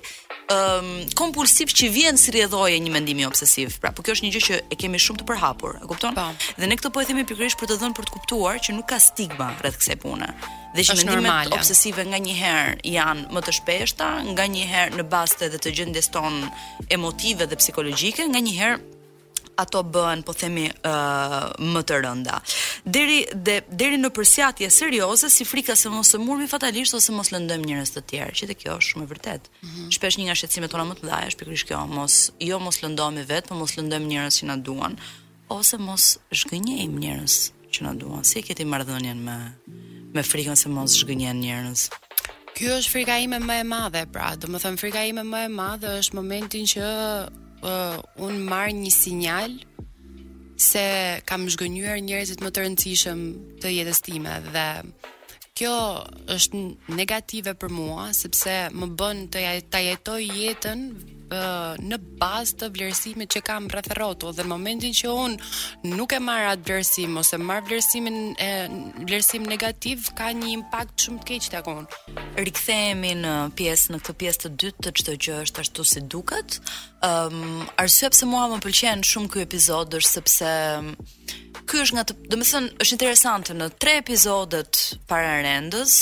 um, 0.55 1.05
kompulsiv 1.19 1.67
që 1.69 1.91
vjen 1.97 2.17
si 2.19 2.31
rrjedhoje 2.31 2.79
një 2.79 2.91
mendimi 2.93 3.27
obsesiv. 3.27 3.79
Pra, 3.81 3.93
po 3.93 4.03
kjo 4.03 4.13
është 4.15 4.25
një 4.27 4.33
gjë 4.37 4.45
që 4.49 4.55
e 4.71 4.75
kemi 4.77 4.99
shumë 4.99 5.19
të 5.19 5.25
përhapur, 5.29 5.77
e 5.83 5.87
kupton? 5.89 6.15
Pa. 6.15 6.31
Po. 6.31 6.61
Dhe 6.61 6.67
ne 6.67 6.77
këtë 6.77 6.91
po 6.91 7.01
e 7.01 7.05
themi 7.05 7.25
pikërisht 7.25 7.59
për 7.61 7.67
të 7.69 7.75
dhënë 7.81 7.97
për 7.99 8.05
të 8.07 8.13
kuptuar 8.17 8.55
që 8.65 8.71
nuk 8.77 8.87
ka 8.89 8.99
stigma 8.99 9.53
rreth 9.61 9.79
kësaj 9.81 9.97
pune. 10.03 10.29
Dhe 10.75 10.85
që 10.85 10.95
mendimet 11.01 11.49
obsesive 11.57 12.05
nga 12.05 12.19
një 12.21 12.35
herë 12.37 12.77
janë 12.93 13.29
më 13.33 13.43
të 13.47 13.55
shpeshta, 13.61 14.09
nga 14.35 14.45
një 14.53 14.65
herë 14.69 14.99
në 15.01 15.07
bastë 15.13 15.49
dhe 15.55 15.61
të 15.65 15.73
gjëndjes 15.81 16.11
ton 16.17 16.43
emotive 16.93 17.47
dhe 17.49 17.57
psikologike, 17.59 18.27
nga 18.29 18.43
një 18.45 18.55
herë 18.59 18.79
ato 19.59 19.81
bëhen 19.83 20.21
po 20.23 20.35
themi 20.39 20.69
uh, 20.71 21.49
më 21.59 21.81
të 21.89 21.97
rënda. 22.05 22.37
Deri 22.87 23.25
de, 23.35 23.57
deri 23.81 23.97
në 23.99 24.11
përsjatje 24.15 24.69
serioze 24.71 25.27
si 25.35 25.43
frika 25.49 25.75
se 25.75 25.91
mos 25.91 26.13
të 26.13 26.21
murmi 26.23 26.47
fatalisht 26.53 26.95
ose 26.95 27.11
mos 27.17 27.33
lëndojmë 27.35 27.67
njerëz 27.73 27.91
të 27.97 28.05
tjerë, 28.13 28.37
që 28.39 28.59
kjo 28.61 28.77
është 28.79 28.93
shumë 28.93 29.09
e 29.09 29.11
vërtet. 29.17 29.51
Mm 29.65 29.69
-hmm. 29.73 29.89
Shpesh 29.97 30.19
një 30.21 30.27
nga 30.29 30.37
shqetësimet 30.39 30.71
tona 30.71 30.85
më 30.85 30.95
të 30.95 31.03
mëdha 31.09 31.25
është 31.31 31.41
pikërisht 31.41 31.69
kjo, 31.73 31.81
mos 31.97 32.31
jo 32.51 32.59
mos 32.59 32.83
lëndojmë 32.85 33.27
vetëm, 33.33 33.59
mos 33.59 33.77
lëndojmë 33.79 34.07
njerëz 34.13 34.35
që 34.41 34.45
na 34.51 34.57
duan 34.57 34.95
ose 35.49 35.77
mos 35.79 36.19
zhgënjejmë 36.41 36.99
njerëz 37.05 37.51
që 37.73 37.79
na 37.83 37.93
duan. 37.95 38.25
Si 38.25 38.39
e 38.39 38.43
keti 38.43 38.65
marrëdhënien 38.65 39.19
me 39.27 39.37
me 40.19 40.25
frikën 40.27 40.57
se 40.59 40.69
mos 40.73 40.95
zhgënjen 40.99 41.39
njerëz. 41.43 41.83
Ky 42.57 42.67
është 42.79 42.91
frika 42.91 43.19
ime 43.23 43.39
më 43.39 43.61
e 43.63 43.67
madhe, 43.71 44.01
pra, 44.13 44.33
do 44.35 44.51
të 44.51 44.61
them 44.65 44.79
frika 44.81 45.05
ime 45.07 45.23
më 45.23 45.45
e 45.47 45.51
madhe 45.55 45.93
është 46.01 46.19
momentin 46.19 46.67
që 46.73 46.87
uh, 47.07 47.99
un 48.27 48.41
marr 48.51 48.73
një 48.75 48.91
sinjal 48.95 49.55
se 50.71 50.83
kam 51.31 51.47
zhgënjur 51.55 52.03
njerëzit 52.09 52.43
më 52.43 52.51
të 52.51 52.65
rëndësishëm 52.65 53.23
të 53.63 53.75
jetës 53.77 54.03
time 54.09 54.35
dhe 54.55 54.67
kjo 55.59 55.77
është 56.31 56.61
negative 56.95 57.55
për 57.59 57.71
mua 57.75 58.09
sepse 58.17 58.53
më 58.79 58.89
bën 58.99 59.23
të 59.33 59.43
jaj, 59.47 59.61
ta 59.73 59.81
jetoj 59.83 60.21
jetën 60.29 60.83
në 61.29 61.97
bazë 62.23 62.55
të 62.63 62.67
vlerësimit 62.73 63.33
që 63.35 63.41
kam 63.45 63.67
rreth 63.69 63.91
rrotull 63.99 64.33
dhe 64.33 64.47
në 64.47 64.49
momentin 64.49 64.95
që 64.97 65.11
un 65.13 65.35
nuk 65.91 66.15
e 66.17 66.21
marr 66.25 66.55
atë 66.55 66.65
vlerësim 66.71 67.19
ose 67.21 67.37
marr 67.43 67.67
vlerësimin 67.69 68.21
e 68.41 68.49
vlerësim 69.03 69.45
negativ 69.51 70.07
ka 70.17 70.31
një 70.39 70.55
impakt 70.55 71.05
shumë 71.05 71.21
të 71.21 71.29
keq 71.33 71.51
tek 71.57 71.69
un. 71.75 71.83
Rikthehemi 72.39 73.11
në 73.27 73.35
pjesë 73.61 73.93
në 73.93 74.01
këtë 74.05 74.17
pjesë 74.23 74.45
të 74.47 74.53
dytë 74.63 74.87
të 74.89 74.95
çdo 75.03 75.19
gjë 75.27 75.37
është 75.43 75.65
ashtu 75.67 75.87
si 75.93 76.05
duket. 76.17 76.63
Ëm 77.05 77.05
ehm, 77.07 77.43
um, 77.45 77.67
arsye 77.85 78.09
pse 78.15 78.31
mua 78.33 78.49
më 78.55 78.63
pëlqen 78.65 79.05
shumë 79.13 79.35
ky 79.35 79.45
episod 79.45 79.99
është 80.01 80.15
sepse 80.15 80.57
ky 81.69 81.83
është 81.85 81.97
nga 81.99 82.05
do 82.09 82.15
të 82.41 82.49
thënë 82.49 82.71
është 82.83 82.97
interesante 82.97 83.55
në 83.55 83.67
tre 83.81 83.99
episodet 84.01 84.81
para 85.11 85.35
rendës 85.45 85.99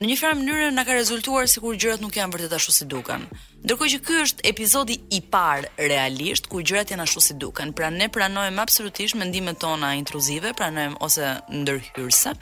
në 0.00 0.08
një 0.08 0.16
farë 0.16 0.36
mënyrë 0.38 0.68
na 0.72 0.84
ka 0.88 0.94
rezultuar 0.96 1.48
sikur 1.52 1.76
gjërat 1.76 2.00
nuk 2.00 2.16
janë 2.16 2.32
vërtet 2.38 2.54
ashtu 2.56 2.72
si 2.72 2.86
duken 2.94 3.26
ndërkohë 3.66 3.92
që 3.94 3.98
ky 4.08 4.16
është 4.24 4.46
episodi 4.48 4.96
i 5.18 5.20
parë 5.34 5.88
realisht 5.92 6.48
ku 6.48 6.62
gjërat 6.64 6.94
janë 6.94 7.04
ashtu 7.04 7.24
si 7.26 7.36
duken 7.42 7.74
pra 7.76 7.90
ne 7.92 8.08
pranojmë 8.14 8.64
absolutisht 8.64 9.18
mendimet 9.20 9.60
tona 9.60 9.92
intruzive 10.00 10.54
pranojmë 10.56 11.00
ose 11.04 11.34
ndërhyrse 11.60 12.32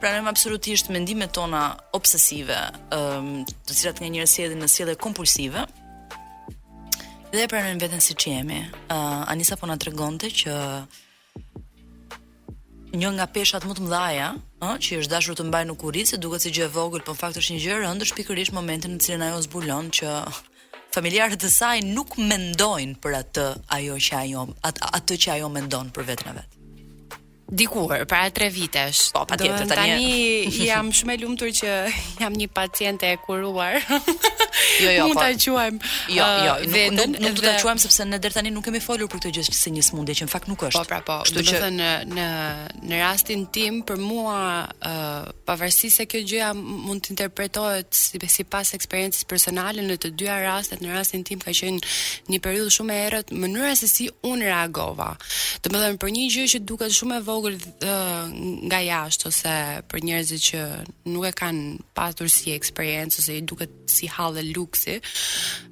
pranojmë 0.00 0.32
absolutisht 0.32 0.88
mendimet 0.96 1.34
tona 1.36 1.64
obsesive 1.98 2.56
ëm 3.00 3.30
të 3.52 3.78
cilat 3.82 4.00
nga 4.00 4.12
njerëz 4.16 4.36
sjellin 4.38 4.64
në 4.64 4.72
sjellje 4.76 4.96
kompulsive 5.06 5.68
dhe 7.36 7.44
pranojmë 7.52 7.80
veten 7.84 8.00
siç 8.08 8.30
jemi 8.32 8.62
uh, 8.72 9.24
anisa 9.34 9.60
po 9.60 9.68
na 9.68 9.76
tregonte 9.84 10.32
që 10.40 10.58
një 12.94 13.10
nga 13.18 13.26
peshat 13.26 13.64
më 13.66 13.74
të 13.76 13.84
mëdha, 13.84 14.28
ë, 14.62 14.72
që 14.86 14.98
është 15.02 15.10
dashur 15.12 15.36
të 15.38 15.46
mbajë 15.48 15.68
në 15.70 16.04
se 16.10 16.16
duket 16.24 16.42
si 16.42 16.52
gjë 16.54 16.68
e 16.68 16.72
vogël, 16.76 17.02
por 17.04 17.14
në 17.16 17.20
fakt 17.20 17.40
është 17.40 17.54
një 17.56 17.62
gjë 17.64 17.78
rëndë 17.82 18.10
pikërisht 18.18 18.54
momentin 18.54 18.94
në 18.94 19.02
cilin 19.02 19.26
ajo 19.28 19.40
zbulon 19.48 19.90
që 19.98 20.10
familjarët 20.94 21.42
e 21.42 21.50
saj 21.50 21.80
nuk 21.90 22.16
mendojnë 22.18 22.98
për 23.02 23.16
atë 23.22 23.46
ajo 23.78 23.98
që 24.06 24.18
ajo 24.22 24.46
atë, 24.68 24.92
atë 25.00 25.20
që 25.24 25.36
ajo 25.38 25.48
mendon 25.58 25.90
për 25.90 26.10
veten 26.12 26.30
e 26.32 26.36
vet 26.38 26.60
dikuar 27.50 28.06
para 28.08 28.30
3 28.32 28.48
vitesh. 28.48 29.12
Po, 29.12 29.24
patjetër 29.28 29.68
tani. 29.68 29.96
Tani 30.00 30.58
jam 30.68 30.88
shumë 30.94 31.14
e 31.14 31.20
lumtur 31.24 31.52
që 31.52 31.70
jam 32.22 32.32
një 32.36 32.48
paciente 32.54 33.08
e 33.08 33.18
kuruar. 33.20 33.78
Jo, 34.80 34.88
jo, 34.94 35.04
po. 35.04 35.10
Mund 35.12 35.20
ta 35.20 35.28
quajmë. 35.36 35.90
Jo, 36.16 36.26
jo, 36.48 36.54
uh, 36.56 36.64
nuk, 36.64 36.94
nuk, 36.94 36.98
nuk, 36.98 37.18
nuk 37.20 37.36
dhe... 37.36 37.42
do 37.42 37.46
ta 37.52 37.56
quajmë 37.60 37.84
sepse 37.84 38.06
ne 38.08 38.18
deri 38.22 38.36
tani 38.38 38.52
nuk 38.54 38.64
kemi 38.64 38.80
folur 38.82 39.10
për 39.12 39.20
këtë 39.22 39.32
gjë 39.36 39.56
si 39.56 39.74
një 39.76 39.84
smundje 39.90 40.16
që 40.20 40.28
në 40.28 40.32
fakt 40.34 40.48
nuk 40.50 40.64
është. 40.70 40.80
Po, 40.80 40.84
pra, 40.88 41.02
po. 41.04 41.18
Do 41.34 41.44
të 41.44 41.60
thënë 41.66 41.84
në 41.84 42.14
në 42.14 42.88
në 42.94 43.02
rastin 43.02 43.44
tim 43.52 43.82
për 43.88 44.00
mua 44.00 44.38
uh, 44.64 45.28
pavarësisht 45.48 46.00
se 46.00 46.08
kjo 46.08 46.22
gjë 46.24 46.40
jam 46.40 46.64
mund 46.64 47.04
të 47.04 47.14
interpretohet 47.16 47.92
si 47.94 48.44
pas 48.48 48.72
eksperiencës 48.76 49.28
personale 49.28 49.84
në 49.84 49.98
të 50.02 50.10
dyja 50.18 50.38
rastet, 50.46 50.80
në 50.82 50.94
rastin 50.96 51.22
tim 51.26 51.40
ka 51.44 51.52
qenë 51.54 51.92
një 52.32 52.40
periudhë 52.42 52.72
shumë 52.74 52.94
e 52.96 53.02
errët 53.08 53.32
mënyra 53.36 53.74
se 53.78 53.88
si 53.90 54.08
unë 54.24 54.48
reagova. 54.50 55.12
Do 55.60 55.68
të 55.68 55.74
thënë 55.84 56.00
për 56.02 56.14
një 56.16 56.24
gjë 56.32 56.48
që 56.54 56.62
duket 56.68 56.94
shumë 56.96 57.18
e 57.20 57.24
vogël 57.34 57.58
uh, 57.58 58.28
nga 58.68 58.80
jashtë 58.84 59.28
ose 59.30 59.54
për 59.90 60.04
njerëzit 60.06 60.42
që 60.48 60.60
nuk 61.14 61.26
e 61.28 61.32
kanë 61.36 61.78
pasur 61.96 62.30
si 62.30 62.52
eksperiencë 62.54 63.20
ose 63.22 63.36
i 63.40 63.44
duket 63.48 63.72
si 63.90 64.08
hallë 64.10 64.44
luksi, 64.54 64.96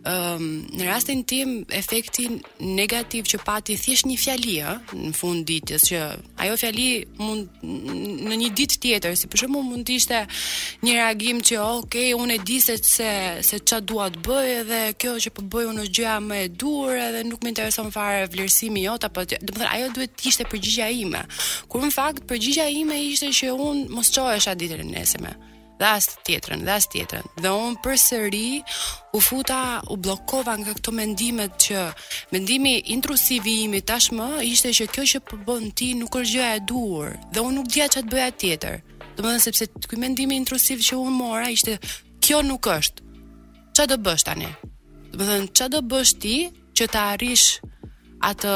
ëm 0.07 0.43
um, 0.43 0.49
në 0.79 0.87
rastin 0.89 1.23
tim 1.31 1.53
efekti 1.75 2.29
negativ 2.63 3.27
që 3.33 3.41
pati 3.47 3.77
thjesht 3.79 4.07
një 4.11 4.19
fjali 4.21 4.55
ë 4.63 4.73
në 5.07 5.13
fund 5.17 5.45
ditës 5.49 5.85
që 5.91 6.01
ajo 6.45 6.59
fjali 6.61 6.87
mund 7.19 7.63
në 7.63 8.39
një 8.43 8.51
ditë 8.59 8.79
tjetër, 8.83 9.17
si 9.19 9.31
për 9.33 9.43
shembull 9.45 9.67
mund 9.67 9.87
të 9.89 9.97
ishte 10.01 10.23
një 10.87 10.97
reagim 11.01 11.43
që 11.45 11.59
ok, 11.65 11.97
unë 12.19 12.39
e 12.39 12.41
di 12.49 12.59
se 12.65 12.79
se 12.83 13.13
se 13.49 13.59
ç'a 13.69 13.81
dua 13.89 14.09
të 14.15 14.23
bëj 14.27 14.53
edhe 14.63 14.83
kjo 15.01 15.17
që 15.27 15.35
po 15.37 15.45
bëj 15.55 15.71
unë 15.73 15.87
është 15.87 15.97
gjëja 15.99 16.19
më 16.29 16.41
e 16.47 16.51
durë 16.63 16.99
edhe 17.09 17.23
nuk 17.31 17.43
më 17.43 17.53
intereson 17.55 17.93
fare 17.95 18.27
vlerësimi 18.33 18.85
jot 18.87 19.07
apo 19.09 19.25
do 19.33 19.39
të 19.39 19.57
thënë 19.59 19.73
ajo 19.75 19.91
duhet 19.97 20.17
të 20.19 20.29
ishte 20.33 20.47
përgjigjja 20.53 20.89
ime. 21.03 21.25
Kur 21.73 21.83
në 21.85 21.91
fakt 21.95 22.25
përgjigja 22.31 22.69
ime 22.81 22.97
ishte 23.09 23.31
që 23.35 23.53
un 23.55 23.85
mos 23.95 24.11
çohesha 24.15 24.55
ditën 24.59 24.83
e 24.85 24.89
nesërme. 24.93 25.33
Dhe 25.81 25.89
as 25.89 26.07
tjetrën, 26.27 26.61
dhe 26.63 26.75
as 26.79 26.87
tjetrën. 26.93 27.25
Dhe 27.43 27.51
un 27.51 27.75
përsëri 27.83 28.63
u 29.17 29.21
futa, 29.29 29.59
u 29.91 29.97
bllokova 29.99 30.55
nga 30.61 30.75
këto 30.77 30.93
mendimet 30.95 31.57
që 31.65 31.79
mendimi 32.33 32.77
intrusiv 32.95 33.47
i 33.51 33.57
imi 33.65 33.81
tashmë 33.89 34.29
ishte 34.47 34.71
që 34.79 34.87
kjo 34.95 35.05
që 35.15 35.23
po 35.27 35.41
bën 35.49 35.71
ti 35.79 35.91
nuk 35.99 36.21
është 36.21 36.33
gjëja 36.37 36.53
e 36.59 36.63
duhur 36.71 37.17
dhe 37.35 37.43
un 37.43 37.57
nuk 37.59 37.73
që 37.75 37.89
çat 37.97 38.11
bëja 38.13 38.31
tjetër. 38.45 38.77
Dhe 39.17 39.25
më 39.25 39.31
thënë 39.33 39.45
sepse 39.49 39.69
ky 39.91 39.99
mendimi 40.01 40.39
intrusiv 40.39 40.79
që 40.87 41.01
un 41.03 41.19
mora 41.19 41.51
ishte 41.51 41.75
kjo 42.23 42.45
nuk 42.47 42.69
është. 42.79 43.03
Çfarë 43.75 43.91
do 43.95 43.99
bësh 44.07 44.25
tani? 44.29 44.51
Do 45.17 45.25
të 45.25 45.29
thënë 45.33 45.51
çfarë 45.57 45.75
do 45.75 45.83
bësh 45.91 46.15
ti 46.23 46.37
që 46.79 46.91
të 46.93 47.03
arrish 47.11 47.49
atë 48.29 48.55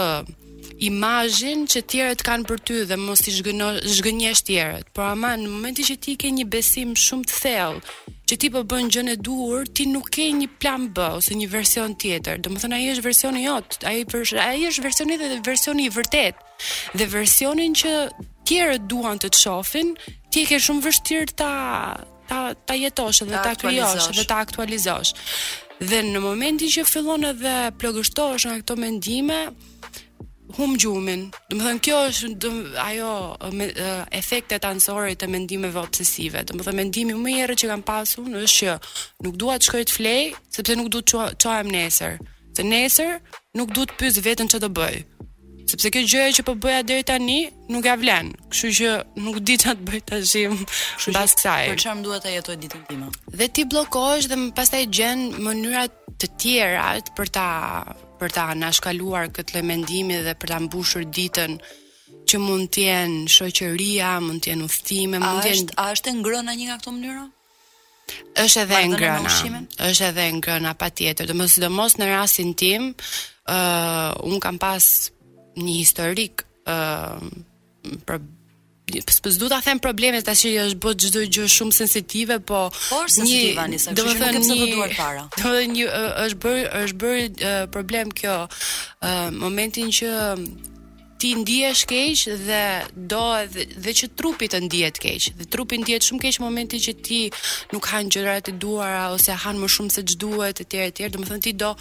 imazhin 0.82 1.64
që 1.70 1.80
tjerët 1.90 2.22
kanë 2.26 2.46
për 2.48 2.60
ty 2.66 2.80
dhe 2.90 2.98
mos 3.00 3.22
i 3.28 3.34
zhgënjesh 3.38 4.42
tjerët. 4.48 4.90
Por 4.96 5.06
ama 5.12 5.34
në 5.40 5.48
momentin 5.50 5.86
që 5.88 5.96
ti 6.04 6.14
ke 6.20 6.30
një 6.36 6.46
besim 6.52 6.94
shumë 6.98 7.28
të 7.30 7.36
thellë, 7.42 7.94
që 8.26 8.38
ti 8.42 8.50
po 8.54 8.62
bën 8.68 8.90
gjën 8.92 9.12
e 9.14 9.16
duhur, 9.24 9.66
ti 9.68 9.86
nuk 9.90 10.10
ke 10.16 10.28
një 10.34 10.48
plan 10.60 10.88
B 10.96 11.06
ose 11.18 11.36
një 11.38 11.48
version 11.52 11.94
tjetër. 11.96 12.42
Domethënë 12.44 12.78
ai 12.80 12.90
është 12.94 13.06
versioni 13.06 13.44
jot, 13.46 13.78
ai 13.86 14.02
ai 14.42 14.64
është 14.70 14.84
versioni 14.86 15.18
dhe 15.20 15.30
versioni 15.46 15.86
i 15.88 15.94
vërtet. 15.94 16.42
Dhe 16.96 17.06
versionin 17.12 17.76
që 17.76 17.92
tjerët 18.46 18.88
duan 18.90 19.20
të 19.20 19.30
të 19.32 19.42
shohin, 19.44 19.94
ti 20.32 20.44
ke 20.48 20.60
shumë 20.60 20.86
vështirë 20.88 21.36
ta 21.40 21.52
ta 22.26 22.38
ta 22.66 22.74
jetosh 22.74 23.22
dhe 23.22 23.38
ta, 23.38 23.52
krijosh 23.54 24.08
dhe 24.18 24.24
ta 24.26 24.40
aktualizosh. 24.42 25.12
Dhe 25.76 25.98
në 26.08 26.18
momentin 26.24 26.70
që 26.72 26.82
fillon 26.88 27.22
edhe 27.30 27.54
plagështohesh 27.78 28.46
nga 28.48 28.54
këto 28.62 28.74
mendime, 28.80 29.40
hum 30.54 30.74
gjumin. 30.78 31.26
Domethën 31.50 31.80
kjo 31.82 31.96
është 32.10 32.50
ajo 32.80 33.10
me, 33.56 33.66
efektet 34.14 34.64
anësore 34.68 35.16
të 35.18 35.28
mendimeve 35.32 35.80
obsesive. 35.80 36.44
Domethën 36.46 36.76
mendimi 36.78 37.16
më 37.18 37.32
i 37.34 37.40
errë 37.44 37.58
që 37.62 37.70
kam 37.72 37.82
pasur 37.86 38.28
është 38.28 38.56
që 38.56 38.76
nuk 39.26 39.36
dua 39.42 39.58
të 39.58 39.68
shkoj 39.70 39.84
të 39.90 39.96
flej 39.98 40.24
sepse 40.56 40.76
nuk 40.78 40.90
dua 40.92 41.02
të 41.06 41.28
çohem 41.42 41.70
nesër. 41.72 42.18
Se 42.56 42.64
nesër 42.64 43.18
nuk 43.58 43.74
dua 43.74 43.88
të 43.90 43.98
pyes 44.00 44.22
veten 44.24 44.48
ç'do 44.52 44.70
bëj. 44.70 45.02
Sepse 45.66 45.90
kjo 45.90 46.04
gjë 46.06 46.24
që 46.38 46.44
po 46.46 46.54
bëja 46.62 46.84
deri 46.86 47.02
tani 47.02 47.38
nuk 47.72 47.88
ja 47.88 47.96
vlen. 47.98 48.30
Kështu 48.52 48.70
që 48.78 48.90
nuk 49.18 49.40
di 49.42 49.56
ç'a 49.58 49.74
të 49.74 49.84
bëj 49.90 50.02
tashim 50.12 50.54
Kështu 50.62 51.10
që 51.10 51.74
për 51.74 51.78
çfarë 51.82 52.04
duhet 52.06 52.22
të 52.22 52.36
jetoj 52.38 52.56
ditën 52.62 52.84
time. 52.92 53.10
Dhe 53.34 53.50
ti 53.50 53.66
bllokohesh 53.66 54.30
dhe 54.30 54.38
më 54.44 54.50
pastaj 54.54 54.84
gjen 54.94 55.26
mënyra 55.42 55.88
të 56.22 56.26
tjera 56.40 56.92
për 57.18 57.26
ta 57.34 57.46
për 58.20 58.32
ta 58.34 58.44
nashkaluar 58.58 59.30
këtë 59.36 59.56
lloj 59.56 59.64
mendimi 59.70 60.18
dhe 60.24 60.34
për 60.40 60.52
ta 60.52 60.58
mbushur 60.66 61.04
ditën 61.14 61.56
që 62.30 62.40
mund 62.42 62.70
të 62.74 62.84
jenë 62.86 63.24
shoqëria, 63.36 64.14
mund 64.24 64.42
të 64.44 64.52
jenë 64.52 64.66
udhtime, 64.68 65.20
mund 65.22 65.42
të 65.44 65.52
jenë 65.52 65.76
a 65.82 65.88
është 65.94 66.12
e 66.14 66.18
ngrëna 66.20 66.54
një 66.58 66.68
nga 66.70 66.78
këto 66.80 66.94
mënyra? 66.96 67.24
Është 68.44 68.62
edhe 68.62 68.80
e 68.80 68.88
ngrëna. 68.92 69.62
Është 69.88 70.06
edhe 70.10 70.26
e 70.30 70.34
ngrëna 70.38 70.72
patjetër, 70.80 71.30
domosë 71.32 71.56
sidomos 71.58 71.98
në 72.00 72.08
rastin 72.12 72.52
tim, 72.60 72.90
ë 73.46 73.56
uh, 73.56 74.24
un 74.30 74.40
kam 74.42 74.58
pas 74.62 74.88
një 75.58 75.74
historik 75.82 76.46
ë 76.66 76.76
uh, 76.76 77.30
për 78.06 78.22
pse 78.86 79.38
do 79.38 79.48
ta 79.48 79.60
them 79.60 79.80
problemet 79.82 80.22
tash 80.24 80.44
që 80.46 80.50
është 80.66 80.78
bë 80.82 80.90
çdo 81.02 81.20
gjë 81.34 81.46
shumë 81.50 81.74
sensitive, 81.74 82.36
po 82.46 82.58
por 82.70 83.10
sensitive 83.10 83.58
ani, 83.58 83.78
do 83.98 84.06
duar 84.06 84.94
para. 84.94 85.24
Do 85.34 85.42
të 85.42 85.66
një 85.74 85.86
është 86.24 86.38
bër 86.44 86.60
është 86.84 86.98
bër 87.02 87.66
problem 87.74 88.12
kjo 88.14 88.36
momentin 89.40 89.90
që 89.96 90.10
ti 91.18 91.32
ndihesh 91.40 91.82
keq 91.88 92.22
dhe 92.46 92.62
do 93.10 93.24
dhe, 93.54 93.64
dhe 93.74 93.92
që 94.00 94.08
trupi 94.18 94.46
të 94.52 94.60
ndihet 94.68 95.00
keq. 95.02 95.30
Dhe 95.40 95.46
trupi 95.50 95.80
ndihet 95.82 96.06
shumë 96.06 96.22
keq 96.28 96.38
momentin 96.44 96.82
që 96.86 96.94
ti 97.06 97.20
nuk 97.72 97.88
han 97.90 98.12
gjërat 98.14 98.52
e 98.52 98.54
duara 98.60 99.08
ose 99.16 99.32
han 99.42 99.58
më 99.58 99.70
shumë 99.74 99.96
se 99.96 100.04
ç'duhet 100.12 100.60
etj 100.62 100.76
etj. 100.86 101.08
Domethënë 101.16 101.46
ti 101.48 101.56
do 101.62 101.72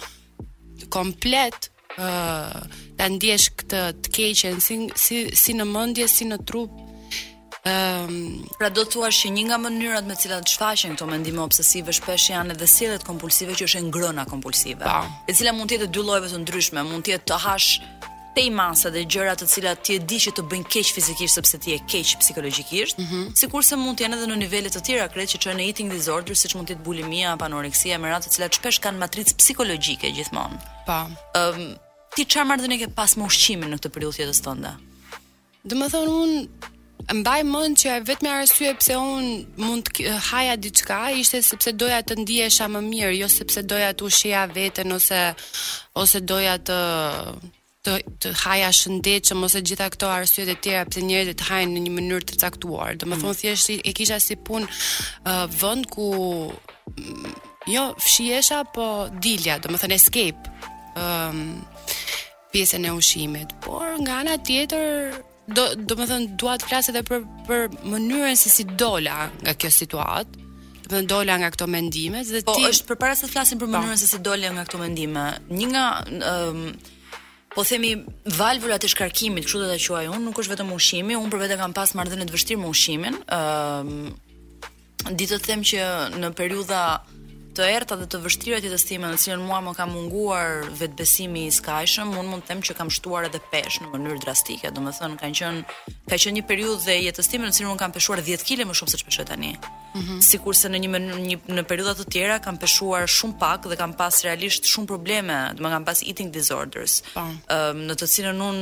komplet 0.92 1.70
ë 2.00 2.08
uh, 2.08 2.58
ta 2.98 3.06
ndihesh 3.12 3.46
këtë 3.60 3.78
të 4.08 4.16
keqen 4.18 4.58
si 4.64 4.74
si, 5.00 5.22
si 5.36 5.54
në 5.56 5.64
mendje, 5.68 6.04
si 6.12 6.26
në 6.32 6.40
trup, 6.48 6.74
Um, 7.66 8.44
pra 8.60 8.68
do 8.70 8.84
të 8.86 8.92
thuash 8.94 9.24
që 9.24 9.30
një 9.34 9.42
nga 9.48 9.56
mënyrat 9.58 10.06
me 10.06 10.14
të 10.14 10.22
cilat 10.22 10.50
shfaqen 10.52 10.92
këto 10.94 11.06
mendime 11.10 11.40
obsesive 11.42 11.90
shpesh 11.96 12.28
janë 12.30 12.54
edhe 12.54 12.66
sjelljet 12.70 13.02
kompulsive 13.06 13.56
që 13.58 13.66
është 13.66 13.80
ngrëna 13.88 14.22
kompulsive. 14.30 14.84
Pa. 14.86 15.00
E 15.26 15.34
cila 15.34 15.50
mund 15.56 15.72
të 15.72 15.80
jetë 15.80 15.88
dy 15.96 16.04
lloje 16.06 16.28
të 16.30 16.38
ndryshme, 16.44 16.84
mund 16.86 17.06
të 17.08 17.16
jetë 17.16 17.26
të 17.30 17.38
hash 17.44 17.66
te 18.36 18.44
masa 18.54 18.92
dhe 18.94 19.02
gjëra 19.10 19.34
të 19.40 19.48
cilat 19.50 19.82
ti 19.82 19.96
e 19.96 20.02
di 20.12 20.20
që 20.26 20.34
të 20.36 20.44
bëjnë 20.52 20.70
keq 20.76 20.92
fizikisht 20.94 21.40
sepse 21.40 21.58
ti 21.64 21.74
je 21.74 21.80
keq 21.90 22.14
psikologjikisht, 22.22 22.98
mm 23.02 23.06
-hmm. 23.10 23.24
sikurse 23.42 23.74
mund 23.82 23.96
të 23.98 24.02
jenë 24.04 24.16
edhe 24.20 24.26
në 24.32 24.36
nivele 24.44 24.68
të 24.70 24.80
tjera 24.86 25.08
krejt 25.14 25.30
që 25.34 25.38
çojnë 25.42 25.58
në 25.60 25.66
eating 25.66 25.88
disorder, 25.94 26.34
siç 26.42 26.54
mund 26.54 26.66
të 26.68 26.72
jetë 26.74 26.84
bulimia 26.86 27.32
apo 27.32 27.44
anoreksia 27.50 27.98
me 27.98 28.06
radhë 28.14 28.26
të 28.26 28.32
cilat 28.34 28.52
shpesh 28.58 28.78
kanë 28.84 28.98
matricë 29.02 29.32
psikologjike 29.42 30.08
gjithmonë. 30.16 30.56
Po. 30.88 30.98
Ëm 31.02 31.10
ehm, 31.40 31.60
um, 31.70 31.74
ti 32.14 32.22
çfarë 32.30 32.48
marrëdhënie 32.50 32.78
ke 32.82 32.88
pas 32.98 33.10
me 33.18 33.22
ushqimin 33.30 33.68
në 33.72 33.76
këtë 33.80 33.90
periudhë 33.94 34.18
jetës 34.22 34.40
tënde? 34.46 34.72
Domethënë 35.70 36.10
unë 36.24 36.40
mbaj 37.14 37.40
mend 37.46 37.78
që 37.78 37.98
vetëm 38.08 38.28
arësue 38.34 38.70
pse 38.80 38.96
un 38.98 39.26
mund 39.60 39.88
të 39.94 40.06
eh, 40.08 40.20
haja 40.30 40.54
diçka 40.58 40.98
ishte 41.20 41.42
sepse 41.44 41.72
doja 41.76 42.00
të 42.08 42.16
ndihesha 42.22 42.68
më 42.72 42.80
mirë, 42.88 43.12
jo 43.20 43.28
sepse 43.30 43.62
doja 43.62 43.90
të 43.94 44.06
ushija 44.08 44.44
veten 44.54 44.96
ose 44.96 45.20
ose 46.02 46.20
doja 46.22 46.56
të 46.66 46.78
të 47.86 47.92
të 48.22 48.30
haja 48.42 48.72
shëndetshëm 48.74 49.44
ose 49.46 49.60
gjitha 49.62 49.86
këto 49.94 50.08
arsyet 50.10 50.48
e 50.50 50.56
tjera 50.64 50.86
pse 50.90 51.04
njerëzit 51.06 51.44
hajnë 51.46 51.76
në 51.76 51.82
një 51.84 51.92
mënyrë 51.98 52.26
të 52.30 52.38
caktuar. 52.42 52.96
Domethënë 52.98 53.30
mm. 53.30 53.36
thjesht 53.42 53.76
e 53.76 53.92
kisha 53.94 54.16
si 54.22 54.34
pun 54.40 54.66
uh, 54.66 55.28
eh, 55.30 55.46
vend 55.60 55.86
ku 55.94 56.08
mm, 56.96 57.38
jo 57.70 57.84
fshiesha 58.02 58.64
po 58.74 58.88
dilja, 59.22 59.60
domethënë 59.62 60.00
escape. 60.00 60.50
um, 60.96 61.60
pjesën 62.54 62.86
e 62.86 62.90
ushimit. 62.90 63.52
Por 63.60 64.00
nga 64.00 64.14
ana 64.22 64.38
tjetër 64.38 65.12
do 65.48 65.66
do 65.76 65.94
të 65.98 66.06
thënë 66.10 66.34
dua 66.40 66.56
të 66.58 66.68
flas 66.70 66.88
edhe 66.90 67.02
për 67.06 67.22
për 67.46 67.66
mënyrën 67.92 68.36
se 68.38 68.50
si 68.50 68.64
dola 68.66 69.26
nga 69.44 69.54
kjo 69.54 69.70
situatë 69.78 70.44
do 70.90 71.00
dola 71.10 71.36
nga 71.40 71.50
këto 71.54 71.66
mendime 71.70 72.22
dhe 72.26 72.40
po, 72.46 72.54
ti 72.56 72.66
po 72.66 72.70
është 72.72 72.88
përpara 72.92 73.16
se 73.18 73.26
të 73.26 73.32
flasim 73.36 73.58
për 73.62 73.70
po. 73.70 73.72
mënyrën 73.76 74.00
se 74.00 74.08
si 74.10 74.20
dola 74.26 74.50
nga 74.56 74.64
këto 74.68 74.80
mendime 74.82 75.26
një 75.60 75.68
nga 75.72 75.84
um, 76.34 76.62
po 77.54 77.64
themi 77.64 77.92
valvulat 78.36 78.84
e 78.84 78.90
shkarkimit 78.92 79.46
kështu 79.46 79.62
do 79.62 79.70
ta 79.70 79.78
quaj 79.86 80.06
unë 80.10 80.24
nuk 80.26 80.42
është 80.42 80.56
vetëm 80.56 80.72
ushqimi 80.76 81.18
unë 81.20 81.32
për 81.34 81.44
vete 81.46 81.60
kam 81.62 81.72
pas 81.76 81.94
marrëdhënie 81.98 82.28
të 82.30 82.36
vështirë 82.36 82.62
me 82.64 82.70
ushqimin 82.74 83.20
ë 83.24 83.40
um, 83.80 83.92
ditë 85.06 85.38
të 85.38 85.46
them 85.52 85.62
që 85.70 85.90
në 86.18 86.32
periudha 86.34 86.82
të 87.56 87.64
errta 87.72 87.96
dhe 87.96 88.04
të 88.12 88.18
vështira 88.24 88.58
të 88.60 88.68
jetës 88.68 88.82
në 89.00 89.10
cilën 89.20 89.42
mua 89.46 89.62
më 89.64 89.72
ka 89.78 89.86
munguar 89.88 90.66
vetbesimi 90.78 91.46
i 91.48 91.52
skajshëm, 91.56 92.10
un 92.20 92.28
mund 92.28 92.44
të 92.44 92.50
them 92.50 92.60
që 92.66 92.74
kam 92.78 92.90
shtuar 92.92 93.28
edhe 93.30 93.40
peshë 93.52 93.84
në 93.86 93.90
mënyrë 93.94 94.18
drastike. 94.26 94.72
Domethënë, 94.76 95.16
kanë 95.22 95.38
qenë 95.40 95.62
ka 96.10 96.18
qenë 96.20 96.34
një 96.38 96.44
periudhë 96.50 96.84
dhe 96.90 96.96
jetës 97.06 97.30
time 97.32 97.48
në 97.48 97.54
cilën 97.56 97.70
un 97.72 97.80
kam 97.80 97.94
peshuar 97.96 98.20
10 98.26 98.44
kg 98.44 98.66
më 98.68 98.76
shumë 98.76 98.92
se 98.92 99.00
ç'peshoj 99.00 99.24
tani. 99.30 99.52
Mm 99.96 100.02
-hmm. 100.04 100.20
Sikurse 100.28 100.68
në 100.74 100.78
një, 100.84 100.90
më, 100.96 101.00
një 101.28 101.36
në 101.56 101.64
periudha 101.70 101.94
të 101.96 102.04
tjera 102.12 102.36
kam 102.44 102.56
peshuar 102.60 103.08
shumë 103.16 103.38
pak 103.40 103.70
dhe 103.70 103.76
kam 103.80 103.92
pas 104.00 104.14
realisht 104.26 104.62
shumë 104.72 104.86
probleme, 104.92 105.36
domethënë 105.56 105.76
kam 105.78 105.84
pas 105.88 106.02
eating 106.08 106.28
disorders. 106.36 107.02
Po. 107.16 107.24
Ëm 107.56 107.78
në 107.88 107.94
të 108.00 108.06
cilën 108.14 108.38
un 108.50 108.56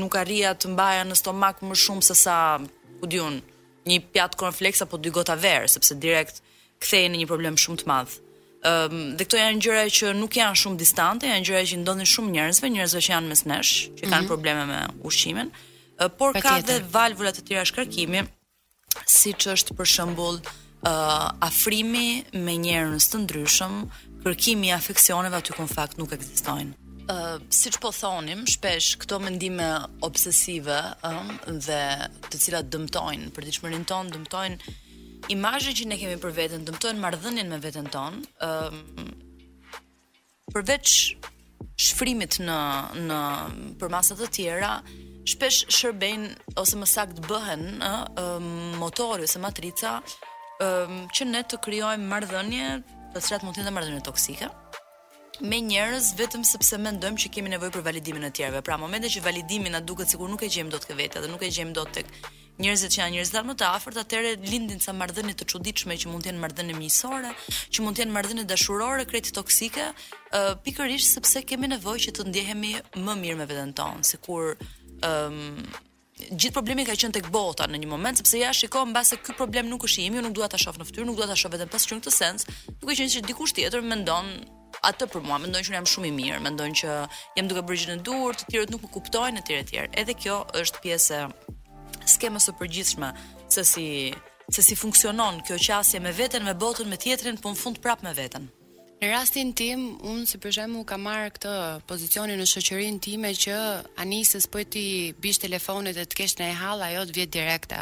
nuk 0.00 0.16
arrija 0.22 0.54
të 0.54 0.72
mbaja 0.72 1.02
në 1.10 1.14
stomak 1.22 1.56
më 1.68 1.74
shumë 1.84 2.00
se 2.08 2.14
sa 2.24 2.36
ku 3.00 3.06
diun 3.12 3.34
një 3.88 3.98
pjatë 4.14 4.36
konfleks 4.42 4.82
apo 4.82 4.96
dy 4.96 5.10
gota 5.18 5.34
verë, 5.46 5.68
sepse 5.68 5.94
direkt 6.06 6.36
kthehej 6.82 7.08
në 7.12 7.16
një 7.20 7.26
problem 7.32 7.54
shumë 7.64 7.78
të 7.80 7.84
madh. 7.92 8.12
Um, 8.60 9.14
dhe 9.16 9.24
këto 9.24 9.38
janë 9.40 9.60
gjëra 9.64 9.82
që 9.88 10.08
nuk 10.18 10.34
janë 10.36 10.58
shumë 10.60 10.80
distante, 10.82 11.24
janë 11.30 11.46
gjëra 11.48 11.62
që 11.70 11.78
ndodhin 11.80 12.08
shumë 12.12 12.32
njerëzve, 12.34 12.68
njerëzve 12.74 13.00
që 13.06 13.12
janë 13.14 13.30
mes 13.32 13.42
nesh, 13.48 13.70
që 13.96 14.02
kanë 14.04 14.10
mm 14.10 14.12
-hmm. 14.12 14.26
probleme 14.28 14.64
me 14.70 14.80
ushqimin, 15.08 15.48
uh, 15.48 16.10
por 16.18 16.32
pa 16.34 16.40
ka 16.44 16.50
tjetër. 16.50 16.66
dhe 16.68 16.76
valvulat 16.94 17.34
të 17.38 17.42
tjera 17.46 17.64
shkarkimi, 17.64 18.20
si 19.16 19.30
që 19.40 19.48
është 19.56 19.70
për 19.78 19.86
shëmbull 19.94 20.36
uh, 20.92 21.26
afrimi 21.50 22.08
me 22.44 22.54
njerëz 22.64 23.04
të 23.10 23.16
ndryshëm, 23.24 23.74
kërkimi 24.22 24.66
i 24.68 24.72
afeksioneve 24.80 25.36
aty 25.40 25.50
ku 25.56 25.60
në 25.64 25.74
fakt 25.78 25.96
nuk 25.96 26.12
ekzistojnë. 26.12 26.72
Uh, 27.14 27.38
si 27.58 27.66
që 27.72 27.78
po 27.80 27.90
thonim, 28.00 28.40
shpesh 28.54 28.88
këto 29.00 29.14
mendime 29.24 29.68
obsesive 30.08 30.78
uh, 31.08 31.26
dhe 31.66 31.82
të 32.28 32.36
cilat 32.42 32.66
dëmtojnë, 32.72 33.26
për 33.34 33.40
të 33.44 33.52
shmërin 33.56 33.84
tonë, 33.88 34.08
dëmtojnë 34.14 34.56
imazhin 35.30 35.76
që 35.78 35.86
ne 35.90 35.96
kemi 36.00 36.16
për 36.22 36.32
veten 36.36 36.64
dëmtojnë 36.66 37.02
marrëdhënien 37.04 37.50
me 37.52 37.58
veten 37.62 37.86
ton. 37.94 38.16
ëm 38.44 39.12
përveç 40.50 40.86
shfrimit 41.84 42.38
në 42.46 42.58
në 43.08 43.20
për 43.80 43.92
masa 43.94 44.16
të 44.18 44.26
tjera 44.36 44.72
shpesh 45.30 45.60
shërbejn 45.76 46.24
ose 46.62 46.74
më 46.80 46.86
sakt 46.94 47.22
bëhen 47.30 47.62
ë 48.18 48.26
motori 48.82 49.28
ose 49.28 49.38
matrica 49.44 49.92
um, 50.02 50.96
që 51.14 51.24
ne 51.32 51.42
të 51.46 51.60
krijojmë 51.66 52.10
marrëdhënie, 52.12 52.66
të 53.14 53.22
cilat 53.22 53.44
mund 53.44 53.54
të 53.56 53.62
jenë 53.62 53.74
marrëdhënie 53.76 54.06
toksike 54.10 54.50
me 55.50 55.56
njerëz 55.70 56.10
vetëm 56.18 56.42
sepse 56.44 56.76
mendojmë 56.84 57.20
që 57.22 57.30
kemi 57.34 57.48
nevojë 57.54 57.72
për 57.72 57.84
validimin 57.86 58.26
e 58.28 58.28
tjerëve. 58.36 58.60
Pra 58.66 58.76
momentet 58.76 59.14
që 59.14 59.22
validimi 59.24 59.70
na 59.72 59.80
duket 59.80 60.10
sikur 60.12 60.28
nuk 60.28 60.42
e 60.44 60.50
gjejmë 60.52 60.74
dot 60.74 60.84
tek 60.84 60.98
vetë 60.98 61.22
dhe 61.24 61.30
nuk 61.32 61.40
e 61.46 61.48
gjejmë 61.48 61.72
dot 61.78 61.92
tek 61.96 62.10
njerëzit 62.60 62.92
që 62.94 63.00
janë 63.00 63.14
njerëz 63.14 63.30
më 63.50 63.54
të 63.58 63.68
afërt, 63.76 63.98
atëre 64.04 64.32
lindin 64.44 64.80
ca 64.84 64.92
marrëdhënie 64.94 65.36
të 65.40 65.46
çuditshme 65.54 65.96
që 66.02 66.10
mund 66.12 66.24
të 66.26 66.30
jenë 66.32 66.42
marrëdhënie 66.44 66.76
miqësore, 66.76 67.32
që 67.72 67.84
mund 67.84 67.96
të 67.96 68.04
jenë 68.04 68.14
marrëdhënie 68.16 68.46
dashurore, 68.50 69.06
krejt 69.08 69.32
toksike, 69.36 69.86
uh, 70.36 70.54
pikërisht 70.66 71.16
sepse 71.16 71.42
kemi 71.48 71.70
nevojë 71.72 72.04
që 72.08 72.14
të 72.18 72.28
ndjehemi 72.30 72.74
më 73.06 73.16
mirë 73.22 73.38
me 73.40 73.48
veten 73.50 73.72
tonë, 73.80 74.04
sikur 74.12 74.52
ëm 75.06 75.30
um, 75.30 75.62
gjithë 76.20 76.52
problemi 76.52 76.82
ka 76.84 76.92
qenë 77.00 77.16
tek 77.16 77.28
bota 77.32 77.64
në 77.64 77.78
një 77.80 77.86
moment 77.88 78.18
sepse 78.20 78.36
ja 78.42 78.50
shikoj 78.52 78.90
mbase 78.90 79.16
ky 79.24 79.32
problem 79.38 79.70
nuk 79.72 79.86
është 79.88 80.02
imi, 80.04 80.18
unë 80.20 80.28
nuk 80.28 80.34
dua 80.36 80.50
ta 80.52 80.58
shoh 80.60 80.76
në 80.76 80.84
fytyrë, 80.90 81.06
nuk 81.08 81.16
dua 81.16 81.30
ta 81.30 81.32
shoh 81.40 81.48
vetëm 81.54 81.70
pas 81.72 81.80
çon 81.88 81.96
këtë 82.02 82.12
sens, 82.12 82.44
duke 82.82 82.92
qenë 82.98 83.08
se 83.14 83.22
dikush 83.24 83.54
tjetër 83.56 83.80
mendon 83.88 84.28
atë 84.84 85.08
për 85.14 85.24
mua, 85.24 85.38
mendon 85.40 85.64
që 85.64 85.72
unë 85.72 85.78
jam 85.78 85.88
shumë 85.88 86.10
i 86.10 86.12
mirë, 86.18 86.42
mendon 86.44 86.76
që 86.76 86.98
jam 87.40 87.48
duke 87.48 87.64
bërë 87.70 87.80
gjë 87.86 87.94
të 87.94 88.06
durt, 88.10 88.44
të 88.44 88.52
tjerët 88.52 88.74
nuk 88.74 88.84
më 88.84 88.92
kuptojnë 88.98 89.40
etj 89.46 89.56
etj. 89.62 89.80
Edhe 90.04 90.16
kjo 90.20 90.36
është 90.60 90.84
pjesë 90.84 91.22
skemës 92.14 92.48
së 92.48 92.54
përgjithshme 92.60 93.10
se 93.54 93.64
si 93.70 93.86
se 94.50 94.64
si 94.66 94.74
funksionon 94.78 95.36
kjo 95.46 95.56
qasje 95.62 96.00
me 96.02 96.10
veten, 96.12 96.42
me 96.42 96.56
botën, 96.58 96.88
me 96.90 96.96
tjetrin, 96.98 97.36
po 97.38 97.52
në 97.52 97.58
fund 97.60 97.76
prapë 97.84 98.02
me 98.08 98.12
veten. 98.18 98.48
Në 99.00 99.10
rastin 99.12 99.52
tim, 99.56 99.84
unë 100.02 100.26
si 100.26 100.40
për 100.42 100.56
shembull 100.56 100.82
kam 100.90 101.04
marr 101.06 101.30
këtë 101.36 101.52
pozicionin 101.88 102.40
në 102.42 102.48
shoqërinë 102.50 102.98
time 103.06 103.30
që 103.44 103.54
anisës 104.02 104.48
po 104.50 104.64
ti 104.66 104.82
bish 105.22 105.38
telefonit 105.44 105.94
dhe 105.96 106.02
të 106.10 106.18
kesh 106.18 106.34
në 106.42 106.50
hall, 106.58 106.82
ajo 106.82 107.04
të 107.08 107.14
vjet 107.20 107.32
direkte. 107.38 107.78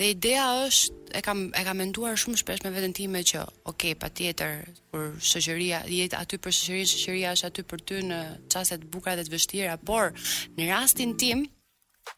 Dhe 0.00 0.08
ideja 0.14 0.46
është, 0.64 1.04
e 1.20 1.22
kam 1.26 1.44
e 1.52 1.62
kam 1.68 1.78
menduar 1.82 2.16
shumë 2.18 2.40
shpesh 2.40 2.64
me 2.64 2.72
veten 2.74 2.96
time 2.96 3.20
që, 3.22 3.44
ok, 3.68 3.90
patjetër, 4.00 4.64
kur 4.88 5.10
shoqëria 5.32 5.84
jet 5.98 6.16
aty 6.18 6.40
për 6.42 6.56
shoqërinë, 6.56 6.92
shoqëria 6.96 7.36
është 7.36 7.50
aty 7.52 7.66
për 7.74 7.84
ty 7.90 8.00
në 8.08 8.22
çaste 8.54 8.80
të 8.80 8.88
bukura 8.90 9.18
dhe 9.20 9.28
të 9.28 9.36
vështira, 9.36 9.76
por 9.84 10.16
në 10.56 10.72
rastin 10.72 11.12
tim, 11.20 11.44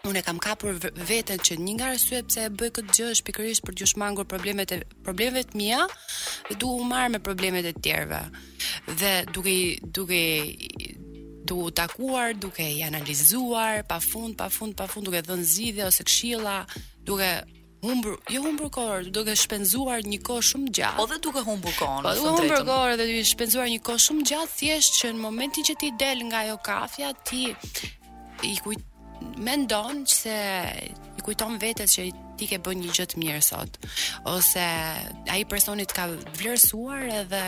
unë 0.06 0.20
e 0.20 0.24
kam 0.26 0.38
kapur 0.46 0.74
veten 1.10 1.38
që 1.46 1.56
një 1.64 1.72
nga 1.76 1.88
arsyet 1.94 2.28
pse 2.30 2.44
e 2.48 2.52
bëj 2.58 2.70
këtë 2.78 2.94
gjë 2.96 3.06
është 3.14 3.26
pikërisht 3.28 3.64
për 3.66 3.76
të 3.80 3.88
shmangur 3.92 4.26
problemet 4.30 4.72
e 4.74 4.78
problemeve 5.06 5.42
të 5.52 5.60
mia, 5.60 5.82
du 6.62 6.70
u 6.80 6.84
marr 6.90 7.10
me 7.14 7.20
problemet 7.28 7.66
e 7.70 7.74
tjerëve. 7.82 8.20
Dhe 9.00 9.12
duke 9.34 9.56
duke 9.98 10.22
du 11.50 11.58
takuar, 11.82 12.34
duke 12.42 12.64
i 12.78 12.82
analizuar, 12.86 13.84
pa 13.88 14.00
fund, 14.02 14.34
pa 14.38 14.48
fund, 14.50 14.74
pa 14.78 14.88
fund, 14.90 15.06
duke 15.06 15.22
dhënë 15.28 15.48
zgjidhje 15.54 15.86
ose 15.90 16.06
këshilla, 16.08 16.56
duke 17.06 17.28
humbur, 17.86 18.16
jo 18.34 18.42
humbur 18.42 18.70
kohë, 18.74 19.12
duke 19.14 19.36
shpenzuar 19.38 20.02
një 20.06 20.18
kohë 20.26 20.48
shumë 20.50 20.72
gjatë. 20.80 20.98
Po 20.98 21.06
dhe 21.12 21.20
duke 21.28 21.46
humbur 21.46 21.74
kohën. 21.78 22.02
Po 22.08 22.16
duke 22.18 22.34
humbur 22.40 22.66
kohë 22.66 22.98
dhe 23.00 23.08
duke 23.12 23.24
shpenzuar 23.30 23.70
një 23.70 23.78
kohë 23.86 24.04
shumë 24.08 24.26
gjatë 24.32 24.58
thjesht 24.60 25.00
që 25.02 25.14
në 25.14 25.22
momentin 25.28 25.68
që 25.70 25.78
ti 25.82 25.94
del 26.02 26.26
nga 26.30 26.42
ajo 26.46 26.58
kafja, 26.66 27.14
ti 27.28 27.46
i 28.50 28.54
kujt 28.64 28.82
mendon 29.38 30.06
se 30.06 30.34
i 31.18 31.22
kujton 31.24 31.56
vetes 31.60 31.96
që 31.96 32.08
ti 32.36 32.44
ke 32.50 32.58
bën 32.60 32.80
një 32.82 32.90
gjë 32.92 33.04
të 33.14 33.20
mirë 33.22 33.42
sot 33.44 33.76
ose 34.28 34.64
ai 35.32 35.42
personit 35.48 35.92
ka 35.96 36.04
vlerësuar 36.36 37.06
edhe 37.22 37.38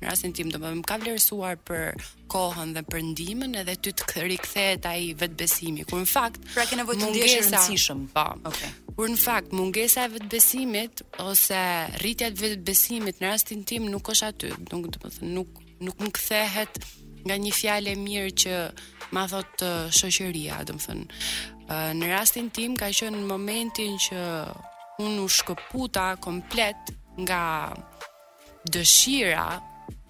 në 0.00 0.08
rastin 0.08 0.32
tim 0.36 0.48
do 0.48 0.56
të 0.56 0.64
them 0.64 0.80
ka 0.88 0.96
vlerësuar 1.02 1.58
për 1.68 1.98
kohën 2.32 2.72
dhe 2.76 2.80
për 2.88 3.04
ndihmën 3.10 3.58
edhe 3.62 3.74
ty 3.84 3.92
të 3.98 4.24
rikthehet 4.30 4.88
ai 4.88 5.12
vetbesimi 5.20 5.84
kur 5.88 6.00
në 6.02 6.08
fakt 6.08 6.44
pra 6.54 6.64
ke 6.70 6.80
të 6.80 6.86
rëndësishëm 6.94 8.06
po 8.16 8.24
ok 8.48 8.60
kur 8.96 9.12
në 9.12 9.20
fakt 9.20 9.52
mungesa 9.56 10.08
e 10.08 10.14
vetbesimit 10.16 11.04
ose 11.24 11.60
rritja 12.02 12.32
e 12.32 12.36
vetbesimit 12.42 13.20
në 13.20 13.34
rastin 13.34 13.66
tim 13.68 13.90
nuk 13.92 14.08
është 14.16 14.32
aty 14.32 14.54
nuk 14.72 14.88
do 14.88 14.96
të 15.04 15.14
them 15.18 15.36
nuk 15.40 15.60
nuk 15.90 16.00
më 16.02 16.14
kthehet 16.16 16.80
nga 17.28 17.36
një 17.36 17.52
fjalë 17.60 17.92
e 17.92 17.98
mirë 18.00 18.32
që 18.40 18.54
ma 19.10 19.26
thot 19.28 19.60
uh, 19.62 19.90
shoqëria, 19.94 20.60
do 20.68 20.74
të 20.76 20.84
thënë. 20.84 21.18
Uh, 21.68 21.90
në 21.96 22.10
rastin 22.12 22.48
tim 22.54 22.74
ka 22.76 22.88
qenë 22.94 23.22
momentin 23.28 23.96
që 24.08 24.22
unë 25.04 25.20
u 25.22 25.26
shkëputa 25.32 26.10
komplet 26.24 26.92
nga 27.22 27.42
dëshira 28.74 29.48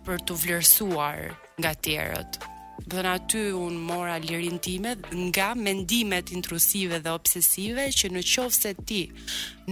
për 0.06 0.22
të 0.26 0.38
vlerësuar 0.42 1.26
nga 1.60 1.72
tjerët. 1.84 2.40
Dhe 2.88 3.02
në 3.04 3.14
aty 3.18 3.40
unë 3.58 3.80
mora 3.88 4.16
lirin 4.22 4.60
time 4.64 4.94
nga 5.32 5.50
mendimet 5.58 6.30
intrusive 6.32 7.00
dhe 7.04 7.12
obsesive 7.12 7.88
që 7.98 8.12
në 8.14 8.22
qovë 8.32 8.56
se 8.56 8.72
ti 8.88 9.02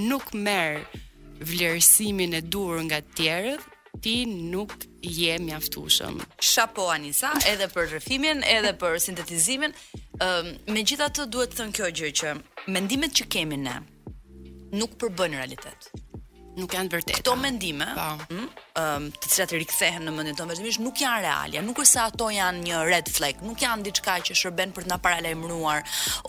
nuk 0.08 0.34
merë 0.34 1.02
vlerësimin 1.46 2.34
e 2.38 2.42
dur 2.44 2.76
nga 2.88 2.98
tjerët, 3.16 3.64
ti 4.00 4.24
nuk 4.26 4.72
je 5.00 5.38
mjaftueshëm. 5.38 6.18
Shapo 6.42 6.88
Anisa, 6.92 7.30
edhe 7.52 7.68
për 7.72 7.88
rrëfimin, 7.96 8.42
edhe 8.44 8.72
për 8.78 8.98
sintetizimin. 9.00 9.72
me 9.72 10.20
gjitha 10.20 10.70
megjithatë 10.74 11.26
duhet 11.30 11.50
të 11.52 11.56
thënë 11.60 11.74
kjo 11.76 11.90
gjë 11.98 12.10
që 12.20 12.34
mendimet 12.76 13.12
që 13.18 13.26
kemi 13.28 13.56
ne 13.56 13.76
nuk 14.72 14.96
përbën 15.00 15.34
realitet. 15.38 15.90
Nuk 16.56 16.72
janë 16.72 16.88
vërtet. 16.88 17.16
Këto 17.20 17.34
mendime, 17.36 17.84
po. 17.92 18.24
hm, 18.30 18.46
ëm, 18.80 19.10
të 19.20 19.28
cilat 19.28 19.50
rikthehen 19.52 20.06
në 20.08 20.14
mëndin 20.16 20.36
të 20.38 20.46
vazhdimisht 20.48 20.80
nuk 20.80 20.96
janë 21.02 21.20
realja, 21.28 21.60
nuk 21.62 21.76
është 21.84 21.92
se 21.92 22.00
ato 22.00 22.30
janë 22.32 22.62
një 22.64 22.78
red 22.88 23.10
flag, 23.12 23.42
nuk 23.44 23.60
janë 23.60 23.84
diçka 23.90 24.14
që 24.28 24.34
shërben 24.40 24.72
për 24.72 24.86
të 24.86 24.90
na 24.92 24.98
paralajmëruar 25.04 25.82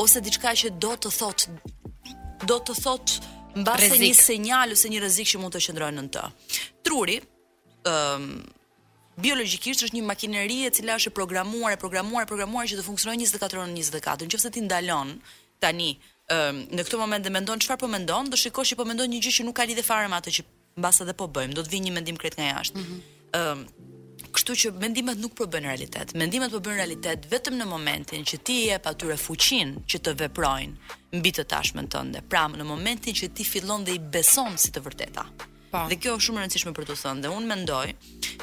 ose 0.04 0.22
diçka 0.22 0.52
që 0.64 0.76
do 0.84 0.92
të 1.00 1.10
thotë 1.16 2.46
do 2.48 2.60
të 2.60 2.76
thotë 2.76 3.36
mbase 3.64 3.96
një 4.04 4.14
sinjal 4.14 4.76
ose 4.76 4.92
një 4.92 5.00
rrezik 5.02 5.28
që 5.32 5.38
mund 5.42 5.56
të 5.56 5.64
qëndrojë 5.64 5.96
në 5.96 6.06
të. 6.14 6.26
Truri, 6.86 7.16
um, 7.90 8.28
biologjikisht 9.24 9.84
është 9.88 9.98
një 9.98 10.04
makineri 10.08 10.58
e 10.68 10.72
cila 10.78 10.96
është 11.00 11.12
e 11.12 11.16
programuar, 11.20 11.72
e 11.76 11.80
programuar, 11.84 12.26
e 12.28 12.30
programuar 12.32 12.66
që 12.70 12.78
të 12.80 12.86
funksionojë 12.88 13.22
24 13.26 13.62
orë 13.64 13.70
në 13.72 13.78
24. 13.82 14.30
Nëse 14.32 14.52
ti 14.56 14.64
ndalon 14.66 15.14
tani 15.64 15.90
um, 16.36 16.60
në 16.78 16.88
këtë 16.88 17.02
moment 17.04 17.26
dhe 17.26 17.34
mendon 17.38 17.64
çfarë 17.64 17.82
po 17.86 17.90
mendon, 17.96 18.30
do 18.34 18.40
shikosh 18.44 18.74
që 18.76 18.80
po 18.82 18.88
mendon 18.92 19.10
një 19.16 19.24
gjë 19.26 19.36
që 19.40 19.48
nuk 19.48 19.58
ka 19.62 19.68
lidhje 19.72 19.86
fare 19.92 20.10
me 20.12 20.20
atë 20.20 20.36
që 20.40 20.48
mbas 20.82 21.02
edhe 21.06 21.16
po 21.22 21.30
bëjmë, 21.38 21.58
do 21.58 21.66
të 21.66 21.74
vinë 21.76 21.90
një 21.90 21.96
mendim 22.00 22.18
krejt 22.22 22.38
nga 22.40 22.52
jashtë. 22.56 22.80
Ëm 22.80 22.84
mm 22.84 22.96
-hmm. 22.96 23.70
Kështu 24.38 24.54
që 24.62 24.68
mendimet 24.82 25.18
nuk 25.24 25.34
përbën 25.40 25.62
po 25.64 25.68
realitet. 25.70 26.08
Mendimet 26.22 26.52
përbën 26.52 26.64
po 26.64 26.70
realitet 26.80 27.20
vetëm 27.34 27.56
në 27.60 27.66
momentin 27.74 28.22
që 28.30 28.38
ti 28.46 28.56
jep 28.70 28.84
atyre 28.92 29.18
fuqinë 29.28 29.74
që 29.90 29.98
të 30.06 30.12
veprojnë 30.22 30.74
mbi 31.18 31.30
të 31.36 31.44
tashmen 31.54 31.88
tënde. 31.94 32.20
Pra, 32.32 32.44
në 32.48 32.64
momentin 32.72 33.14
që 33.20 33.26
ti 33.36 33.44
fillon 33.52 33.82
dhe 33.86 33.92
i 33.94 34.00
beson 34.14 34.52
si 34.62 34.70
të 34.76 34.80
vërteta. 34.86 35.24
Pa. 35.72 35.84
Po. 35.84 35.88
Dhe 35.92 35.98
kjo 36.00 36.14
është 36.18 36.28
shumë 36.28 36.42
e 36.42 36.46
rëndësishme 36.46 36.72
për 36.78 36.88
të 36.92 36.96
thënë 37.02 37.24
dhe 37.26 37.32
unë 37.38 37.52
mendoj 37.52 37.88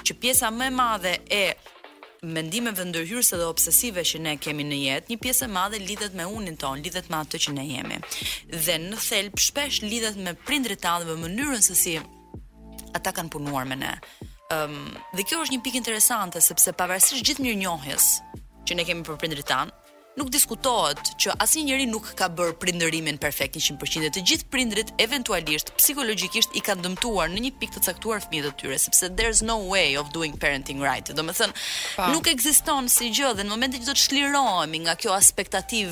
që 0.08 0.16
pjesa 0.20 0.50
më 0.52 0.66
e 0.70 0.74
madhe 0.78 1.12
e 1.38 1.42
mendimeve 2.24 2.84
ndërhyrëse 2.88 3.36
dhe 3.40 3.46
obsesive 3.52 4.04
që 4.08 4.20
ne 4.24 4.32
kemi 4.40 4.64
në 4.64 4.78
jetë, 4.80 5.10
një 5.12 5.18
pjesë 5.24 5.44
e 5.46 5.52
madhe 5.52 5.80
lidhet 5.82 6.14
me 6.16 6.24
unin 6.38 6.56
ton, 6.62 6.80
lidhet 6.84 7.10
me 7.12 7.18
atë 7.20 7.40
që 7.46 7.54
ne 7.58 7.64
jemi. 7.68 7.98
Dhe 8.66 8.78
në 8.86 9.00
thelb 9.08 9.40
shpesh 9.46 9.82
lidhet 9.84 10.20
me 10.24 10.32
prindrit 10.48 10.80
tanë 10.84 11.04
dhe 11.04 11.16
me 11.18 11.26
mënyrën 11.26 11.64
se 11.68 11.76
si 11.82 11.96
ata 12.98 13.12
kanë 13.16 13.32
punuar 13.36 13.68
me 13.68 13.76
ne. 13.84 13.94
Ëm 14.52 14.72
um, 14.72 14.92
dhe 15.16 15.24
kjo 15.24 15.40
është 15.44 15.56
një 15.56 15.62
pikë 15.64 15.80
interesante 15.82 16.40
sepse 16.44 16.74
pavarësisht 16.78 17.24
gjithë 17.24 17.44
mirënjohjes 17.44 18.10
që 18.68 18.78
ne 18.78 18.84
kemi 18.88 19.04
për 19.08 19.16
prindrit 19.22 19.48
tanë, 19.48 19.72
nuk 20.18 20.30
diskutohet 20.32 20.98
që 21.20 21.34
asnjë 21.42 21.64
njeri 21.68 21.86
nuk 21.90 22.10
ka 22.18 22.28
bër 22.38 22.52
prindërimin 22.62 23.18
perfekt 23.22 23.56
100% 23.60 24.06
e 24.08 24.12
të 24.14 24.22
gjithë 24.30 24.48
prindrit 24.52 24.92
eventualisht 25.02 25.72
psikologjikisht 25.78 26.54
i 26.58 26.62
kanë 26.64 26.84
dëmtuar 26.86 27.32
në 27.34 27.42
një 27.46 27.52
pikë 27.60 27.76
të 27.76 27.84
caktuar 27.88 28.22
fëmijët 28.24 28.50
e 28.50 28.54
tyre 28.62 28.78
sepse 28.80 29.10
there's 29.18 29.42
no 29.46 29.56
way 29.72 29.98
of 29.98 30.10
doing 30.14 30.36
parenting 30.38 30.82
right. 30.82 31.10
Do 31.14 31.22
të 31.26 31.36
thënë 31.40 32.14
nuk 32.14 32.30
ekziston 32.30 32.88
si 32.92 33.10
gjë 33.14 33.32
dhe 33.40 33.46
në 33.46 33.54
momentin 33.54 33.82
që 33.82 33.90
do 33.90 33.96
të 33.98 34.04
shlirohemi 34.06 34.84
nga 34.86 34.94
kjo 35.00 35.14
aspektativ, 35.16 35.90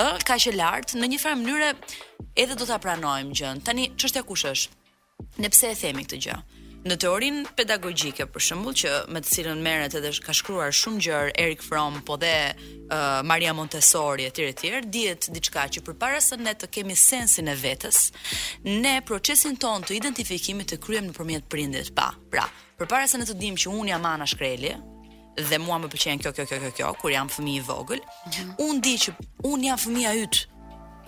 ë, 0.00 0.10
kaq 0.28 0.48
e 0.50 0.54
lartë 0.56 1.00
në 1.02 1.12
një 1.14 1.20
farë 1.24 1.40
mënyrë 1.44 1.72
edhe 2.44 2.56
do 2.58 2.68
ta 2.68 2.80
pranojmë 2.82 3.36
gjën. 3.38 3.64
Tani 3.68 3.90
çështja 3.98 4.24
kush 4.28 4.48
është 4.52 4.76
ne 5.42 5.48
pse 5.50 5.74
e 5.74 5.78
themi 5.84 6.06
këtë 6.08 6.22
gjë? 6.24 6.38
në 6.88 6.96
teorin 7.02 7.38
pedagogjike 7.58 8.26
për 8.32 8.44
shembull 8.44 8.76
që 8.76 8.92
me 9.12 9.20
të 9.22 9.30
cilën 9.34 9.60
merret 9.64 9.94
edhe 9.98 10.10
ka 10.24 10.34
shkruar 10.36 10.72
shumë 10.74 11.02
gjërë 11.04 11.32
Erik 11.42 11.64
Fromm 11.64 11.98
po 12.06 12.16
dhe 12.20 12.30
uh, 12.54 13.20
Maria 13.28 13.52
Montessori 13.56 14.26
etj 14.28 14.42
etj 14.46 14.80
dihet 14.94 15.28
diçka 15.36 15.66
që 15.76 15.82
përpara 15.86 16.20
se 16.24 16.38
ne 16.40 16.54
të 16.56 16.70
kemi 16.78 16.96
sensin 16.96 17.50
e 17.52 17.56
vetës 17.60 18.00
ne 18.64 18.94
procesin 19.08 19.58
ton 19.60 19.84
të 19.84 19.98
identifikimit 20.00 20.70
të 20.72 20.80
kryem 20.86 21.10
nëpërmjet 21.10 21.48
prindit 21.52 21.92
pa 21.98 22.08
pra 22.32 22.46
përpara 22.80 23.08
se 23.10 23.20
ne 23.20 23.28
të 23.28 23.36
dimë 23.42 23.64
që 23.66 23.74
unë 23.74 23.92
jam 23.92 24.08
Ana 24.14 24.28
Shkreli 24.28 24.72
dhe 25.38 25.58
mua 25.62 25.76
më 25.82 25.90
pëlqen 25.92 26.22
kjo 26.24 26.32
kjo 26.36 26.46
kjo 26.50 26.62
kjo 26.64 26.72
kjo 26.78 26.92
kur 27.02 27.12
jam 27.14 27.28
fëmijë 27.30 27.62
i 27.62 27.66
vogël 27.68 28.00
mm 28.00 28.30
-hmm. 28.30 28.54
unë 28.68 28.80
di 28.86 28.94
që 29.04 29.12
unë 29.52 29.68
jam 29.70 29.84
fëmia 29.86 30.14
yt 30.24 30.44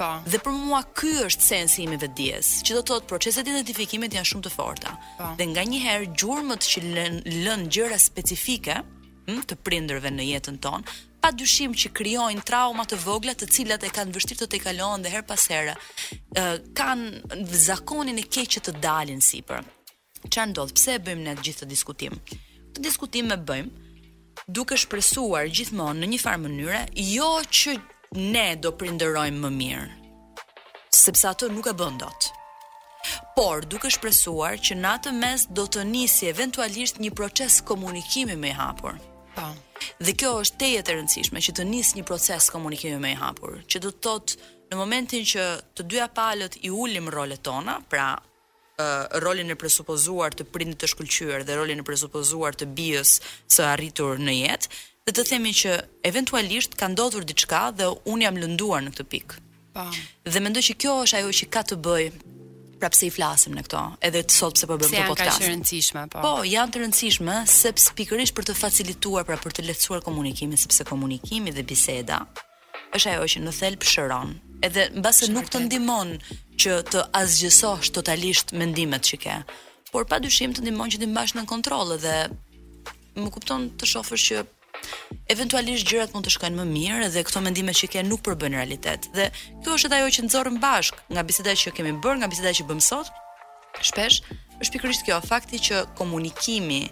Po. 0.00 0.06
Dhe 0.32 0.38
për 0.40 0.54
mua 0.56 0.78
ky 0.96 1.10
është 1.26 1.44
sensi 1.44 1.82
i 1.84 1.88
mëve 1.90 2.08
që 2.16 2.72
do 2.72 2.80
të 2.80 2.88
thotë 2.88 3.08
proceset 3.10 3.44
identifikimet 3.50 4.14
janë 4.16 4.28
shumë 4.30 4.44
të 4.46 4.52
forta. 4.54 4.94
Pa. 4.96 5.02
Po. 5.20 5.26
Dhe 5.36 5.46
nganjëherë 5.52 6.06
gjurmët 6.16 6.64
që 6.64 6.82
lën, 6.94 7.18
lën 7.44 7.66
gjëra 7.74 7.98
specifike 8.00 8.78
hm 9.26 9.42
të 9.44 9.58
prindërve 9.60 10.08
në 10.14 10.24
jetën 10.30 10.56
tonë, 10.64 10.94
padyshim 11.20 11.74
që 11.76 11.92
krijojnë 11.98 12.46
trauma 12.48 12.86
të 12.88 12.96
vogla 13.04 13.34
të 13.36 13.50
cilat 13.52 13.84
e 13.84 13.90
kanë 13.92 14.14
vështirë 14.16 14.40
të 14.40 14.48
tejkalojnë 14.54 15.04
dhe 15.04 15.12
her 15.18 15.26
pas 15.34 15.44
here 15.52 15.76
ë 15.76 16.46
kanë 16.80 17.44
zakonin 17.68 18.18
e 18.18 18.24
keq 18.24 18.48
që 18.56 18.64
të 18.70 18.76
dalin 18.80 19.20
sipër. 19.20 19.60
Çfarë 20.24 20.48
ndodh? 20.54 20.74
Pse 20.78 20.96
e 20.96 21.04
bëjmë 21.10 21.28
ne 21.28 21.36
gjithë 21.44 21.66
këtë 21.66 21.72
diskutim? 21.76 22.16
Këtë 22.72 22.88
diskutim 22.88 23.32
e 23.36 23.36
bëjmë 23.36 24.48
duke 24.48 24.80
shpresuar 24.80 25.52
gjithmonë 25.52 26.00
në 26.06 26.10
një 26.14 26.24
farë 26.24 26.44
mënyrë, 26.48 26.84
jo 27.18 27.30
që 27.44 27.76
ne 28.18 28.54
do 28.58 28.72
prindërojmë 28.74 29.38
më 29.44 29.50
mirë. 29.56 29.88
Sepse 30.90 31.28
ato 31.30 31.46
nuk 31.48 31.68
e 31.70 31.74
bën 31.78 31.98
dot. 32.00 32.30
Por 33.36 33.62
duke 33.64 33.90
shpresuar 33.90 34.56
që 34.58 34.74
atë 34.82 35.12
mes 35.14 35.44
do 35.54 35.62
të 35.70 35.84
nisi 35.86 36.26
eventualisht 36.28 36.98
një 36.98 37.12
proces 37.14 37.60
komunikimi 37.62 38.34
më 38.36 38.50
i 38.50 38.56
hapur. 38.58 38.96
Po. 39.34 39.46
Dhe 40.02 40.12
kjo 40.18 40.32
është 40.42 40.58
tejet 40.58 40.90
e 40.90 40.96
rëndësishme 40.98 41.38
që 41.38 41.54
të 41.60 41.66
nisi 41.70 42.00
një 42.00 42.04
proces 42.08 42.50
komunikimi 42.50 42.98
më 43.00 43.12
i 43.14 43.20
hapur, 43.20 43.60
që 43.70 43.78
do 43.80 43.92
të 43.94 44.02
thotë 44.04 44.50
në 44.70 44.76
momentin 44.80 45.24
që 45.24 45.46
të 45.78 45.86
dyja 45.88 46.10
palët 46.14 46.58
i 46.66 46.70
ulim 46.74 47.08
role 47.14 47.36
tona, 47.38 47.78
pra 47.90 48.10
uh, 48.18 49.06
rolin 49.22 49.54
e 49.54 49.58
presupozuar 49.58 50.34
të 50.34 50.48
prindit 50.50 50.82
të 50.82 50.90
shkullqyër 50.92 51.46
dhe 51.46 51.56
rolin 51.56 51.82
e 51.82 51.86
presupozuar 51.86 52.58
të 52.58 52.68
bijës 52.76 53.14
së 53.54 53.66
arritur 53.70 54.18
në 54.20 54.36
jetë, 54.42 54.74
dhe 55.10 55.18
të 55.18 55.22
themi 55.32 55.52
që 55.60 55.70
eventualisht 56.06 56.76
ka 56.78 56.86
ndodhur 56.92 57.24
diçka 57.26 57.68
dhe 57.78 57.88
un 58.12 58.22
jam 58.22 58.36
lënduar 58.38 58.82
në 58.86 58.92
këtë 58.94 59.06
pikë. 59.14 59.38
Po. 59.74 59.86
Dhe 60.26 60.42
mendoj 60.42 60.62
që 60.68 60.76
kjo 60.82 60.96
është 61.04 61.20
ajo 61.20 61.32
që 61.40 61.48
ka 61.54 61.62
të 61.70 61.78
bëjë 61.86 62.12
prapse 62.80 63.04
i 63.04 63.10
flasim 63.12 63.56
në 63.58 63.66
këto, 63.66 63.80
edhe 64.08 64.22
të 64.24 64.34
sot 64.40 64.56
pse 64.56 64.68
po 64.70 64.76
bëjmë 64.80 65.00
këtë 65.00 65.08
podcast. 65.08 65.42
Janë 65.42 65.46
të 65.46 65.50
rëndësishme, 65.50 66.04
po. 66.14 66.20
Po, 66.24 66.34
janë 66.48 66.74
të 66.74 66.82
rëndësishme 66.82 67.40
sepse 67.54 67.94
pikërisht 67.98 68.36
për 68.38 68.48
të 68.50 68.56
facilituar, 68.60 69.26
pra 69.28 69.36
për 69.42 69.58
të 69.58 69.66
lehtësuar 69.68 70.04
komunikimin, 70.06 70.60
sepse 70.62 70.86
komunikimi 70.88 71.52
dhe 71.58 71.64
biseda 71.72 72.22
është 72.96 73.10
ajo 73.12 73.26
që 73.34 73.42
në 73.44 73.52
thelb 73.58 73.84
shëron. 73.86 74.30
Edhe 74.66 74.86
mbase 74.98 75.28
nuk 75.32 75.46
të 75.52 75.60
ndihmon 75.68 76.14
që 76.60 76.78
të 76.90 77.04
asgjësosh 77.20 77.92
totalisht 77.96 78.54
mendimet 78.60 79.04
që 79.10 79.18
ke, 79.22 79.36
por 79.92 80.08
padyshim 80.10 80.52
të 80.56 80.64
ndihmon 80.64 80.90
që 80.92 80.98
të 81.02 81.10
mbash 81.12 81.36
në 81.38 81.44
kontroll 81.52 81.94
dhe 82.02 82.16
më 83.20 83.28
kupton 83.36 83.68
të 83.80 83.88
shofësh 83.92 84.26
që 84.32 84.42
eventualisht 85.30 85.86
gjërat 85.88 86.14
mund 86.14 86.26
të 86.26 86.32
shkojnë 86.36 86.58
më 86.60 86.66
mirë 86.70 87.08
dhe 87.14 87.22
këto 87.26 87.42
mendime 87.44 87.74
që 87.76 87.88
ke 87.92 88.04
nuk 88.06 88.22
përbën 88.26 88.56
realitet. 88.58 89.08
Dhe 89.14 89.26
kjo 89.62 89.76
është 89.78 89.92
ajo 89.98 90.12
që 90.16 90.24
nxorrim 90.26 90.58
bashk 90.62 90.98
nga 91.12 91.24
biseda 91.26 91.54
që 91.62 91.72
kemi 91.76 91.96
bërë, 92.02 92.22
nga 92.22 92.30
biseda 92.32 92.52
që 92.58 92.66
bëm 92.70 92.80
sot. 92.84 93.10
Shpesh 93.86 94.20
është 94.60 94.72
pikërisht 94.76 95.06
kjo 95.06 95.20
fakti 95.26 95.60
që 95.70 95.84
komunikimi, 95.98 96.82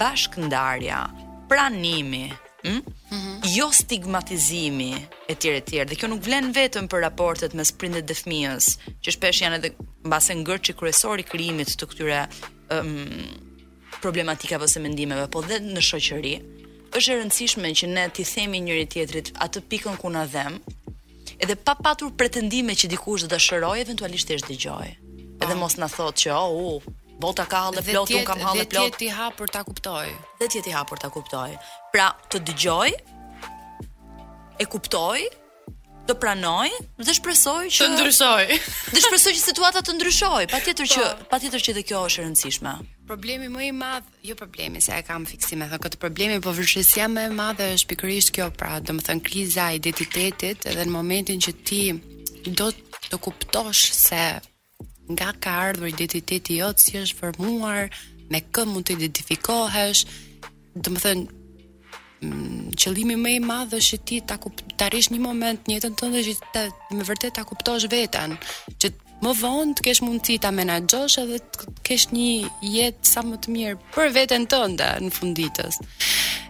bashkëndarja, 0.00 1.04
pranimi, 1.52 2.26
Mm? 2.66 2.80
Mm 3.12 3.18
-hmm. 3.20 3.36
jo 3.56 3.66
stigmatizimi 3.72 4.90
e 5.30 5.34
tjere 5.38 5.60
tjere, 5.68 5.84
dhe 5.90 5.94
kjo 5.94 6.08
nuk 6.10 6.24
vlen 6.26 6.48
vetëm 6.56 6.88
për 6.90 6.98
raportet 7.06 7.54
me 7.54 7.64
sprindet 7.64 8.04
dhe 8.08 8.14
fëmijës, 8.22 8.66
që 9.02 9.08
shpesh 9.16 9.38
janë 9.42 9.56
edhe 9.58 9.68
mbase 10.06 10.32
ngërë 10.34 10.64
që 10.66 10.72
kërësori 10.78 11.24
krimit 11.30 11.68
të 11.78 11.84
këtyre 11.90 12.22
um, 12.74 13.30
problematikave 14.02 14.64
ose 14.66 14.80
mendimeve, 14.82 15.28
po 15.30 15.40
dhe 15.48 15.56
në 15.62 15.80
shoqëri, 15.90 16.34
është 16.94 17.14
e 17.14 17.16
rëndësishme 17.20 17.70
që 17.80 17.88
ne 17.92 18.04
t'i 18.14 18.24
themi 18.28 18.60
njëri 18.62 18.84
tjetrit 18.92 19.30
atë 19.42 19.62
pikën 19.70 19.96
ku 20.00 20.10
na 20.12 20.24
dhem, 20.30 20.58
edhe 21.42 21.56
pa 21.66 21.74
patur 21.74 22.12
pretendime 22.20 22.76
që 22.78 22.90
dikush 22.92 23.24
do 23.26 23.30
ta 23.30 23.36
dashuroj 23.40 23.78
eventualisht 23.82 24.30
të 24.30 24.38
dëgjoj. 24.50 24.90
Edhe 25.42 25.52
ah. 25.52 25.58
mos 25.60 25.76
na 25.80 25.88
thotë 25.92 26.26
që 26.26 26.36
oh, 26.36 26.52
u, 26.52 27.16
bota 27.20 27.44
ka 27.50 27.64
halle 27.68 27.82
plot, 27.86 28.14
un 28.18 28.28
kam 28.28 28.44
halle 28.46 28.66
plot. 28.70 28.92
Dhe 28.92 28.98
ti 29.02 29.06
ti 29.06 29.08
hapur 29.16 29.52
ta 29.52 29.64
kuptoj. 29.66 30.06
Dhe 30.40 30.50
ti 30.54 30.62
ti 30.66 30.74
hapur 30.76 31.00
ta 31.02 31.10
kuptoj. 31.14 31.50
Pra, 31.94 32.10
të 32.30 32.44
dëgjoj 32.50 32.92
e 34.62 34.70
kuptoj 34.72 35.26
të 36.06 36.14
pranoj 36.22 36.68
dhe 37.02 37.14
shpresoj 37.18 37.64
që 37.74 37.82
të 37.86 37.94
ndryshoj. 37.94 38.58
dhe 38.94 39.02
shpresoj 39.02 39.32
që 39.34 39.42
situata 39.42 39.82
të 39.86 39.94
ndryshoj, 39.98 40.44
patjetër 40.52 40.90
që 40.94 41.02
po. 41.04 41.28
patjetër 41.32 41.64
që 41.66 41.74
dhe 41.78 41.84
kjo 41.88 42.02
është 42.08 42.20
e 42.20 42.24
rëndësishme. 42.26 42.74
Problemi 43.10 43.48
më 43.52 43.64
i 43.68 43.70
madh, 43.74 44.08
jo 44.26 44.36
problemi, 44.38 44.80
se 44.82 44.94
e 44.96 45.02
kam 45.06 45.26
fiksim, 45.30 45.64
thonë 45.66 45.80
këtë 45.84 46.00
problemi, 46.02 46.38
po 46.42 46.54
vërtetësia 46.58 47.08
më 47.10 47.26
e 47.28 47.32
madhe 47.38 47.68
është 47.74 47.90
pikërisht 47.92 48.32
kjo, 48.38 48.48
pra, 48.58 48.76
domethënë 48.86 49.24
kriza 49.28 49.68
e 49.72 49.80
identitetit 49.80 50.66
dhe 50.66 50.84
në 50.86 50.94
momentin 50.94 51.42
që 51.46 51.54
ti 51.66 51.82
do 52.56 52.68
të 53.08 53.20
kuptosh 53.22 53.88
se 53.94 54.22
nga 55.14 55.28
ka 55.40 55.52
ardhur 55.68 55.90
identiteti 55.92 56.60
jot, 56.60 56.82
si 56.82 56.98
është 57.02 57.18
formuar, 57.20 57.90
me 58.30 58.40
kë 58.46 58.66
mund 58.70 58.86
të 58.88 58.96
identifikohesh, 59.00 60.04
domethënë 60.76 61.42
qëllimi 62.20 63.14
më 63.20 63.32
i 63.36 63.40
madh 63.44 63.74
është 63.76 63.98
ti 64.08 64.18
ta 64.24 64.38
kuptarish 64.40 65.10
një 65.12 65.18
moment 65.20 65.66
në 65.68 65.74
jetën 65.76 65.96
tënde 66.00 66.22
që 66.24 66.64
me 66.96 67.04
vërtet 67.04 67.34
ta 67.36 67.44
kuptosh 67.44 67.88
veten, 67.92 68.38
që 68.80 68.92
më 69.22 69.32
vonë 69.40 69.76
të 69.76 69.84
kesh 69.86 70.02
mundësi 70.04 70.38
ta 70.40 70.48
menaxhosh 70.52 71.18
edhe 71.22 71.40
të 71.44 71.74
kesh 71.84 72.06
një 72.12 72.28
jetë 72.72 73.10
sa 73.10 73.22
më 73.24 73.38
të 73.44 73.54
mirë 73.56 73.78
për 73.96 74.14
veten 74.16 74.48
tënde 74.48 74.88
në 75.04 75.12
funditës 75.12 75.80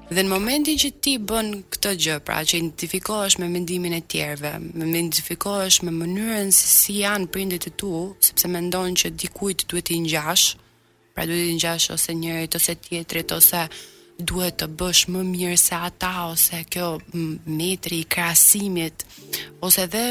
Dhe 0.06 0.22
në 0.22 0.30
momentin 0.30 0.76
që 0.78 0.88
ti 1.02 1.16
bën 1.18 1.48
këtë 1.66 1.90
gjë, 2.04 2.16
pra 2.22 2.36
që 2.46 2.60
identifikohesh 2.60 3.40
me 3.42 3.48
mendimin 3.50 3.96
e 3.96 4.04
tjerëve, 4.06 4.52
me 4.78 4.84
identifikohesh 4.86 5.80
me 5.82 5.90
mënyrën 5.90 6.52
se 6.54 6.68
si 6.70 7.00
janë 7.00 7.26
prindit 7.34 7.66
e 7.66 7.72
tu, 7.74 7.90
sepse 8.22 8.46
mendojnë 8.46 9.00
që 9.02 9.10
dikujt 9.24 9.66
duhet 9.66 9.88
të 9.90 9.96
ngjash, 10.04 10.44
pra 11.10 11.26
duhet 11.26 11.48
të 11.48 11.56
ngjash 11.58 11.88
ose 11.96 12.14
njërit 12.20 12.54
ose 12.54 12.78
tjetrit 12.86 13.34
ose 13.34 13.64
duhet 14.18 14.56
të 14.60 14.66
bësh 14.80 15.06
më 15.12 15.22
mirë 15.30 15.56
se 15.60 15.74
ata 15.76 16.10
ose 16.30 16.62
kjo 16.72 16.86
metri 17.50 17.98
i 18.02 18.06
krasimit 18.08 19.04
ose 19.62 19.86
dhe 19.92 20.06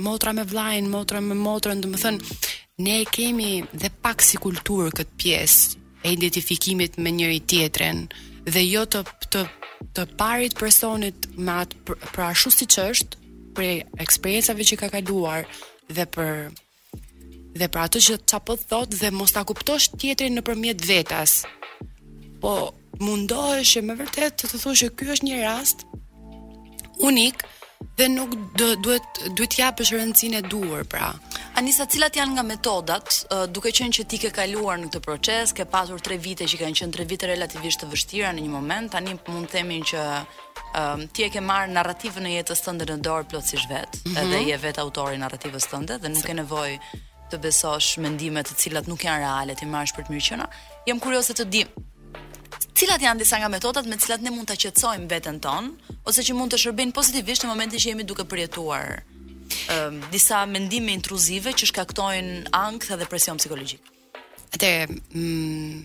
motra 0.00 0.32
me 0.32 0.44
vllajin, 0.44 0.88
motra 0.90 1.20
me 1.20 1.34
motrën, 1.36 1.80
do 1.84 1.90
të 1.92 2.00
thënë 2.04 2.38
ne 2.86 3.00
kemi 3.12 3.52
dhe 3.74 3.90
pak 4.02 4.22
si 4.24 4.40
kulturë 4.40 4.94
këtë 4.96 5.18
pjesë 5.22 5.86
e 6.08 6.14
identifikimit 6.16 6.96
me 6.96 7.12
njëri 7.12 7.40
tjetrin 7.50 8.06
dhe 8.48 8.62
jo 8.66 8.86
të 8.88 9.04
të 9.30 9.44
të 9.96 10.04
parit 10.20 10.52
personit 10.60 11.26
me 11.36 11.52
atë 11.62 11.96
pra 12.12 12.28
ashtu 12.32 12.50
siç 12.52 12.76
është 12.86 13.20
për 13.56 14.00
eksperiencave 14.04 14.64
që 14.70 14.76
ka 14.82 14.88
kaluar 14.92 15.44
dhe 15.88 16.04
për 16.16 16.50
dhe 17.58 17.68
për 17.68 17.80
atë 17.84 18.02
që 18.06 18.16
çapo 18.32 18.56
thot 18.68 18.92
dhe 19.00 19.10
mos 19.16 19.32
ta 19.34 19.40
kuptosh 19.48 19.88
tjetrin 19.98 20.36
nëpërmjet 20.38 20.84
vetas, 20.86 21.40
po 22.40 22.72
mundohesh 23.00 23.78
me 23.86 23.96
vërtet 23.98 24.38
të 24.40 24.50
të 24.50 24.60
thuash 24.64 24.84
që 24.86 24.92
ky 24.98 25.08
është 25.14 25.26
një 25.28 25.40
rast 25.44 25.86
unik 27.08 27.44
dhe 27.96 28.06
nuk 28.12 28.32
dë, 28.60 28.66
duhet 28.84 29.20
duhet 29.38 29.56
japësh 29.56 29.92
rëndinë 29.94 30.40
e 30.40 30.48
duhur 30.52 30.82
pra. 30.88 31.10
Anisa, 31.58 31.86
cilat 31.90 32.14
janë 32.16 32.34
nga 32.36 32.44
metodat, 32.46 33.08
uh, 33.34 33.44
duke 33.50 33.72
qenë 33.76 33.94
që 33.96 34.04
ti 34.08 34.18
ke 34.20 34.30
kaluar 34.36 34.76
në 34.80 34.88
këtë 34.90 35.00
proces, 35.04 35.52
ke 35.56 35.64
pasur 35.68 36.00
3 36.04 36.18
vite 36.26 36.46
që 36.48 36.60
kanë 36.60 36.78
qenë 36.80 36.94
3 36.96 37.06
vite 37.10 37.28
relativisht 37.30 37.82
të 37.82 37.88
vështira 37.92 38.30
në 38.36 38.44
një 38.44 38.52
moment, 38.52 38.92
tani 38.92 39.14
mund 39.16 39.48
të 39.48 39.54
themin 39.58 39.84
që 39.90 40.04
ti 41.14 41.24
e 41.26 41.30
ke 41.32 41.42
marrë 41.44 41.72
narrativën 41.74 42.28
e 42.30 42.34
jetës 42.36 42.64
tënde 42.66 42.86
në 42.92 42.98
dorë 43.04 43.28
plotësisht 43.32 43.68
vet, 43.72 43.96
mm 43.98 44.12
-hmm. 44.14 44.22
edhe 44.24 44.38
je 44.50 44.56
vet 44.66 44.78
autori 44.84 45.14
i 45.16 45.22
narrativës 45.24 45.66
tënde 45.72 45.98
dhe 46.02 46.08
nuk 46.08 46.24
ke 46.28 46.34
nevojë 46.40 46.78
të 47.30 47.38
besosh 47.44 47.98
mendime 48.02 48.40
të 48.42 48.54
cilat 48.56 48.86
nuk 48.86 49.04
janë 49.08 49.20
reale, 49.24 49.54
ti 49.54 49.66
marrësh 49.66 49.94
për 49.96 50.04
të 50.06 50.10
mirë 50.12 50.28
qenë. 50.28 50.46
Jam 50.86 50.98
kurioze 51.04 51.32
të 51.34 51.44
di, 51.48 51.64
cilat 52.76 53.02
janë 53.02 53.20
disa 53.22 53.38
nga 53.40 53.50
metodat 53.50 53.86
me 53.88 53.96
cilat 53.98 54.22
ne 54.22 54.30
mund 54.34 54.48
të 54.50 54.56
qetësojmë 54.64 55.08
vetën 55.10 55.40
ton, 55.42 55.72
ose 56.08 56.22
që 56.26 56.36
mund 56.36 56.52
të 56.54 56.60
shërbejnë 56.64 56.94
pozitivisht 56.96 57.44
në 57.44 57.50
momentin 57.52 57.82
që 57.82 57.92
jemi 57.92 58.06
duke 58.08 58.26
përjetuar 58.30 58.90
um, 59.74 60.00
disa 60.12 60.42
mendime 60.46 60.94
intruzive 60.96 61.52
që 61.52 61.70
shkaktojnë 61.72 62.50
ankth 62.56 62.92
dhe 62.92 63.08
presion 63.10 63.40
psikologjik. 63.40 63.82
Atë, 64.56 64.72
mm, 64.88 65.82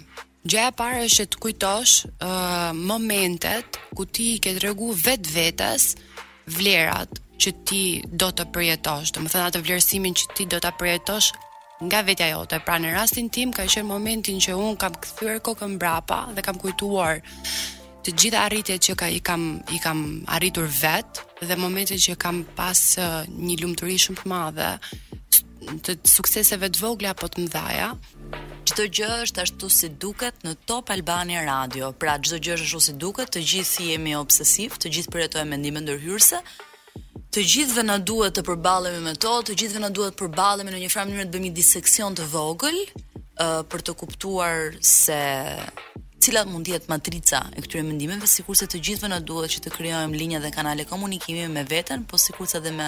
gjëja 0.49 0.71
e 0.71 0.75
parë 0.77 1.03
është 1.07 1.27
të 1.33 1.41
kujtosh 1.45 1.95
uh, 2.09 2.71
momentet 2.77 3.77
ku 3.95 4.05
ti 4.09 4.29
ke 4.41 4.55
tregu 4.57 4.91
vetë 4.97 5.35
vetës 5.35 5.91
vlerat 6.57 7.21
që 7.41 7.51
ti 7.67 7.83
do 8.07 8.29
të 8.31 8.45
përjetosh, 8.55 9.11
do 9.15 9.19
të 9.25 9.31
thënë 9.33 9.49
atë 9.49 9.61
vlerësimin 9.65 10.15
që 10.17 10.31
ti 10.37 10.45
do 10.53 10.61
ta 10.63 10.71
përjetosh 10.77 11.33
nga 11.83 12.01
vetja 12.07 12.27
jote. 12.31 12.59
Pra 12.63 12.77
në 12.79 12.93
rastin 12.95 13.27
tim 13.29 13.51
ka 13.53 13.65
qenë 13.67 13.87
momentin 13.87 14.39
që 14.41 14.55
un 14.57 14.77
kam 14.79 14.95
kthyer 15.01 15.41
kokën 15.43 15.75
mbrapa 15.75 16.25
dhe 16.35 16.43
kam 16.45 16.59
kujtuar 16.61 17.21
të 18.05 18.13
gjitha 18.13 18.43
arritjet 18.45 18.83
që 18.85 18.95
ka, 18.95 19.07
i 19.09 19.19
kam 19.19 19.45
i 19.73 19.79
kam 19.81 20.03
arritur 20.31 20.67
vet 20.69 21.23
dhe 21.41 21.57
momentet 21.57 21.99
që 22.01 22.15
kam 22.21 22.43
pas 22.55 22.79
uh, 23.01 23.23
një 23.27 23.57
lumturi 23.63 23.97
shumë 23.99 24.21
të 24.21 24.31
madhe 24.31 24.69
të 25.81 25.95
sukseseve 26.07 26.69
të 26.69 26.79
vogla 26.85 27.15
apo 27.15 27.25
të 27.27 27.41
mëdha. 27.43 27.87
Çdo 28.69 28.85
gjë 28.89 29.07
është 29.25 29.41
ashtu 29.43 29.67
si 29.73 29.87
duket 29.89 30.39
në 30.45 30.53
Top 30.69 30.89
Albania 30.93 31.41
Radio. 31.45 31.89
Pra 31.93 32.15
çdo 32.21 32.37
gjë 32.41 32.53
është 32.55 32.65
ashtu 32.69 32.79
si 32.87 32.93
duket, 33.01 33.29
të 33.35 33.41
gjithë 33.51 33.87
jemi 33.91 34.13
obsesiv, 34.17 34.77
të 34.81 34.89
gjithë 34.93 35.13
përjetojmë 35.15 35.53
mendime 35.55 35.81
ndërhyrëse, 35.85 36.41
të 37.35 37.43
gjithëve 37.51 37.83
na 37.83 37.97
duhet 37.99 38.37
të 38.37 38.45
përballemi 38.47 39.01
me 39.03 39.11
to, 39.19 39.33
të 39.43 39.57
gjithëve 39.59 39.81
na 39.83 39.89
duhet 39.91 40.15
të 40.15 40.21
përballemi 40.21 40.71
në 40.71 40.77
një 40.85 40.91
farë 40.93 41.09
mënyrë 41.11 41.25
të 41.27 41.33
bëjmë 41.33 41.49
diseksion 41.57 42.13
të 42.15 42.27
vogël 42.31 42.77
uh, 42.85 43.59
për 43.67 43.81
të 43.89 43.95
kuptuar 43.99 44.77
se 44.79 45.17
cila 46.23 46.45
mund 46.47 46.69
jetë 46.71 46.87
matrica 46.87 47.41
e 47.51 47.59
këtyre 47.65 47.83
mendimeve, 47.89 48.29
sikurse 48.31 48.69
të 48.71 48.79
gjithëve 48.87 49.09
na 49.11 49.19
duhet 49.19 49.51
që 49.57 49.65
të 49.65 49.73
krijojmë 49.75 50.15
linja 50.21 50.39
dhe 50.45 50.53
kanale 50.55 50.87
komunikimi 50.87 51.49
me 51.51 51.65
veten, 51.67 52.05
po 52.07 52.15
sikurse 52.17 52.61
edhe 52.61 52.71
me 52.71 52.87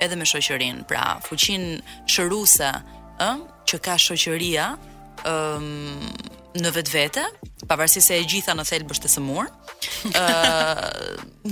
edhe 0.00 0.18
me 0.20 0.28
shoqërinë. 0.30 0.86
Pra, 0.88 1.02
fuqin 1.26 1.66
shëruese, 2.12 2.70
ë, 3.18 3.30
që 3.66 3.82
ka 3.82 3.98
shoqëria, 4.04 4.68
ëm 5.26 5.66
um, 5.66 6.38
në 6.60 6.72
vetvete, 6.74 7.22
pavarësisht 7.70 8.10
se 8.10 8.18
e 8.20 8.24
gjitha 8.28 8.54
në 8.56 8.64
thelë 8.68 8.88
bështë 8.90 9.06
të 9.06 9.12
sëmur. 9.14 9.48
ë 10.08 10.24
uh, 10.24 10.84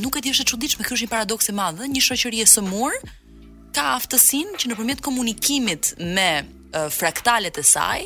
nuk 0.00 0.18
e 0.18 0.22
di 0.26 0.32
është 0.34 0.44
e 0.46 0.50
çuditshme, 0.52 0.86
kjo 0.86 0.98
është 0.98 1.06
një 1.08 1.12
paradoks 1.14 1.50
i 1.52 1.56
madh, 1.56 1.84
një 1.94 2.02
shoqëri 2.08 2.42
e 2.44 2.48
sëmurë 2.50 3.14
ka 3.76 3.86
aftësinë 3.96 4.58
që 4.58 4.72
nëpërmjet 4.72 5.04
komunikimit 5.06 5.92
me 6.08 6.28
uh, 6.42 6.88
fraktalet 6.92 7.58
e 7.58 7.64
saj 7.66 8.04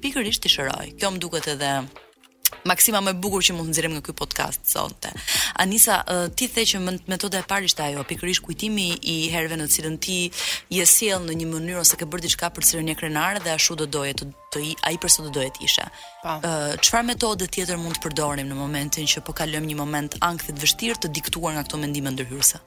pikërisht 0.00 0.44
të 0.46 0.52
shëroj. 0.54 0.92
Kjo 1.00 1.10
më 1.12 1.20
duket 1.20 1.50
edhe 1.56 1.72
maksima 2.62 3.00
më 3.02 3.10
e 3.14 3.18
bukur 3.22 3.42
që 3.44 3.56
mund 3.56 3.68
të 3.68 3.72
nxjerrim 3.72 3.92
nga 3.96 4.02
ky 4.06 4.14
podcast 4.16 4.62
sonte. 4.70 5.10
Anisa, 5.60 6.00
ti 6.36 6.46
the 6.48 6.62
që 6.64 6.80
metoda 7.10 7.38
e 7.42 7.46
parë 7.48 7.68
ishte 7.70 7.82
ajo, 7.82 8.04
pikërisht 8.06 8.44
kujtimi 8.46 8.94
i 9.02 9.16
herëve 9.32 9.58
në 9.58 9.66
të 9.68 9.74
cilën 9.74 9.96
ti 10.00 10.18
je 10.78 10.86
sjell 10.86 11.24
në 11.26 11.34
një 11.40 11.48
mënyrë 11.52 11.80
ose 11.82 11.98
ke 11.98 12.06
bërë 12.06 12.24
diçka 12.28 12.50
për 12.54 12.68
cilën 12.68 12.90
je 12.92 12.96
krenare 13.00 13.40
dhe 13.44 13.54
ashtu 13.54 13.74
do 13.82 13.86
doje 13.86 14.14
të 14.20 14.30
të 14.54 14.60
i, 14.62 14.74
ai 14.86 14.98
person 15.02 15.26
do 15.26 15.32
doje 15.34 15.50
të 15.56 15.64
ishe. 15.66 15.86
Po. 16.22 16.36
Çfarë 16.78 17.08
metode 17.10 17.48
tjetër 17.50 17.78
mund 17.82 17.98
të 17.98 18.04
përdorim 18.06 18.46
në 18.50 18.58
momentin 18.58 19.08
që 19.10 19.24
po 19.26 19.34
kalojmë 19.34 19.70
një 19.72 19.78
moment 19.80 20.14
ankthi 20.22 20.54
të 20.54 20.62
vështirë 20.62 21.00
të 21.02 21.10
diktuar 21.16 21.56
nga 21.56 21.64
këto 21.66 21.80
mendime 21.82 22.12
ndërhyrëse? 22.14 22.60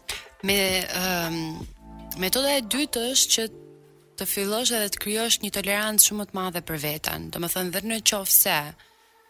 Me 0.47 0.57
um, 0.99 1.39
metoda 2.19 2.51
e 2.59 2.65
dytë 2.67 3.05
është 3.13 3.33
që 3.37 3.47
të 4.19 4.25
fillosh 4.27 4.73
edhe 4.75 4.91
të 4.91 4.99
krijosh 5.03 5.39
një 5.45 5.53
tolerancë 5.55 6.03
shumë 6.09 6.25
më 6.25 6.27
të 6.31 6.35
madhe 6.41 6.63
për 6.67 6.81
veten. 6.83 7.29
Domethënë, 7.33 7.85
në 7.85 8.01
qoftë 8.11 8.35
se 8.35 8.57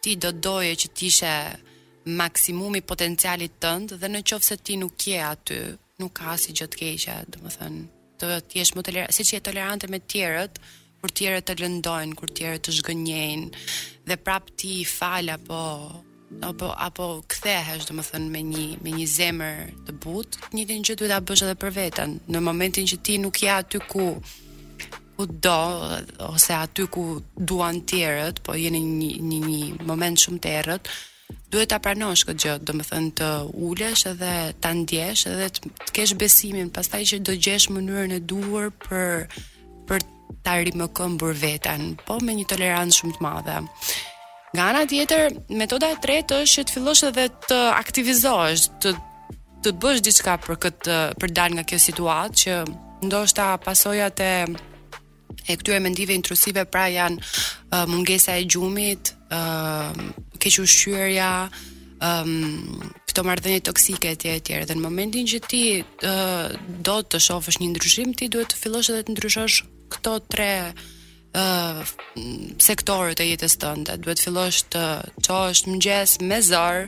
ti 0.07 0.15
do 0.15 0.31
doje 0.31 0.75
që 0.81 0.87
ti 0.95 1.09
ishe 1.11 1.33
maksimumi 2.21 2.79
potencialit 2.91 3.57
tënd 3.63 3.97
dhe 3.99 4.07
në 4.09 4.21
qoftë 4.29 4.47
se 4.47 4.55
ti 4.69 4.77
nuk 4.79 5.03
je 5.11 5.17
aty, 5.31 5.57
nuk 5.99 6.13
ka 6.15 6.29
asnjë 6.37 6.55
gjë 6.61 6.67
të 6.71 6.79
keqe, 6.81 7.15
domethënë 7.35 7.87
të 8.17 8.55
jesh 8.55 8.71
më 8.77 8.81
tolerant, 8.87 9.13
siç 9.13 9.33
je 9.35 9.39
tolerante 9.45 9.89
me 9.91 9.99
tjerët, 9.99 10.55
kur 11.01 11.11
tjerët 11.19 11.45
të 11.45 11.57
lëndojnë, 11.59 12.15
kur 12.17 12.31
tjerët 12.39 12.63
të 12.65 12.77
zgënjejnë 12.79 13.51
dhe 14.07 14.17
prap 14.23 14.47
ti 14.57 14.77
fal 14.87 15.27
apo 15.35 15.59
apo 16.47 16.69
apo 16.87 17.05
kthehesh 17.33 17.85
domethënë 17.89 18.31
me 18.31 18.41
një 18.47 18.65
me 18.83 18.95
një 18.95 19.05
zemër 19.17 19.59
të 19.89 19.97
butë, 20.03 20.41
një 20.55 20.65
gjë 20.71 20.95
duhet 20.99 21.13
ta 21.15 21.19
bësh 21.27 21.45
edhe 21.49 21.59
për 21.63 21.75
veten, 21.81 22.17
në 22.31 22.41
momentin 22.47 22.87
që 22.89 23.01
ti 23.05 23.19
nuk 23.23 23.43
je 23.43 23.51
aty 23.59 23.83
ku 23.91 24.07
ku 25.17 25.25
do 25.25 25.59
ose 26.29 26.53
aty 26.53 26.85
ku 26.89 27.21
duan 27.33 27.81
tjerët, 27.81 28.39
po 28.45 28.53
jeni 28.53 28.79
një 28.79 29.09
një, 29.19 29.39
një 29.47 29.85
moment 29.89 30.19
shumë 30.21 30.41
të 30.43 30.51
errët, 30.61 30.91
duhet 31.51 31.71
ta 31.73 31.79
pranosh 31.81 32.23
këtë 32.29 32.43
gjë, 32.43 32.53
domethënë 32.69 33.11
të 33.19 33.29
ulesh 33.67 34.03
edhe 34.13 34.31
ta 34.63 34.71
ndjesh 34.77 35.25
edhe 35.31 35.47
të, 35.55 35.71
të 35.87 35.95
kesh 35.97 36.13
besimin, 36.21 36.69
pastaj 36.75 37.01
që 37.11 37.19
do 37.25 37.33
gjesh 37.35 37.65
mënyrën 37.73 38.13
e 38.19 38.21
duhur 38.29 38.69
për 38.85 39.25
për 39.89 40.05
ta 40.45 40.57
rimëkëmbur 40.61 41.33
veten, 41.41 41.95
po 42.05 42.19
me 42.21 42.35
një 42.37 42.45
tolerancë 42.53 42.97
shumë 42.99 43.17
të 43.17 43.25
madhe. 43.25 43.57
Nga 44.53 44.67
ana 44.71 44.85
tjetër, 44.87 45.33
metoda 45.59 45.89
e 45.95 46.01
tretë 46.03 46.41
është 46.43 46.61
që 46.61 46.65
të 46.69 46.73
fillosh 46.77 47.03
edhe 47.09 47.25
të 47.49 47.57
aktivizohesh, 47.75 48.69
të 48.85 48.93
të 49.65 49.71
bësh 49.81 49.99
diçka 50.05 50.35
për 50.45 50.59
këtë 50.67 50.95
për 51.19 51.31
dal 51.39 51.55
nga 51.57 51.63
kjo 51.67 51.79
situatë 51.89 52.37
që 52.43 52.57
ndoshta 53.09 53.47
pasojat 53.65 54.21
e 54.23 54.31
e 55.47 55.55
këtyre 55.57 55.79
mendive 55.83 56.13
intrusive 56.15 56.65
pra 56.69 56.87
janë 56.91 57.19
uh, 57.21 57.83
mungesa 57.89 58.35
e 58.39 58.45
gjumit, 58.49 59.13
uh, 59.33 59.95
keq 60.41 60.59
ushqyerja, 60.63 61.29
um, 62.03 62.91
këto 63.07 63.23
marrëdhënie 63.27 63.63
toksike 63.67 64.13
e 64.15 64.35
etj. 64.37 64.61
Dhe 64.71 64.77
në 64.77 64.83
momentin 64.83 65.27
që 65.27 65.41
ti 65.49 65.63
do 66.85 66.97
të 67.09 67.21
shohësh 67.27 67.61
një 67.63 67.71
ndryshim, 67.73 68.11
ti 68.19 68.27
duhet 68.31 68.53
të 68.53 68.59
fillosh 68.61 68.91
edhe 68.93 69.07
të 69.07 69.15
ndryshosh 69.17 69.61
këto 69.97 70.17
tre 70.29 70.51
sektorët 72.63 73.19
e 73.23 73.29
jetës 73.31 73.55
tënde. 73.61 73.95
Duhet 74.03 74.21
fillosh 74.23 74.61
të 74.73 75.33
është 75.39 75.71
mëngjes 75.73 76.17
me 76.27 76.39
zor, 76.45 76.85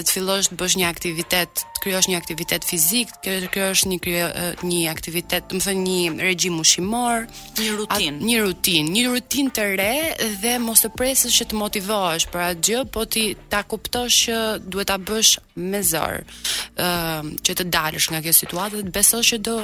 të 0.00 0.14
fillosh 0.14 0.48
të 0.48 0.56
bësh 0.56 0.74
një 0.80 0.86
aktivitet, 0.88 1.62
të 1.76 1.80
kryosh 1.84 2.06
një 2.08 2.16
aktivitet 2.16 2.64
fizik, 2.64 3.10
kjo 3.24 3.34
kjo 3.52 3.66
është 3.74 3.90
një 3.90 3.98
kryo, 4.04 4.28
një 4.64 4.78
aktivitet, 4.90 5.48
do 5.50 5.58
të 5.58 5.66
thënë 5.66 5.84
një 5.86 6.28
regjim 6.28 6.56
ushqimor, 6.62 7.26
një 7.60 7.74
rutinë, 7.80 8.20
një 8.24 8.38
rutinë, 8.46 8.92
një 8.96 9.02
rutinë 9.10 9.54
të 9.58 9.66
re 9.80 10.30
dhe 10.44 10.54
mos 10.64 10.84
të 10.86 10.92
presësh 10.96 11.36
që 11.42 11.48
të 11.52 11.60
motivohesh 11.60 12.28
për 12.32 12.44
atë 12.48 12.64
gjë, 12.70 12.80
po 12.94 13.04
ti 13.14 13.26
ta 13.52 13.60
kuptosh 13.68 14.22
që 14.28 14.38
duhet 14.72 14.88
ta 14.92 14.96
bësh 15.08 15.34
me 15.74 15.82
zor. 15.92 16.20
ë 16.76 16.86
uh, 16.86 17.34
që 17.44 17.58
të 17.60 17.68
dalësh 17.76 18.08
nga 18.12 18.22
kjo 18.24 18.34
situatë 18.40 18.78
dhe 18.80 18.86
të 18.88 18.96
besosh 18.96 19.34
që 19.34 19.42
do 19.48 19.58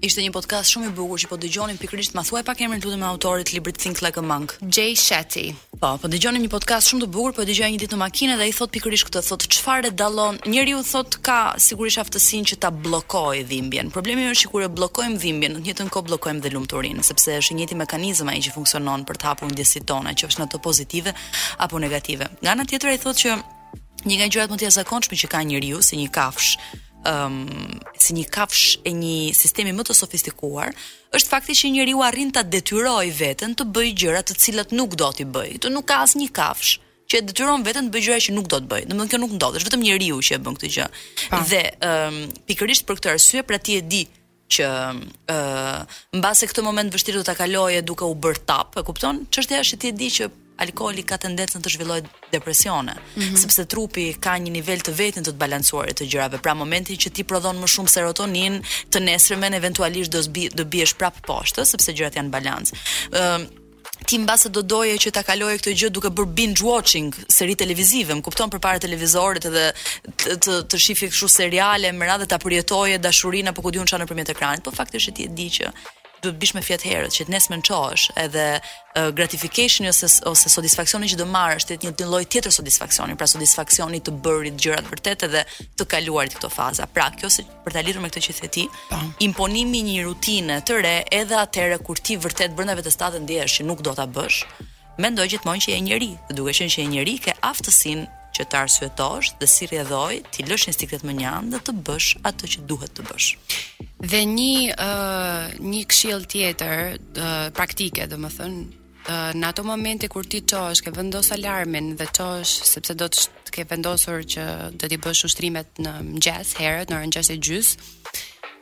Ishte 0.00 0.22
një 0.24 0.30
podcast 0.32 0.72
shumë 0.72 0.86
i 0.88 0.92
bukur 0.96 1.18
që 1.20 1.28
po 1.28 1.36
dëgjonim 1.36 1.76
pikërisht 1.76 2.14
ma 2.16 2.22
thuaj 2.24 2.40
pak 2.48 2.60
emrin 2.64 2.80
lutem 2.80 3.02
autorit 3.04 3.50
të 3.50 3.58
librit 3.58 3.76
Think 3.82 3.98
Like 4.00 4.16
a 4.16 4.22
Monk, 4.24 4.54
Jay 4.76 4.94
Shetty. 4.96 5.50
Po, 5.76 5.90
po 6.00 6.08
dëgjonim 6.08 6.40
një 6.46 6.52
podcast 6.54 6.88
shumë 6.88 7.04
të 7.04 7.08
bukur, 7.12 7.34
po 7.36 7.44
dëgjoja 7.44 7.68
një 7.74 7.82
ditë 7.82 7.98
në 7.98 8.00
makinë 8.00 8.38
dhe 8.40 8.46
i 8.48 8.54
thot 8.56 8.72
pikërisht 8.72 9.10
këtë, 9.10 9.20
thot 9.28 9.44
çfarë 9.58 9.90
dallon? 10.00 10.38
Njeriu 10.48 10.80
thot 10.88 11.18
ka 11.28 11.36
sigurisht 11.60 12.00
aftësinë 12.00 12.48
që 12.54 12.58
ta 12.64 12.72
bllokojë 12.80 13.44
dhimbjen. 13.52 13.92
Problemi 13.92 14.24
është 14.32 14.48
kur 14.54 14.64
e 14.64 14.72
bllokojmë 14.80 15.20
dhimbjen, 15.26 15.58
në 15.58 15.60
të 15.60 15.68
njëjtën 15.68 15.92
kohë 15.98 16.08
bllokojmë 16.14 16.42
dhe 16.46 16.54
lumturinë, 16.56 17.04
sepse 17.10 17.36
është 17.44 17.58
i 17.58 17.60
njëjti 17.60 17.80
mekanizëm 17.84 18.32
ai 18.32 18.40
që 18.48 18.56
funksionon 18.56 19.04
për 19.04 19.20
të 19.20 19.28
hapur 19.34 19.52
ndjesitë 19.52 19.90
tona, 19.92 20.16
qoftë 20.16 20.40
në 20.40 20.48
ato 20.48 20.64
pozitive 20.64 21.12
apo 21.66 21.76
negative. 21.84 22.32
Nga 22.40 22.56
ana 22.56 22.64
tjetër 22.64 22.96
ai 22.96 23.00
thot 23.04 23.20
që 23.26 23.40
Një 24.00 24.16
nga 24.16 24.26
gjërat 24.32 24.48
më 24.48 24.56
të 24.56 24.64
jashtëzakonshme 24.64 25.16
që 25.20 25.28
ka 25.28 25.40
njeriu 25.44 25.82
si 25.84 25.98
një 25.98 26.06
kafsh 26.14 26.54
um, 27.04 27.78
si 27.96 28.12
një 28.16 28.26
kafsh 28.32 28.80
e 28.84 28.92
një 28.96 29.14
sistemi 29.36 29.72
më 29.76 29.84
të 29.88 29.96
sofistikuar, 29.96 30.72
është 31.16 31.32
fakti 31.32 31.56
që 31.56 31.70
njeriu 31.74 32.02
arrin 32.04 32.30
ta 32.34 32.42
detyrojë 32.44 33.14
veten 33.16 33.54
të 33.56 33.66
bëjë 33.74 33.96
gjëra 34.04 34.22
të 34.26 34.36
cilat 34.42 34.72
nuk 34.76 34.96
do 35.00 35.08
t'i 35.16 35.24
bëjë. 35.26 35.60
Të 35.64 35.72
nuk 35.74 35.88
ka 35.88 36.00
asnjë 36.04 36.30
kafsh 36.36 36.74
që 37.10 37.20
e 37.20 37.24
detyron 37.30 37.64
veten 37.66 37.88
të 37.88 37.94
bëjë 37.96 38.06
gjëra 38.08 38.24
që 38.26 38.36
nuk 38.36 38.48
do 38.52 38.60
t'i 38.60 38.70
bëjë. 38.74 38.90
Do 38.92 39.00
të 39.02 39.10
kjo 39.14 39.22
nuk 39.24 39.36
ndodh, 39.38 39.58
është 39.60 39.70
vetëm 39.70 39.86
njeriu 39.86 40.20
që 40.28 40.36
e 40.36 40.40
bën 40.44 40.58
këtë 40.58 40.72
gjë. 40.76 40.88
Dhe 41.52 41.62
um, 41.90 42.20
pikërisht 42.50 42.86
për 42.88 43.00
këtë 43.00 43.14
arsye 43.14 43.44
pra 43.48 43.58
ti 43.58 43.78
e 43.80 43.84
di 43.90 44.02
që 44.50 44.66
ë 44.68 45.34
uh, 45.34 45.98
mbase 46.18 46.48
këtë 46.50 46.62
moment 46.66 46.92
vështirë 46.94 47.20
do 47.22 47.26
ta 47.30 47.36
kalojë 47.38 47.84
duke 47.86 48.02
u 48.10 48.16
bërë 48.18 48.42
tap, 48.50 48.74
e 48.80 48.82
kupton? 48.86 49.22
Çështja 49.30 49.60
është 49.62 49.78
ti 49.84 49.92
e 49.92 49.94
di 50.00 50.08
që 50.16 50.28
alkoholi 50.60 51.02
ka 51.08 51.18
tendencën 51.20 51.60
të, 51.60 51.64
të 51.66 51.72
zhvillojë 51.74 52.08
depresione, 52.32 52.94
mm 52.94 53.22
-hmm. 53.22 53.38
sepse 53.42 53.64
trupi 53.66 54.04
ka 54.24 54.32
një 54.38 54.50
nivel 54.58 54.80
të 54.86 54.92
vetin 55.00 55.24
të 55.24 55.32
të 55.32 55.40
balancuar 55.44 55.88
të 55.92 56.04
gjërave. 56.10 56.38
Pra 56.44 56.54
momentin 56.54 56.96
që 56.96 57.08
ti 57.14 57.22
prodhon 57.24 57.56
më 57.62 57.68
shumë 57.74 57.92
serotoninë, 57.94 58.58
të 58.92 58.98
nesërmen 59.08 59.54
eventualisht 59.60 60.10
do 60.12 60.20
të 60.20 60.42
do 60.58 60.64
biesh 60.64 60.94
prap 60.98 61.16
poshtë, 61.26 61.60
sepse 61.72 61.90
gjërat 61.96 62.14
janë 62.16 62.28
në 62.28 62.34
balanc. 62.36 62.66
ë 63.10 63.40
uh, 63.40 63.48
Ti 64.10 64.18
mbasa 64.18 64.48
do 64.48 64.62
doje 64.62 64.94
që 65.02 65.10
ta 65.14 65.22
kaloje 65.22 65.58
këtë 65.58 65.72
gjë 65.80 65.88
duke 65.94 66.08
bër 66.16 66.24
binge 66.38 66.62
watching 66.70 67.08
seri 67.36 67.54
televizive, 67.62 68.10
më 68.14 68.22
kupton 68.26 68.50
përpara 68.54 68.78
televizorit 68.84 69.44
edhe 69.50 69.66
të 70.20 70.36
të, 70.44 70.52
të 70.70 70.76
shifje 70.84 71.06
kështu 71.10 71.28
seriale 71.38 71.86
me 71.98 72.04
radhë 72.10 72.26
ta 72.30 72.38
përjetoje 72.44 72.94
dashurinë 73.06 73.48
apo 73.50 73.60
kujtun 73.64 73.88
çanë 73.90 74.02
nëpërmjet 74.02 74.30
ekranit, 74.34 74.62
po 74.64 74.70
fakti 74.78 74.98
ti 75.16 75.22
e 75.24 75.28
di 75.38 75.48
që 75.56 75.64
do 76.22 76.30
të 76.30 76.38
bish 76.42 76.52
me 76.56 76.62
fjet 76.66 76.82
herët 76.84 77.14
që 77.14 77.26
të 77.26 77.32
nesër 77.32 77.52
më 77.54 77.58
qosh, 77.66 78.08
edhe 78.20 78.44
uh, 78.56 79.08
gratification 79.18 79.88
ose 79.90 80.08
ose 80.30 80.52
satisfaksioni 80.52 81.08
që 81.12 81.18
do 81.20 81.26
marrësh 81.36 81.66
të 81.68 81.78
një 81.84 81.92
një 82.00 82.08
lloj 82.10 82.22
tjetër 82.32 82.54
satisfaksioni, 82.56 83.16
pra 83.20 83.28
satisfaksioni 83.32 84.02
të 84.04 84.14
bërit 84.24 84.60
gjërat 84.64 84.88
vërtet 84.92 85.26
edhe 85.28 85.44
të 85.78 85.88
kaluar 85.94 86.30
këto 86.32 86.50
faza. 86.52 86.86
Pra 86.96 87.08
kjo 87.16 87.32
se 87.36 87.46
për 87.64 87.76
ta 87.76 87.84
lidhur 87.86 88.04
me 88.04 88.12
këtë 88.12 88.24
që 88.26 88.38
the 88.40 88.48
ti, 88.56 88.66
imponimi 89.26 89.82
një 89.90 90.04
rutine 90.08 90.60
të 90.68 90.80
re 90.84 90.94
edhe 91.22 91.36
atëre 91.40 91.80
kur 91.86 91.96
ti 92.10 92.18
vërtet 92.20 92.56
brenda 92.58 92.76
vetes 92.80 93.00
tatë 93.00 93.24
ndihesh 93.24 93.60
që 93.60 93.68
nuk 93.70 93.82
do 93.86 93.96
ta 94.00 94.06
bësh. 94.16 94.44
Mendoj 95.00 95.30
gjithmonë 95.32 95.64
që 95.66 95.70
je 95.76 95.80
njëri, 95.88 96.12
duke 96.36 96.52
qenë 96.60 96.72
që 96.76 96.82
je 96.84 96.88
njëri, 96.92 97.16
ke 97.26 97.36
aftësinë 97.40 98.08
që 98.36 98.44
të 98.50 98.58
arsyetosh 98.64 99.32
dhe 99.40 99.48
si 99.52 99.66
rjedhoj 99.70 100.14
ti 100.32 100.44
lësh 100.48 100.68
instiktet 100.70 101.02
më 101.06 101.14
njanë 101.20 101.50
dhe 101.54 101.60
të 101.68 101.74
bësh 101.88 102.10
atë 102.30 102.50
që 102.54 102.66
duhet 102.70 102.92
të 102.96 103.06
bësh. 103.08 103.28
Dhe 104.12 104.20
një, 104.34 104.52
uh, 104.74 105.54
një 105.72 105.82
kshil 105.90 106.26
tjetër 106.30 106.98
uh, 106.98 107.48
praktike 107.58 108.06
dhe 108.10 108.18
më 108.22 108.30
thënë, 108.36 108.62
uh, 109.02 109.32
në 109.40 109.50
ato 109.50 109.64
momente 109.66 110.08
kur 110.12 110.26
ti 110.30 110.42
qosh, 110.48 110.82
ke 110.86 110.94
vendos 110.96 111.32
alarmin 111.36 111.94
dhe 112.00 112.08
qosh, 112.16 112.54
sepse 112.72 112.94
do 112.98 113.10
të 113.10 113.50
ke 113.54 113.66
vendosur 113.70 114.22
që 114.36 114.44
do 114.78 114.88
t'i 114.88 115.00
bësh 115.06 115.24
ushtrimet 115.28 115.82
në 115.82 115.96
mëngjes 116.12 116.54
herët, 116.60 116.90
në 116.92 117.00
rënë 117.02 117.18
qësë 117.18 117.40
gjys, 117.46 117.74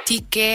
ti 0.09 0.23
ke 0.35 0.53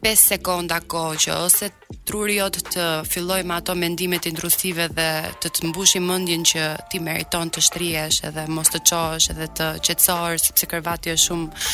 5 0.00 0.16
sekonda 0.32 0.80
kohë 0.88 1.16
që 1.26 1.34
ose 1.44 1.66
truri 2.08 2.38
jot 2.38 2.56
të 2.72 2.84
filloj 3.08 3.42
me 3.44 3.58
ato 3.60 3.74
mendimet 3.76 4.24
intrusive 4.30 4.86
dhe 4.96 5.08
të 5.44 5.50
të 5.56 5.68
mbushë 5.72 6.00
mendjen 6.04 6.46
që 6.50 6.68
ti 6.90 7.02
meriton 7.04 7.50
të 7.52 7.64
shtrihesh 7.66 8.22
edhe 8.30 8.46
mos 8.50 8.72
të 8.72 8.80
qosh 8.88 9.28
edhe 9.34 9.50
të 9.60 9.68
qetësohesh 9.84 10.46
sepse 10.48 10.70
krevati 10.72 11.12
është 11.14 11.26
shumë 11.26 11.68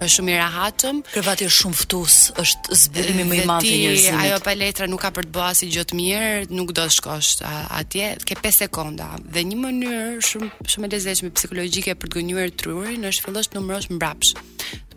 është 0.00 0.14
shumë 0.16 0.32
i 0.32 0.36
rahatëm. 0.40 0.98
Krevati 1.12 1.44
është 1.46 1.60
shumë 1.62 1.78
ftus, 1.82 2.14
është 2.42 2.76
zbulimi 2.82 3.26
më 3.28 3.38
i 3.44 3.48
madh 3.50 3.66
i 3.68 3.72
njerëzimit. 3.82 4.06
Ti 4.18 4.30
ajo 4.30 4.38
pa 4.46 4.54
letra 4.56 4.86
nuk 4.88 5.02
ka 5.06 5.10
për 5.14 5.28
të 5.28 5.34
bërë 5.34 5.48
asgjë 5.54 5.82
të 5.90 5.98
mirë, 5.98 6.30
nuk 6.56 6.72
do 6.74 6.86
të 6.88 6.94
shkosh 6.96 7.34
atje. 7.46 8.10
Ke 8.26 8.38
5 8.40 8.64
sekonda 8.64 9.12
dhe 9.30 9.44
një 9.50 9.58
mënyrë 9.62 10.30
shumë 10.30 10.50
shumë 10.72 10.88
e 10.90 10.96
lezetshme 10.96 11.30
psikologjike 11.36 11.94
për 12.00 12.10
të 12.14 12.18
gënjur 12.24 12.56
trurin 12.64 13.06
është 13.12 13.28
fillosh 13.28 13.52
të 13.52 13.60
numërosh 13.60 13.92
mbrapsht. 13.94 14.40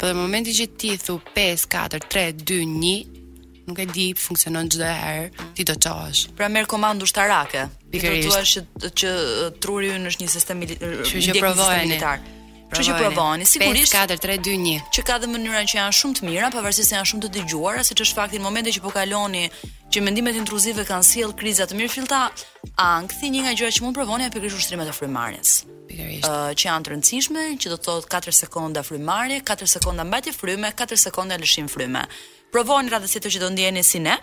Po 0.04 0.10
dhe 0.12 0.18
momenti 0.20 0.52
që 0.52 0.66
ti 0.76 0.90
thu 1.00 1.14
5, 1.32 1.62
4, 1.72 1.96
3, 2.12 2.36
2, 2.36 2.66
1 2.68 3.12
Nuk 3.68 3.78
e 3.80 3.86
di 3.96 4.08
funksionon 4.24 4.68
çdo 4.68 4.84
herë, 4.84 5.30
ti 5.56 5.64
do 5.64 5.78
çosh. 5.80 6.26
Pra 6.36 6.50
merr 6.52 6.68
komandu 6.68 7.08
shtarake. 7.08 7.62
Pikërisht. 7.94 8.26
Ti 8.26 8.28
thua 8.28 8.42
që, 8.50 8.90
që 9.00 9.12
truri 9.64 9.94
ynë 9.96 10.12
është 10.12 10.26
një 10.26 10.34
sistem 10.34 10.60
militar. 10.66 10.98
Që 11.08 11.22
që 11.30 11.38
provojeni. 11.40 12.02
Kështu 12.74 12.88
që 12.88 12.94
provoni, 13.00 13.46
sigurisht 13.48 13.94
5 13.94 14.10
4 14.14 14.16
3 14.24 14.38
2 14.48 14.54
1. 14.58 14.88
Që 14.96 15.02
ka 15.08 15.18
dhe 15.22 15.28
mënyra 15.30 15.60
që 15.70 15.76
janë 15.82 15.94
shumë 16.00 16.18
të 16.18 16.24
mira, 16.28 16.48
pavarësisht 16.56 16.90
se 16.90 16.96
janë 16.98 17.10
shumë 17.12 17.26
të 17.26 17.30
dëgjuara, 17.38 17.84
siç 17.88 18.02
është 18.06 18.18
fakti 18.18 18.40
në 18.42 18.46
momentin 18.48 18.74
që 18.76 18.82
po 18.84 18.92
kaloni 18.96 19.44
që 19.94 20.02
mendimet 20.06 20.40
intruzive 20.42 20.86
kanë 20.90 21.06
sjell 21.10 21.36
kriza 21.40 21.68
të 21.70 21.78
mirëfillta, 21.78 22.22
ankthi 22.88 23.30
një 23.36 23.44
nga 23.46 23.54
gjërat 23.60 23.78
që 23.78 23.86
mund 23.86 23.98
provoni 24.00 24.26
apo 24.28 24.42
kryesh 24.42 24.58
ushtrimet 24.58 24.90
e 24.90 24.96
frymarrjes. 25.00 25.54
Pikërisht. 25.88 26.28
që 26.28 26.64
janë 26.70 26.86
të 26.88 26.94
rëndësishme, 26.96 27.44
që 27.62 27.70
do 27.70 27.78
të 27.78 27.88
thotë 27.88 28.16
4 28.18 28.38
sekonda 28.42 28.84
frymarrje, 28.88 29.42
4 29.50 29.68
sekonda 29.76 30.04
mbajtje 30.10 30.34
fryme, 30.40 30.70
4 30.84 31.02
sekonda 31.06 31.38
lëshim 31.44 31.68
fryme. 31.70 32.06
Provoni 32.56 32.90
radhësi 32.94 33.20
të 33.22 33.34
që 33.36 33.42
do 33.46 33.50
ndjeni 33.54 33.84
si 33.84 34.00
ne. 34.10 34.16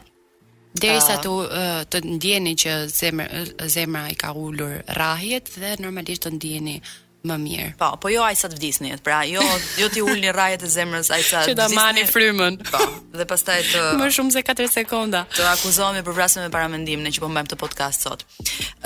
Derisa 0.81 1.19
tu 1.23 1.37
uh, 1.43 1.85
të 1.91 2.01
ndjeni 2.17 2.57
që 2.63 2.75
zemra 2.97 3.45
zemra 3.75 4.05
i 4.11 4.15
ka 4.19 4.33
ulur 4.35 4.77
rrahjet 4.97 5.51
dhe 5.59 5.77
normalisht 5.83 6.27
do 6.27 6.31
ndjeni 6.35 6.77
më 7.27 7.37
mirë. 7.43 7.67
Po, 7.81 7.93
po 8.01 8.09
jo 8.13 8.25
sa 8.37 8.49
të 8.51 8.57
vdisni, 8.59 8.93
pra 9.05 9.23
jo 9.29 9.43
jo 9.81 9.89
ti 9.93 10.03
ulni 10.05 10.31
rrajet 10.33 10.63
e 10.65 10.69
zemrës 10.73 11.11
sa 11.11 11.19
të 11.21 11.45
Që 11.51 11.57
ta 11.59 11.69
mani 11.75 12.05
frymën. 12.09 12.61
Po, 12.71 12.81
dhe 13.17 13.27
pastaj 13.29 13.61
të 13.73 13.85
Më 14.01 14.09
shumë 14.17 14.35
se 14.37 14.45
4 14.47 14.71
sekonda. 14.73 15.25
Të 15.37 15.47
akuzohemi 15.55 16.05
për 16.07 16.17
vrasje 16.17 16.45
me 16.45 16.53
paramendim 16.55 17.03
ne 17.05 17.13
që 17.13 17.25
po 17.25 17.31
mbajmë 17.33 17.53
të 17.53 17.61
podcast 17.61 18.07
sot. 18.09 18.25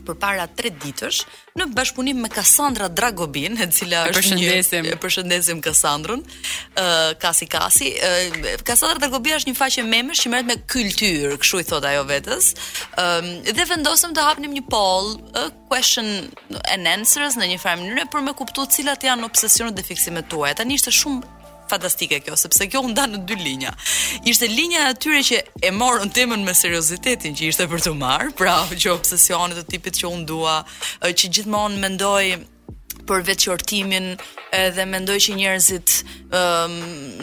për 0.07 0.19
para 0.23 0.47
3 0.47 0.71
ditësh 0.83 1.23
në 1.57 1.67
bashkëpunim 1.75 2.19
me 2.21 2.31
Kassandra 2.31 2.89
Dragobin, 2.93 3.57
e 3.63 3.67
cila 3.73 4.05
është 4.11 4.35
e 4.37 4.39
një 4.41 4.91
e 4.93 4.97
përshëndesim 5.01 5.63
Kassandrën. 5.65 6.21
Uh, 6.21 7.13
kasi 7.23 7.47
kasi, 7.49 7.93
uh, 7.97 8.59
Kassandra 8.69 8.99
Dragobin 9.01 9.39
është 9.39 9.49
një 9.51 9.57
faqe 9.63 9.85
memesh 9.89 10.25
që 10.27 10.33
merret 10.35 10.51
me 10.51 10.59
kulturë, 10.71 11.39
kështu 11.41 11.63
i 11.65 11.69
thot 11.71 11.87
ajo 11.89 12.05
vetes. 12.11 12.53
ë 12.53 13.07
uh, 13.07 13.31
dhe 13.57 13.69
vendosëm 13.73 14.13
të 14.17 14.27
hapnim 14.29 14.53
një 14.59 14.67
poll, 14.73 15.15
uh, 15.41 15.49
question 15.71 16.29
and 16.73 16.93
answers 16.93 17.39
në 17.41 17.51
një 17.55 17.61
farë 17.65 17.81
mënyre 17.85 18.09
për 18.13 18.27
me 18.29 18.37
kuptuar 18.39 18.71
cilat 18.77 19.09
janë 19.09 19.27
obsesionet 19.31 19.75
dhe 19.81 19.87
fiksimet 19.89 20.29
tuaja. 20.31 20.61
Tanë 20.61 20.79
ishte 20.79 20.93
shumë 20.95 21.36
fantastike 21.71 22.21
kjo, 22.21 22.37
sepse 22.39 22.69
kjo 22.71 22.83
u 22.87 22.91
nda 22.91 23.07
në 23.11 23.23
dy 23.29 23.37
linja. 23.41 23.73
Ishte 24.29 24.49
linja 24.51 24.85
e 24.87 24.91
atyre 24.95 25.23
që 25.27 25.41
e 25.67 25.73
morën 25.75 26.13
temën 26.15 26.45
me 26.47 26.55
seriozitetin 26.55 27.37
që 27.37 27.49
ishte 27.51 27.67
për 27.71 27.85
të 27.87 27.95
marr, 27.99 28.33
pra 28.39 28.61
që 28.71 28.93
obsesione 28.95 29.57
të 29.59 29.67
tipit 29.73 29.99
që 30.03 30.11
un 30.17 30.27
dua, 30.29 30.61
që 31.03 31.33
gjithmonë 31.39 31.81
mendoj 31.83 32.25
për 33.07 33.21
veçortimin 33.23 34.15
edhe 34.57 34.83
mendoj 34.91 35.19
që 35.29 35.35
njerëzit 35.39 35.93
um, 36.35 36.73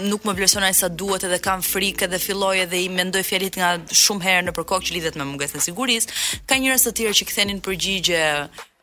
nuk 0.08 0.24
më 0.24 0.36
vlerëson 0.38 0.64
ai 0.64 0.76
sa 0.78 0.88
duhet 0.88 1.26
edhe 1.28 1.42
kam 1.44 1.64
frikë 1.66 2.08
edhe 2.08 2.22
filloi 2.24 2.60
edhe 2.64 2.80
i 2.86 2.92
mendoj 2.94 3.24
fjalit 3.28 3.58
nga 3.60 3.74
shumë 4.04 4.24
herë 4.30 4.46
në 4.48 4.54
përkohë 4.56 4.88
që 4.90 4.96
lidhet 4.96 5.18
me 5.20 5.28
mungesën 5.28 5.60
e 5.60 5.66
sigurisë. 5.66 6.20
Ka 6.48 6.56
njerëz 6.62 6.88
të 6.88 6.94
tjerë 7.02 7.18
që 7.20 7.28
kthenin 7.34 7.60
përgjigje 7.66 8.22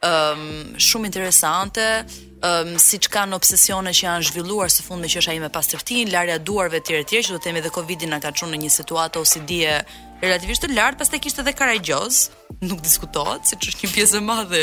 um, 0.03 0.45
shumë 0.81 1.07
interesante 1.09 1.85
um, 1.99 2.19
ehm, 2.51 2.77
si 2.81 2.97
që 3.05 3.11
kanë 3.15 3.37
obsesione 3.37 3.93
që 3.95 4.07
janë 4.07 4.29
zhvilluar 4.31 4.73
së 4.73 4.85
fund 4.87 5.03
me 5.05 5.11
që 5.13 5.21
është 5.21 5.35
ajime 5.35 5.51
pas 5.53 5.69
tërtin, 5.71 6.09
larja 6.13 6.39
duarve 6.39 6.81
të 6.81 6.89
tjere 6.91 7.09
tjere 7.11 7.27
që 7.29 7.35
do 7.37 7.41
të 7.43 7.49
temi 7.51 7.63
dhe 7.67 7.73
Covid-i 7.75 8.09
në 8.09 8.21
ka 8.25 8.33
qunë 8.39 8.55
në 8.55 8.63
një 8.65 8.71
situatë 8.79 9.21
ose 9.21 9.37
si 9.39 9.43
dje 9.51 9.77
relativisht 10.23 10.65
të 10.65 10.73
lartë, 10.77 11.01
pas 11.01 11.09
të 11.13 11.21
kishtë 11.25 11.43
edhe 11.45 11.55
karajgjoz, 11.57 12.21
nuk 12.69 12.83
diskutohet, 12.85 13.45
si 13.49 13.57
që 13.57 13.73
është 13.75 13.87
një 13.87 13.93
pjesë 13.97 14.21
madhe 14.25 14.63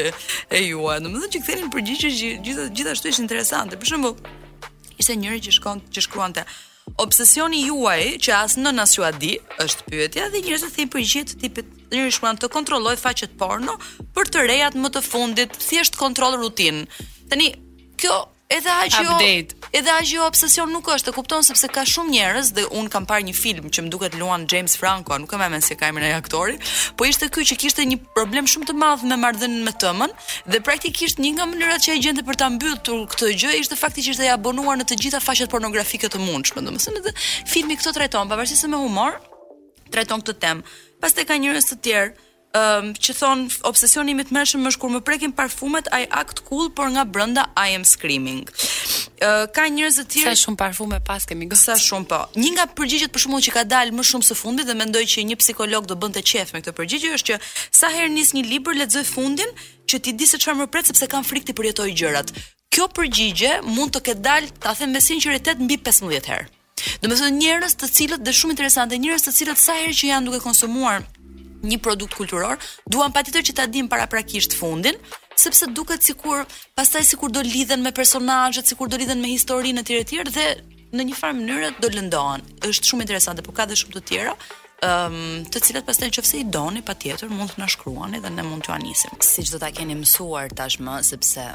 e 0.54 0.60
jua, 0.68 1.00
në 1.02 1.14
më 1.16 1.24
dhe 1.24 1.30
që 1.34 1.68
për 1.72 1.86
gjithë 1.90 2.00
që 2.04 2.32
gjithashtu 2.78 3.10
ishtë 3.10 3.24
interesante, 3.26 3.80
për 3.82 3.96
shumë, 3.96 4.12
ishte 5.02 5.16
njëri 5.18 5.42
që, 5.48 5.56
shkon, 5.58 5.82
të 5.88 5.98
që 5.98 6.06
shkruante, 6.06 6.46
Obsesioni 6.98 7.62
juaj 7.68 8.00
që 8.24 8.34
as 8.36 8.56
në 8.58 8.72
nas 8.78 8.94
ju 8.96 9.04
a 9.06 9.12
di 9.12 9.34
është 9.62 9.88
pyetja 9.90 10.30
dhe 10.34 10.42
njerëzit 10.46 10.72
të 10.72 10.76
thënë 10.78 10.92
për 10.96 11.04
gjë 11.12 11.24
të 11.32 11.36
tipit 11.44 11.68
njerëz 11.92 12.20
kanë 12.24 12.42
të 12.44 12.50
kontrolloj 12.56 12.96
faqet 13.02 13.36
porno 13.42 13.76
për 14.16 14.32
të 14.34 14.46
rejat 14.50 14.80
më 14.80 14.94
të 14.96 15.04
fundit, 15.08 15.60
thjesht 15.68 16.00
kontroll 16.00 16.40
rutinë. 16.40 16.86
Tani 17.32 17.52
kjo 18.02 18.22
Edhe 18.50 18.70
ajo 18.70 19.02
update. 19.02 19.48
Edhe 19.74 19.92
ajo 19.92 20.24
obsesion 20.24 20.70
nuk 20.72 20.88
është, 20.88 21.12
e 21.12 21.16
kupton 21.18 21.44
sepse 21.44 21.68
ka 21.68 21.82
shumë 21.90 22.14
njerëz 22.14 22.52
dhe 22.56 22.64
un 22.80 22.86
kam 22.94 23.04
parë 23.10 23.26
një 23.28 23.34
film 23.36 23.66
që 23.76 23.84
më 23.84 23.90
duket 23.92 24.14
luan 24.20 24.46
James 24.52 24.78
Franco, 24.80 25.18
nuk 25.20 25.34
e 25.34 25.36
kam 25.36 25.44
mend 25.52 25.66
se 25.68 25.76
ka 25.76 25.90
emrin 25.92 26.08
ai 26.08 26.14
aktori, 26.16 26.56
po 26.96 27.04
ishte 27.10 27.28
ky 27.36 27.44
që 27.50 27.58
kishte 27.60 27.84
një 27.90 27.98
problem 28.16 28.48
shumë 28.48 28.70
të 28.70 28.76
madh 28.84 29.04
me 29.12 29.18
marrëdhënien 29.20 29.68
me 29.68 29.74
tëmën 29.84 30.16
dhe 30.48 30.62
praktikisht 30.70 31.20
një 31.20 31.34
nga 31.36 31.48
mënyrat 31.52 31.84
që 31.90 31.98
ai 31.98 32.04
gjente 32.08 32.24
për 32.30 32.40
ta 32.40 32.48
mbytur 32.56 33.04
këtë 33.16 33.32
gjë 33.44 33.56
ishte 33.66 33.80
fakti 33.82 34.06
që 34.08 34.16
ishte 34.16 34.28
i 34.30 34.32
abonuar 34.38 34.80
në 34.80 34.88
të 34.94 35.00
gjitha 35.04 35.22
faqet 35.28 35.52
pornografike 35.52 36.08
të 36.08 36.22
mundshme, 36.24 36.64
domethënë 36.70 37.16
filmi 37.52 37.76
këto 37.82 37.92
trajton 38.00 38.32
pavarësisht 38.32 38.64
se 38.64 38.72
me 38.72 38.80
humor 38.80 39.20
trajton 39.92 40.24
këtë 40.28 40.40
temë. 40.44 40.66
Pastaj 41.04 41.28
ka 41.30 41.36
njerëz 41.38 41.68
të 41.70 41.78
tjerë 41.86 42.16
um, 42.58 42.90
që 43.04 43.14
thon 43.20 43.40
obsesioni 43.70 44.14
i 44.14 44.18
mëtmeshëm 44.18 44.66
është 44.70 44.82
kur 44.82 44.92
më 44.94 45.02
prekin 45.08 45.34
parfumet 45.36 45.90
ai 45.96 46.04
act 46.18 46.44
cool 46.48 46.70
por 46.76 46.90
nga 46.94 47.04
brenda 47.06 47.48
i 47.60 47.72
am 47.78 47.86
screaming. 47.88 48.44
Uh, 49.18 49.46
ka 49.56 49.68
njerëz 49.74 50.00
të 50.02 50.06
tjerë 50.14 50.36
sa 50.36 50.44
shumë 50.46 50.60
parfume 50.62 51.00
pas 51.08 51.26
kemi 51.28 51.48
gjithsa 51.52 51.76
shumë 51.88 52.10
po. 52.12 52.20
Një 52.38 52.52
nga 52.58 52.68
përgjigjet 52.78 53.14
për 53.16 53.24
shkakun 53.26 53.46
që 53.48 53.56
ka 53.58 53.64
dalë 53.72 53.96
më 53.98 54.08
shumë 54.12 54.28
së 54.32 54.38
fundi 54.42 54.66
dhe 54.68 54.76
mendoj 54.82 55.04
që 55.14 55.26
një 55.32 55.40
psikolog 55.42 55.88
do 55.90 55.96
bënte 56.02 56.22
qejf 56.30 56.54
me 56.54 56.62
këtë 56.64 56.76
përgjigje 56.82 57.16
është 57.18 57.28
që 57.30 57.56
sa 57.80 57.92
herë 57.96 58.12
nis 58.18 58.34
një 58.38 58.46
libër 58.52 58.78
lexoj 58.84 59.06
fundin 59.10 59.54
që 59.90 60.02
ti 60.06 60.14
di 60.20 60.28
se 60.30 60.38
çfarë 60.42 60.62
më 60.64 60.70
pret 60.74 60.92
sepse 60.92 61.10
kam 61.12 61.26
frikë 61.26 61.50
të 61.52 61.58
përjetoj 61.62 61.90
gjërat. 61.98 62.34
Kjo 62.74 62.86
përgjigje 62.94 63.58
mund 63.74 63.96
të 63.96 64.04
ketë 64.10 64.24
dalë 64.30 64.54
ta 64.62 64.76
them 64.78 64.94
me 64.94 65.02
sinqeritet 65.02 65.62
mbi 65.66 65.80
15 65.88 66.30
herë. 66.32 66.48
Domethënë 67.02 67.34
njerëz 67.42 67.74
të 67.76 67.88
cilët 67.96 68.22
dhe 68.22 68.32
shumë 68.38 68.54
interesante 68.54 68.98
njerëz 69.02 69.24
të 69.26 69.32
cilët 69.34 69.58
sa 69.60 69.74
herë 69.82 69.96
që 69.98 70.12
janë 70.12 70.30
duke 70.30 70.44
konsumuar 70.46 71.02
një 71.66 71.78
produkt 71.82 72.16
kulturor, 72.18 72.60
duam 72.90 73.14
patjetër 73.14 73.46
që 73.50 73.56
ta 73.58 73.66
dim 73.70 73.88
paraprakisht 73.90 74.54
fundin, 74.58 74.98
sepse 75.38 75.68
duket 75.74 76.04
sikur 76.06 76.46
pastaj 76.78 77.06
sikur 77.06 77.32
do 77.34 77.42
lidhen 77.46 77.84
me 77.84 77.92
personazhet, 77.94 78.68
sikur 78.68 78.88
do 78.90 78.98
lidhen 78.98 79.22
me 79.22 79.32
historinë 79.34 79.80
e 79.82 79.88
tyre 79.90 80.04
të 80.04 80.14
tjerë 80.14 80.36
dhe 80.38 80.46
në 80.98 81.08
një 81.10 81.18
farë 81.20 81.38
mënyrë 81.42 81.72
do 81.82 81.90
lëndohen. 81.96 82.46
Është 82.70 82.92
shumë 82.92 83.06
interesante, 83.08 83.44
por 83.46 83.56
ka 83.58 83.66
dhe 83.68 83.76
shumë 83.78 83.96
të 84.00 84.06
tjera 84.12 84.38
hm 84.38 84.88
um, 84.88 85.46
të 85.50 85.62
cilat 85.66 85.88
pastaj 85.88 86.12
nëse 86.12 86.38
i 86.38 86.44
doni 86.54 86.84
patjetër 86.86 87.32
mund 87.34 87.50
të 87.56 87.64
na 87.64 87.66
shkruani 87.66 88.20
dhe 88.22 88.30
ne 88.30 88.44
mund 88.46 88.68
t'ua 88.68 88.78
nisim 88.78 89.10
siç 89.26 89.50
do 89.50 89.58
ta 89.58 89.72
keni 89.74 89.96
mësuar 89.98 90.54
tashmë 90.54 91.00
sepse 91.10 91.48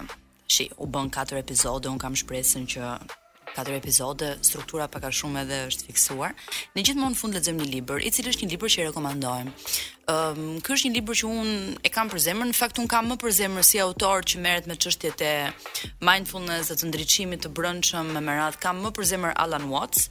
shi 0.51 0.67
u 0.83 0.91
bën 0.91 1.11
4 1.15 1.39
episode 1.39 1.87
un 1.87 2.01
kam 2.03 2.19
shpresën 2.19 2.67
që 2.75 2.89
4 3.55 3.73
epizode, 3.77 4.39
struktura 4.41 4.87
pak 4.89 5.05
a 5.05 5.11
shumë 5.13 5.43
edhe 5.45 5.57
është 5.71 5.89
fiksuar. 5.89 6.31
Ne 6.75 6.85
gjithmonë 6.87 7.13
në 7.15 7.19
fund 7.21 7.37
lexojmë 7.37 7.61
një 7.61 7.69
libër, 7.75 8.01
i 8.09 8.13
cili 8.15 8.33
është 8.33 8.47
një 8.47 8.51
libër 8.55 8.73
që 8.75 8.81
i 8.83 8.87
rekomandojmë. 8.89 9.53
Ëm, 10.13 10.43
um, 10.43 10.59
ky 10.65 10.73
është 10.75 10.89
një 10.89 10.95
libër 10.99 11.21
që 11.21 11.31
un 11.39 11.51
e 11.85 11.93
kam 11.93 12.11
për 12.13 12.23
zemër, 12.27 12.51
në 12.51 12.57
fakt 12.59 12.81
un 12.83 12.89
kam 12.91 13.09
më 13.13 13.19
për 13.23 13.37
zemër 13.43 13.67
si 13.69 13.81
autor 13.85 14.25
që 14.25 14.41
merret 14.45 14.67
me 14.73 14.77
çështjet 14.81 15.25
e 15.29 15.33
mindfulness 16.09 16.73
dhe 16.73 16.79
të 16.81 16.89
ndriçimit 16.91 17.45
të 17.45 17.53
brendshëm 17.59 18.13
me 18.25 18.37
radh, 18.41 18.57
kam 18.65 18.81
më 18.87 18.95
për 18.97 19.11
zemër 19.13 19.37
Alan 19.45 19.69
Watts. 19.75 20.09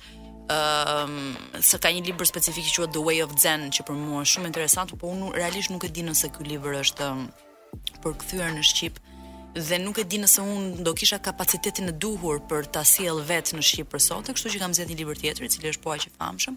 Ëm, 0.52 1.18
um, 1.60 1.62
ka 1.82 1.90
një 1.96 2.06
libër 2.12 2.28
specifik 2.30 2.66
që 2.70 2.76
quhet 2.78 2.94
The 2.94 3.04
Way 3.08 3.24
of 3.26 3.34
Zen 3.42 3.70
që 3.74 3.88
për 3.90 3.96
mua 3.98 4.22
është 4.22 4.34
shumë 4.36 4.52
interesant, 4.54 4.94
por 5.00 5.10
un 5.10 5.32
realisht 5.34 5.74
nuk 5.74 5.86
e 5.86 5.90
di 5.90 6.06
nëse 6.06 6.28
ky 6.36 6.46
libër 6.54 6.84
është 6.84 7.08
përkthyer 8.04 8.52
në 8.54 8.62
shqip. 8.68 8.98
Ëm, 9.02 9.11
dhe 9.56 9.78
nuk 9.84 9.98
e 10.00 10.04
di 10.08 10.18
nëse 10.22 10.40
unë 10.48 10.84
do 10.88 10.94
kisha 10.96 11.20
kapacitetin 11.20 11.90
e 11.92 11.92
duhur 12.00 12.40
për 12.48 12.70
ta 12.72 12.84
sjell 12.88 13.20
vet 13.28 13.52
në 13.52 13.62
Shqipër 13.68 13.92
për 13.92 14.02
sot, 14.06 14.30
kështu 14.32 14.52
që 14.54 14.62
kam 14.64 14.74
zgjedhur 14.76 14.94
një 14.94 15.00
libër 15.02 15.20
tjetër 15.24 15.46
i 15.48 15.52
cili 15.52 15.72
është 15.74 15.84
po 15.84 15.92
aq 15.98 16.06
i 16.08 16.12
famshëm. 16.16 16.56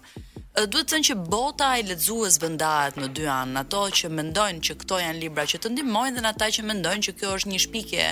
Duhet 0.71 0.87
të 0.87 0.93
thënë 0.93 1.07
që 1.09 1.17
bota 1.35 1.73
e 1.75 1.83
lexues 1.89 2.37
vendahet 2.39 2.99
në 3.01 3.09
dy 3.17 3.25
anë, 3.35 3.55
ato 3.65 3.81
që 3.99 4.13
mendojnë 4.15 4.63
që 4.69 4.77
këto 4.85 5.01
janë 5.03 5.23
libra 5.25 5.47
që 5.51 5.59
të 5.65 5.73
ndihmojnë 5.75 6.21
dhe 6.23 6.31
ata 6.31 6.49
që 6.55 6.67
mendojnë 6.71 7.07
që 7.09 7.15
kjo 7.19 7.33
është 7.41 7.51
një 7.53 7.61
shpikje 7.67 8.07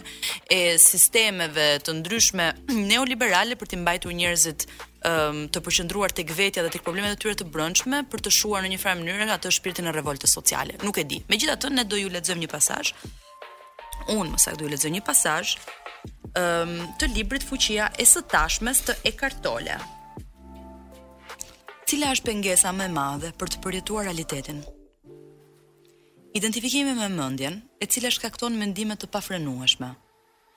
e 0.59 0.61
sistemeve 0.83 1.69
të 1.87 1.95
ndryshme 2.01 2.49
neoliberale 2.91 3.55
për 3.61 3.71
të 3.77 3.81
mbajtur 3.85 4.19
njerëzit 4.19 4.67
të 5.03 5.61
përqendruar 5.67 6.11
tek 6.15 6.29
vetja 6.39 6.63
dhe 6.63 6.71
tek 6.77 6.83
problemet 6.87 7.15
e 7.15 7.23
tyre 7.23 7.39
të 7.39 7.47
brendshme 7.55 8.03
për 8.11 8.23
të 8.23 8.35
shuar 8.41 8.63
në 8.67 8.75
një 8.75 8.83
farë 8.83 9.01
mënyrë 9.05 9.35
atë 9.39 9.51
shpirtin 9.61 9.91
e 9.91 9.95
revoltës 9.95 10.31
sociale. 10.39 10.79
Nuk 10.83 10.99
e 11.03 11.07
di. 11.11 11.23
Megjithatë, 11.31 11.71
ne 11.75 11.87
do 11.91 11.99
ju 11.99 12.11
lexojmë 12.15 12.45
një 12.47 12.51
pasazh 12.53 12.95
unë 14.11 14.33
më 14.35 14.39
saktë 14.43 14.61
do 14.63 14.69
lexoj 14.73 14.91
një 14.97 15.03
pasazh 15.07 15.53
ëm 16.33 16.43
um, 16.43 16.77
të 16.99 17.09
librit 17.17 17.45
Fuqia 17.45 17.91
e 18.01 18.07
së 18.09 18.23
tashmes 18.33 18.81
të 18.87 18.95
e 19.09 19.13
kartole. 19.17 19.77
Cila 21.87 22.13
është 22.17 22.27
pengesa 22.31 22.73
më 22.73 22.87
e 22.89 22.93
madhe 22.97 23.33
për 23.39 23.53
të 23.53 23.61
përjetuar 23.65 24.07
realitetin? 24.09 24.63
Identifikime 26.33 26.95
me 26.97 27.11
mendjen, 27.13 27.59
e 27.83 27.85
cila 27.87 28.09
shkakton 28.11 28.57
mendime 28.57 28.97
të 28.97 29.11
pafrenueshme. 29.13 29.91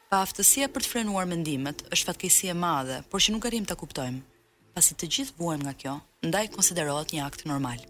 Pa 0.09 0.21
aftësia 0.23 0.69
për 0.71 0.85
të 0.85 0.91
frenuar 0.93 1.27
mendimet 1.27 1.83
është 1.91 2.07
fatkeqësi 2.13 2.53
e 2.53 2.55
madhe, 2.55 3.01
por 3.11 3.19
që 3.19 3.35
nuk 3.35 3.49
arim 3.49 3.67
ta 3.67 3.75
kuptojmë, 3.75 4.21
pasi 4.75 4.95
të 4.95 5.11
gjithë 5.15 5.35
buem 5.41 5.59
nga 5.65 5.73
kjo, 5.75 5.97
ndaj 6.29 6.53
konsiderohet 6.55 7.11
një 7.17 7.25
akt 7.27 7.43
normal. 7.51 7.83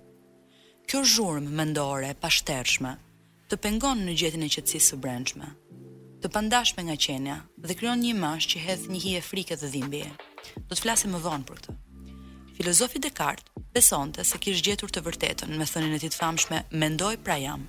Kjo 0.90 1.04
zhurmë 1.12 1.54
mendore 1.62 2.16
pashtershme 2.18 2.98
të 3.46 3.58
pengon 3.62 4.00
në 4.08 4.14
gjetin 4.18 4.42
e 4.42 4.48
qëtësisë 4.50 4.90
së 4.92 4.98
brendshme, 5.02 5.48
të 6.24 6.30
pandashme 6.34 6.82
nga 6.88 6.96
qenja 7.04 7.34
dhe 7.62 7.76
kryon 7.78 8.00
një 8.02 8.16
mash 8.18 8.48
që 8.50 8.62
hedh 8.64 8.88
një 8.90 9.02
hije 9.04 9.20
frike 9.22 9.58
dhe 9.62 9.70
dhimbje. 9.70 10.08
Do 10.56 10.74
të 10.74 10.80
flasim 10.82 11.14
më 11.14 11.20
vonë 11.22 11.46
për 11.46 11.60
këtë. 11.60 11.76
Filozofi 12.58 13.02
Descartes 13.04 13.68
besonte 13.76 14.26
se 14.26 14.40
kishë 14.42 14.66
gjetur 14.66 14.90
të 14.94 15.04
vërtetën 15.06 15.54
me 15.60 15.68
thënien 15.70 15.94
e 15.94 16.02
tij 16.02 16.16
famshme 16.18 16.64
mendoj 16.84 17.14
pra 17.28 17.38
jam. 17.44 17.68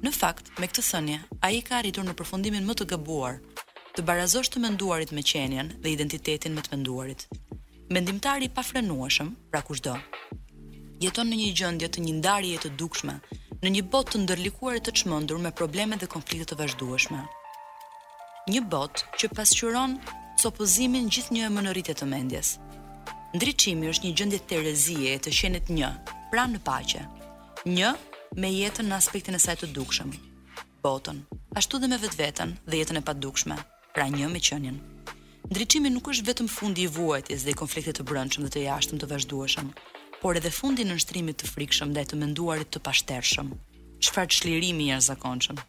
Në 0.00 0.12
fakt, 0.16 0.48
me 0.58 0.68
këtë 0.72 0.86
thënie, 0.88 1.20
ai 1.44 1.60
ka 1.68 1.76
arritur 1.82 2.06
në 2.08 2.16
përfundimin 2.16 2.64
më 2.68 2.78
të 2.80 2.88
gëbuar 2.94 3.36
të 3.96 4.06
barazosh 4.08 4.48
të 4.54 4.62
menduarit 4.64 5.12
me 5.12 5.24
qenjen 5.26 5.74
dhe 5.84 5.92
identitetin 5.98 6.54
me 6.56 6.64
të 6.64 6.76
menduarit. 6.78 7.26
Mendimtari 7.92 8.48
pa 8.48 8.62
frenuashëm 8.64 9.34
pra 9.50 9.60
kushdo, 9.68 9.98
jeton 11.00 11.28
në 11.32 11.36
një 11.40 11.50
gjendje 11.56 11.88
të 11.94 12.02
një 12.04 12.12
ndarjeje 12.20 12.58
të 12.64 12.70
dukshme, 12.80 13.14
në 13.62 13.70
një 13.74 13.82
botë 13.92 14.12
të 14.14 14.18
ndërlikuar 14.24 14.76
e 14.76 14.82
të 14.84 14.92
çmendur 15.00 15.38
me 15.42 15.52
probleme 15.60 15.96
dhe 16.00 16.08
konflikte 16.14 16.50
të 16.52 16.58
vazhdueshme. 16.60 17.20
Një 18.52 18.60
botë 18.72 19.06
që 19.20 19.30
pasqyron 19.36 19.94
copëzimin 20.42 21.08
gjithnjë 21.12 21.46
e 21.48 21.50
mënoritë 21.56 21.94
të 22.00 22.08
mendjes. 22.12 22.54
Ndriçimi 23.36 23.88
është 23.92 24.06
një 24.06 24.12
gjendje 24.20 24.40
terezie 24.50 25.14
e 25.16 25.22
të 25.24 25.32
qenit 25.38 25.72
një, 25.72 25.90
pra 26.32 26.44
në 26.52 26.60
paqe. 26.68 27.04
Një 27.68 27.94
me 28.40 28.50
jetën 28.52 28.88
në 28.90 28.96
aspektin 29.00 29.36
e 29.38 29.42
saj 29.42 29.56
të 29.62 29.70
dukshëm, 29.76 30.12
botën, 30.84 31.20
ashtu 31.56 31.80
dhe 31.80 31.88
me 31.92 32.00
vetveten 32.02 32.56
dhe 32.66 32.80
jetën 32.82 33.00
e 33.00 33.06
padukshme, 33.08 33.56
pra 33.94 34.04
një 34.12 34.28
me 34.34 34.40
qenin. 34.50 34.76
Ndriçimi 35.50 35.90
nuk 35.94 36.10
është 36.12 36.28
vetëm 36.28 36.48
fundi 36.58 36.84
i 36.86 36.92
vuajtjes 36.98 37.46
dhe 37.48 37.54
i 37.56 37.96
të 37.98 38.06
brendshëm 38.10 38.44
dhe 38.46 38.52
të 38.56 38.66
jashtëm 38.68 39.00
të 39.00 39.08
vazhdueshëm, 39.14 39.72
por 40.20 40.36
edhe 40.36 40.50
fundin 40.52 40.90
në 40.90 40.98
nështrimit 40.98 41.38
të 41.40 41.48
frikshëm 41.48 41.94
dhe 41.96 42.02
të 42.04 42.16
menduarit 42.20 42.68
të 42.74 42.80
pashtershëm. 42.84 43.54
Qëfar 44.04 44.26
të 44.28 44.36
shlirimi 44.36 44.90
jashtë 44.90 45.06
zakonqëm? 45.14 45.60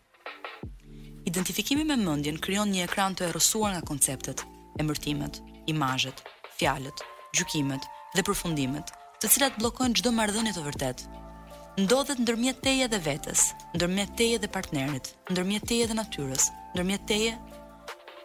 Identifikimi 1.30 1.86
me 1.88 1.96
mëndjen 2.02 2.40
kryon 2.44 2.72
një 2.74 2.84
ekran 2.90 3.16
të 3.16 3.30
erosuar 3.30 3.72
nga 3.76 3.84
konceptet, 3.88 4.44
emërtimet, 4.84 5.40
imajet, 5.72 6.24
fjalet, 6.58 7.04
gjukimet 7.38 7.88
dhe 8.18 8.26
përfundimet, 8.28 8.92
të 9.24 9.32
cilat 9.36 9.60
blokojnë 9.62 10.02
gjdo 10.02 10.12
mardhënit 10.20 10.58
të 10.58 10.66
vërtet. 10.68 11.06
Ndodhet 11.80 12.20
ndërmjet 12.26 12.60
teje 12.66 12.88
dhe 12.92 13.00
vetës, 13.06 13.46
ndërmjet 13.78 14.16
teje 14.20 14.42
dhe 14.44 14.52
partnerit, 14.52 15.14
ndërmjet 15.32 15.68
teje 15.72 15.88
dhe 15.88 15.96
natyres, 16.02 16.50
ndërmjet 16.76 17.08
teje 17.08 17.38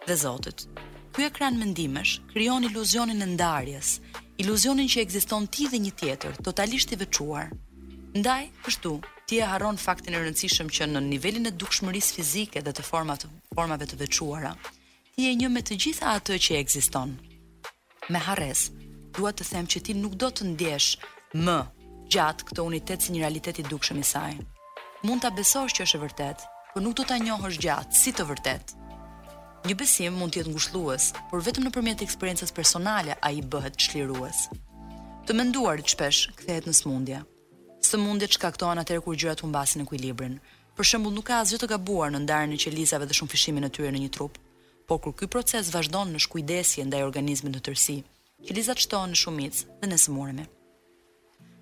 dhe 0.09 0.19
zotit. 0.25 0.67
Ky 1.15 1.29
ekran 1.31 1.55
mëndimesh 1.61 2.19
kryon 2.33 2.67
iluzionin 2.67 3.23
e 3.23 3.29
ndarjes, 3.35 3.99
iluzionin 4.37 4.87
që 4.89 5.01
ekziston 5.03 5.47
ti 5.51 5.65
dhe 5.69 5.79
një 5.81 5.91
tjetër, 5.99 6.37
totalisht 6.45 6.93
i 6.93 6.99
veçuar. 7.01 7.49
Ndaj, 8.17 8.47
kështu, 8.65 8.91
ti 9.29 9.39
e 9.41 9.45
harron 9.49 9.77
faktin 9.81 10.13
e 10.15 10.21
rëndësishëm 10.21 10.69
që 10.73 10.87
në 10.91 11.01
nivelin 11.09 11.49
e 11.49 11.53
dukshmërisë 11.53 12.17
fizike 12.19 12.61
dhe 12.65 12.73
të 12.73 12.85
format 12.85 13.25
formave 13.55 13.87
të 13.89 13.99
veçuara, 14.01 14.53
ti 15.13 15.27
je 15.27 15.33
një 15.41 15.49
me 15.53 15.61
të 15.65 15.77
gjitha 15.83 16.13
atë 16.21 16.37
që 16.45 16.59
ekziston. 16.61 17.17
Me 18.13 18.21
harres, 18.29 18.67
dua 19.17 19.33
të 19.33 19.49
them 19.51 19.67
që 19.73 19.81
ti 19.87 19.97
nuk 19.97 20.15
do 20.21 20.29
të 20.29 20.51
ndjesh 20.53 20.91
më 21.43 21.57
gjatë 22.13 22.47
këtë 22.51 22.67
unitet 22.69 23.03
si 23.03 23.13
një 23.15 23.25
realitet 23.25 23.61
i 23.63 23.67
dukshëm 23.67 24.01
i 24.01 24.07
saj. 24.13 24.33
Mund 25.05 25.21
ta 25.25 25.33
besosh 25.33 25.75
që 25.77 25.85
është 25.87 25.97
e 25.97 26.03
vërtetë, 26.05 26.51
por 26.73 26.83
nuk 26.85 26.95
do 26.97 27.05
ta 27.05 27.17
njohësh 27.19 27.57
gjatë 27.65 28.01
si 28.03 28.13
të 28.13 28.25
vërtetë. 28.29 28.76
Një 29.65 29.73
besim 29.77 30.13
mund 30.17 30.35
të 30.35 30.43
jetë 30.45 31.23
por 31.31 31.41
vetëm 31.43 31.65
nëpërmjet 31.67 32.01
eksperiencës 32.05 32.51
personale 32.53 33.15
ai 33.25 33.41
bëhet 33.41 33.77
çlirues. 33.79 34.41
Të 35.27 35.33
menduarit 35.35 35.89
shpesh 35.89 36.29
kthehet 36.37 36.67
në 36.69 36.73
smundje. 36.75 37.21
Smundjet 37.83 38.37
shkaktohen 38.37 38.79
atëherë 38.83 39.03
kur 39.03 39.15
gjërat 39.17 39.41
humbasin 39.43 39.81
ekuilibrin. 39.83 40.37
Për 40.77 40.85
shembull, 40.87 41.15
nuk 41.17 41.25
ka 41.27 41.41
asgjë 41.41 41.59
të 41.63 41.69
gabuar 41.73 42.11
në 42.13 42.21
ndarjen 42.25 42.53
e 42.55 42.59
qelizave 42.61 43.07
dhe 43.09 43.15
shumëfishimin 43.17 43.65
e 43.67 43.71
tyre 43.73 43.91
në 43.91 44.01
një 44.05 44.11
trup, 44.17 44.37
por 44.87 44.99
kur 45.03 45.15
ky 45.17 45.27
proces 45.27 45.71
vazhdon 45.73 46.13
në 46.13 46.21
shkujdesje 46.27 46.85
ndaj 46.87 47.03
organizmit 47.07 47.55
në 47.57 47.63
tërësi, 47.67 47.97
qelizat 48.47 48.83
shtohen 48.85 49.15
në 49.15 49.19
shumicë 49.23 49.65
dhe 49.81 49.89
ne 49.91 49.97
smuremi. 50.03 50.45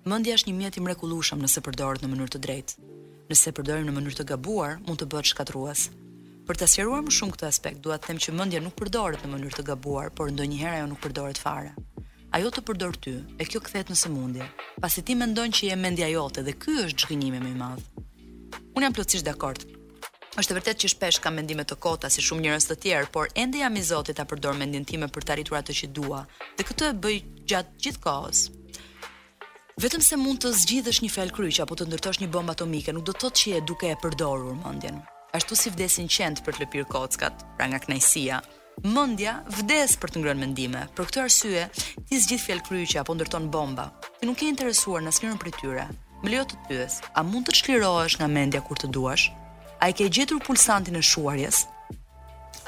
Mendja 0.06 0.36
është 0.38 0.50
një 0.52 0.58
mjet 0.60 0.76
i 0.78 0.82
mrekullueshëm 0.84 1.40
nëse 1.42 1.64
përdoret 1.66 2.04
në 2.04 2.12
mënyrë 2.12 2.32
të 2.36 2.42
drejtë. 2.44 2.82
Nëse 3.32 3.52
përdoren 3.56 3.88
në 3.88 3.94
mënyrë 3.98 4.20
të 4.20 4.28
gabuar, 4.34 4.76
mund 4.86 5.00
të 5.02 5.08
bëhet 5.14 5.32
shkatrues, 5.32 5.88
për 6.46 6.60
ta 6.62 6.66
sqaruar 6.70 7.02
më 7.02 7.12
shumë 7.14 7.34
këtë 7.34 7.46
aspekt, 7.48 7.80
dua 7.82 7.96
të 7.98 8.08
them 8.12 8.18
që 8.22 8.32
mendja 8.38 8.60
nuk 8.62 8.76
përdoret 8.78 9.22
në 9.26 9.30
mënyrë 9.32 9.56
të 9.58 9.64
gabuar, 9.72 10.12
por 10.14 10.30
ndonjëherë 10.30 10.76
ajo 10.78 10.88
nuk 10.92 11.00
përdoret 11.02 11.40
fare. 11.42 11.72
Ajo 12.36 12.52
të 12.54 12.62
përdor 12.68 12.94
ty, 13.02 13.14
e 13.38 13.44
kjo 13.48 13.60
kthehet 13.66 13.90
në 13.90 13.96
sëmundje, 14.02 14.46
pasi 14.84 15.02
ti 15.08 15.16
mendon 15.18 15.54
që 15.56 15.70
je 15.70 15.78
mendja 15.80 16.08
jote 16.12 16.44
dhe 16.46 16.54
ky 16.62 16.76
është 16.84 17.06
zhgënjimi 17.06 17.40
më 17.46 17.50
i 17.50 17.56
madh. 17.58 17.82
Unë 18.78 18.86
jam 18.86 18.94
plotësisht 18.98 19.26
dakord. 19.26 19.64
Është 20.38 20.54
vërtet 20.58 20.80
që 20.82 20.92
shpesh 20.94 21.18
kam 21.24 21.38
mendime 21.40 21.64
të 21.64 21.78
kota 21.86 22.10
si 22.12 22.22
shumë 22.26 22.44
njerëz 22.46 22.66
të 22.68 22.78
tjerë, 22.84 23.10
por 23.14 23.32
ende 23.34 23.62
jam 23.64 23.78
i 23.80 23.82
zotit 23.90 24.18
ta 24.20 24.28
përdor 24.30 24.54
mendjen 24.60 24.84
time 24.86 25.08
për 25.10 25.26
të 25.26 25.34
arritur 25.36 25.58
atë 25.62 25.76
që 25.80 25.90
dua, 25.98 26.22
dhe 26.58 26.68
këtë 26.68 26.92
e 26.92 26.96
bëj 27.06 27.16
gjatë 27.52 27.80
gjithkohës. 27.86 28.44
Vetëm 29.82 30.04
se 30.10 30.20
mund 30.20 30.44
të 30.44 30.54
zgjidhësh 30.62 31.02
një 31.06 31.12
fjalë 31.16 31.36
kryq 31.36 31.62
apo 31.64 31.74
të 31.78 31.88
ndërtosh 31.90 32.20
një 32.22 32.30
bombë 32.36 32.54
atomike, 32.58 32.94
nuk 32.94 33.08
do 33.08 33.16
të 33.16 33.24
thotë 33.24 33.42
që 33.42 33.54
je 33.54 33.64
duke 33.72 33.90
e 33.90 33.98
përdorur 34.04 34.54
mendjen 34.64 35.00
ashtu 35.36 35.56
si 35.56 35.70
vdesin 35.72 36.08
qend 36.10 36.40
për 36.46 36.56
të 36.56 36.62
lëpir 36.64 36.86
kockat, 36.90 37.42
pra 37.58 37.66
nga 37.68 37.78
kënaqësia. 37.82 38.38
Mendja 38.92 39.34
vdes 39.58 39.94
për 40.00 40.12
të 40.12 40.20
ngrënë 40.22 40.40
mendime. 40.42 40.82
Për 40.96 41.08
këtë 41.10 41.22
arsye, 41.22 41.64
ti 42.08 42.18
zgjidh 42.24 42.42
fjalë 42.46 42.64
kryqe 42.66 43.00
apo 43.02 43.14
ndërton 43.16 43.48
bomba. 43.52 43.88
Ti 44.18 44.28
nuk 44.30 44.40
je 44.42 44.48
interesuar 44.52 45.02
në 45.04 45.12
asnjërin 45.14 45.40
prej 45.40 45.54
tyre. 45.60 45.84
Më 46.22 46.32
lejo 46.32 46.44
të 46.50 46.60
pyes, 46.68 46.96
a 47.16 47.20
mund 47.24 47.48
të 47.50 47.56
çlirohesh 47.60 48.16
nga 48.20 48.28
mendja 48.32 48.62
kur 48.64 48.80
të 48.80 48.88
duash? 48.96 49.28
A 49.84 49.88
i 49.92 49.96
ke 49.96 50.08
gjetur 50.12 50.40
pulsantin 50.46 50.96
e 51.00 51.02
shuarjes? 51.04 51.64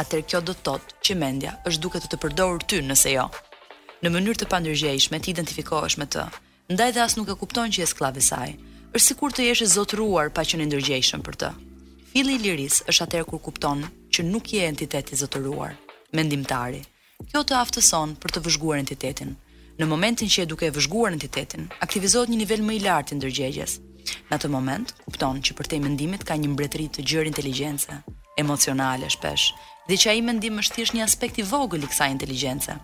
Atëherë 0.01 0.29
kjo 0.33 0.43
do 0.47 0.55
të 0.57 0.67
thotë 0.69 0.99
që 1.05 1.19
mendja 1.21 1.55
është 1.69 1.83
duke 1.87 2.01
të 2.05 2.09
të 2.13 2.21
përdorur 2.27 2.65
ty 2.69 2.81
nëse 2.85 3.15
jo. 3.17 3.29
Në 4.05 4.13
mënyrë 4.15 4.41
të 4.43 4.51
pandërgjeshme 4.53 5.21
ti 5.25 5.33
identifikohesh 5.35 5.97
me 6.01 6.07
të. 6.09 6.25
Ndaj 6.75 6.91
dhe 6.97 7.05
as 7.09 7.17
nuk 7.21 7.29
e 7.33 7.37
kupton 7.41 7.73
që 7.73 7.85
je 7.85 7.93
sklav 7.95 8.21
saj. 8.29 8.57
Është 8.97 9.09
sikur 9.13 9.33
të 9.33 9.49
jesh 9.51 9.65
e 9.67 9.73
zotruar 9.75 10.29
pa 10.33 10.45
qenë 10.49 10.69
ndërgjeshëm 10.71 11.25
për 11.27 11.37
të. 11.43 11.53
Fili 12.09 12.35
i 12.39 12.41
liris 12.41 12.79
është 12.89 13.05
atëherë 13.05 13.27
kur 13.31 13.41
kupton 13.47 13.83
që 14.17 14.25
nuk 14.25 14.47
je 14.55 14.63
entiteti 14.67 15.13
i 15.13 15.19
zotëruar, 15.21 15.75
mendimtari. 16.17 16.79
Kjo 17.21 17.43
të 17.45 17.57
aftëson 17.59 18.15
për 18.23 18.33
të 18.33 18.43
vëzhguar 18.47 18.79
entitetin. 18.81 19.35
Në 19.79 19.87
momentin 19.91 20.31
që 20.33 20.43
e 20.43 20.49
duke 20.49 20.71
vëzhguar 20.75 21.13
entitetin, 21.13 21.67
aktivizohet 21.85 22.33
një 22.33 22.39
nivel 22.41 22.65
më 22.65 22.79
i 22.79 22.81
lartë 22.87 23.15
i 23.15 23.19
ndërgjegjes. 23.19 23.75
Në 24.31 24.39
atë 24.39 24.51
moment, 24.55 24.95
kupton 25.05 25.43
që 25.45 25.57
për 25.59 25.69
te 25.75 25.81
mendimit 25.85 26.25
ka 26.25 26.39
një 26.41 26.51
mbretëri 26.55 26.87
të 26.97 27.05
gjërë 27.13 27.31
inteligjence, 27.33 28.01
emocionale 28.41 29.11
shpesh, 29.13 29.51
dhe 29.91 30.01
që 30.01 30.11
a 30.11 30.17
i 30.17 30.25
mendim 30.31 30.59
është 30.65 30.79
tjesh 30.79 30.97
një 30.97 31.05
aspekt 31.11 31.39
i 31.39 31.47
vogël 31.53 31.85
i 31.85 31.93
kësaj 31.93 32.09
inteligjence. 32.17 32.79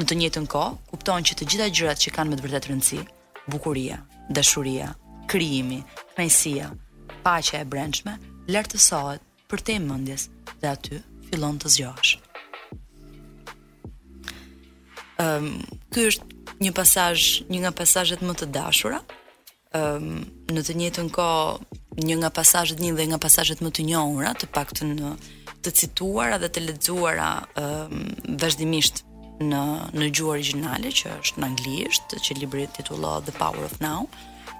Në 0.00 0.08
të 0.08 0.18
njëtën 0.22 0.48
ko, 0.56 0.64
kupton 0.90 1.22
që 1.28 1.36
të 1.42 1.50
gjitha 1.52 1.68
gjërat 1.76 2.06
që 2.06 2.16
kanë 2.16 2.32
me 2.32 2.40
të 2.40 2.48
vërdet 2.48 2.72
rëndësi, 2.72 3.04
bukuria, 3.52 4.00
dashuria, 4.32 4.94
krijimi, 5.28 5.82
pensia, 6.16 6.72
pacha 7.26 7.60
e 7.60 7.68
brendshme, 7.68 8.16
lartësohet 8.50 9.22
për 9.50 9.62
te 9.68 9.76
mëndjes 9.82 10.28
dhe 10.60 10.70
aty 10.74 11.00
fillon 11.28 11.58
të 11.60 11.70
zgjohesh. 11.76 12.14
Um, 15.22 15.60
Ky 15.92 16.06
është 16.08 16.56
një 16.64 16.72
pasaj, 16.74 17.12
një 17.52 17.60
nga 17.62 17.72
pasajet 17.76 18.22
më 18.24 18.34
të 18.40 18.46
dashura, 18.56 19.02
um, 19.76 20.24
në 20.54 20.64
të 20.66 20.76
njëtën 20.80 21.10
ko 21.14 21.26
një 22.06 22.16
nga 22.22 22.30
pasajet 22.32 22.80
një 22.80 22.94
dhe 22.96 23.04
nga 23.12 23.18
pasajet 23.22 23.60
më 23.62 23.70
të 23.76 23.84
njohura, 23.92 24.32
të 24.40 24.48
pak 24.54 24.72
të 24.74 24.88
në 24.94 25.12
të 25.62 25.70
cituara 25.78 26.40
dhe 26.42 26.48
të 26.50 26.60
ledzuara 26.64 27.28
um, 27.44 27.44
ehm, 27.62 28.38
vazhdimisht 28.42 29.04
në, 29.46 29.60
në 29.94 30.08
gjuhën 30.10 30.30
origjinale 30.32 30.90
që 30.90 31.12
është 31.22 31.38
në 31.38 31.46
anglisht, 31.52 32.16
që 32.24 32.38
libri 32.40 32.64
titullo 32.74 33.20
The 33.22 33.34
Power 33.38 33.62
of 33.68 33.76
Now, 33.84 34.08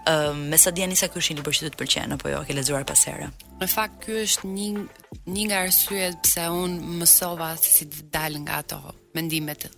Ehm, 0.06 0.48
mesa 0.50 0.70
di 0.74 0.82
Anisa 0.82 1.06
ky 1.06 1.20
është 1.20 1.30
një 1.32 1.38
libër 1.38 1.54
që 1.56 1.68
të 1.74 1.78
pëlqen 1.78 2.14
apo 2.16 2.30
jo, 2.32 2.40
ke 2.46 2.54
lexuar 2.56 2.82
pas 2.88 2.98
herë. 3.06 3.28
Në 3.60 3.66
fakt 3.70 4.00
ky 4.02 4.16
është 4.26 4.48
një 4.50 4.68
një 5.30 5.42
nga 5.46 5.58
arsyet 5.62 6.18
pse 6.26 6.46
un 6.50 6.74
mësova 6.98 7.52
se 7.62 7.70
si 7.76 7.84
të 7.86 8.08
dal 8.10 8.38
nga 8.42 8.58
ato 8.64 8.80
mendimet 9.14 9.68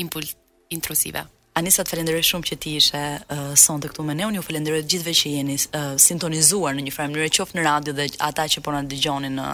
impuls 0.00 0.32
intrusive. 0.72 1.26
Anisa 1.56 1.84
të 1.84 1.92
falenderoj 1.94 2.22
shumë 2.28 2.48
që 2.50 2.56
ti 2.60 2.74
ishe 2.76 3.00
uh, 3.20 3.52
sonte 3.56 3.88
këtu 3.88 4.04
me 4.04 4.16
ne. 4.16 4.26
Unë 4.28 4.38
ju 4.38 4.44
falenderoj 4.44 4.82
të 4.84 4.90
gjithëve 4.92 5.14
që 5.20 5.32
jeni 5.36 5.56
uh, 5.68 5.94
sintonizuar 6.06 6.76
në 6.76 6.84
një 6.88 6.92
farë 6.96 7.12
mënyrë 7.14 7.30
qoftë 7.38 7.56
në 7.56 7.64
radio 7.68 7.96
dhe 7.96 8.06
ata 8.28 8.44
që 8.56 8.64
po 8.64 8.76
na 8.76 8.82
dëgjonin 8.84 9.36
në 9.40 9.48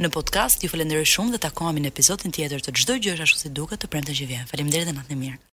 në 0.00 0.12
podcast. 0.16 0.64
Ju 0.64 0.72
falenderoj 0.72 1.04
shumë 1.12 1.36
dhe 1.36 1.42
takohemi 1.48 1.84
në 1.84 1.92
episodin 1.92 2.32
tjetër 2.32 2.64
të 2.68 2.76
çdo 2.80 2.96
gjësh 3.04 3.24
ashtu 3.28 3.44
si 3.46 3.52
duket 3.52 3.84
të 3.84 3.92
premte 3.92 4.16
që 4.16 4.32
vjen. 4.32 4.48
Faleminderit 4.52 4.92
dhe 4.92 4.96
natën 5.00 5.16
e 5.16 5.22
mirë. 5.26 5.42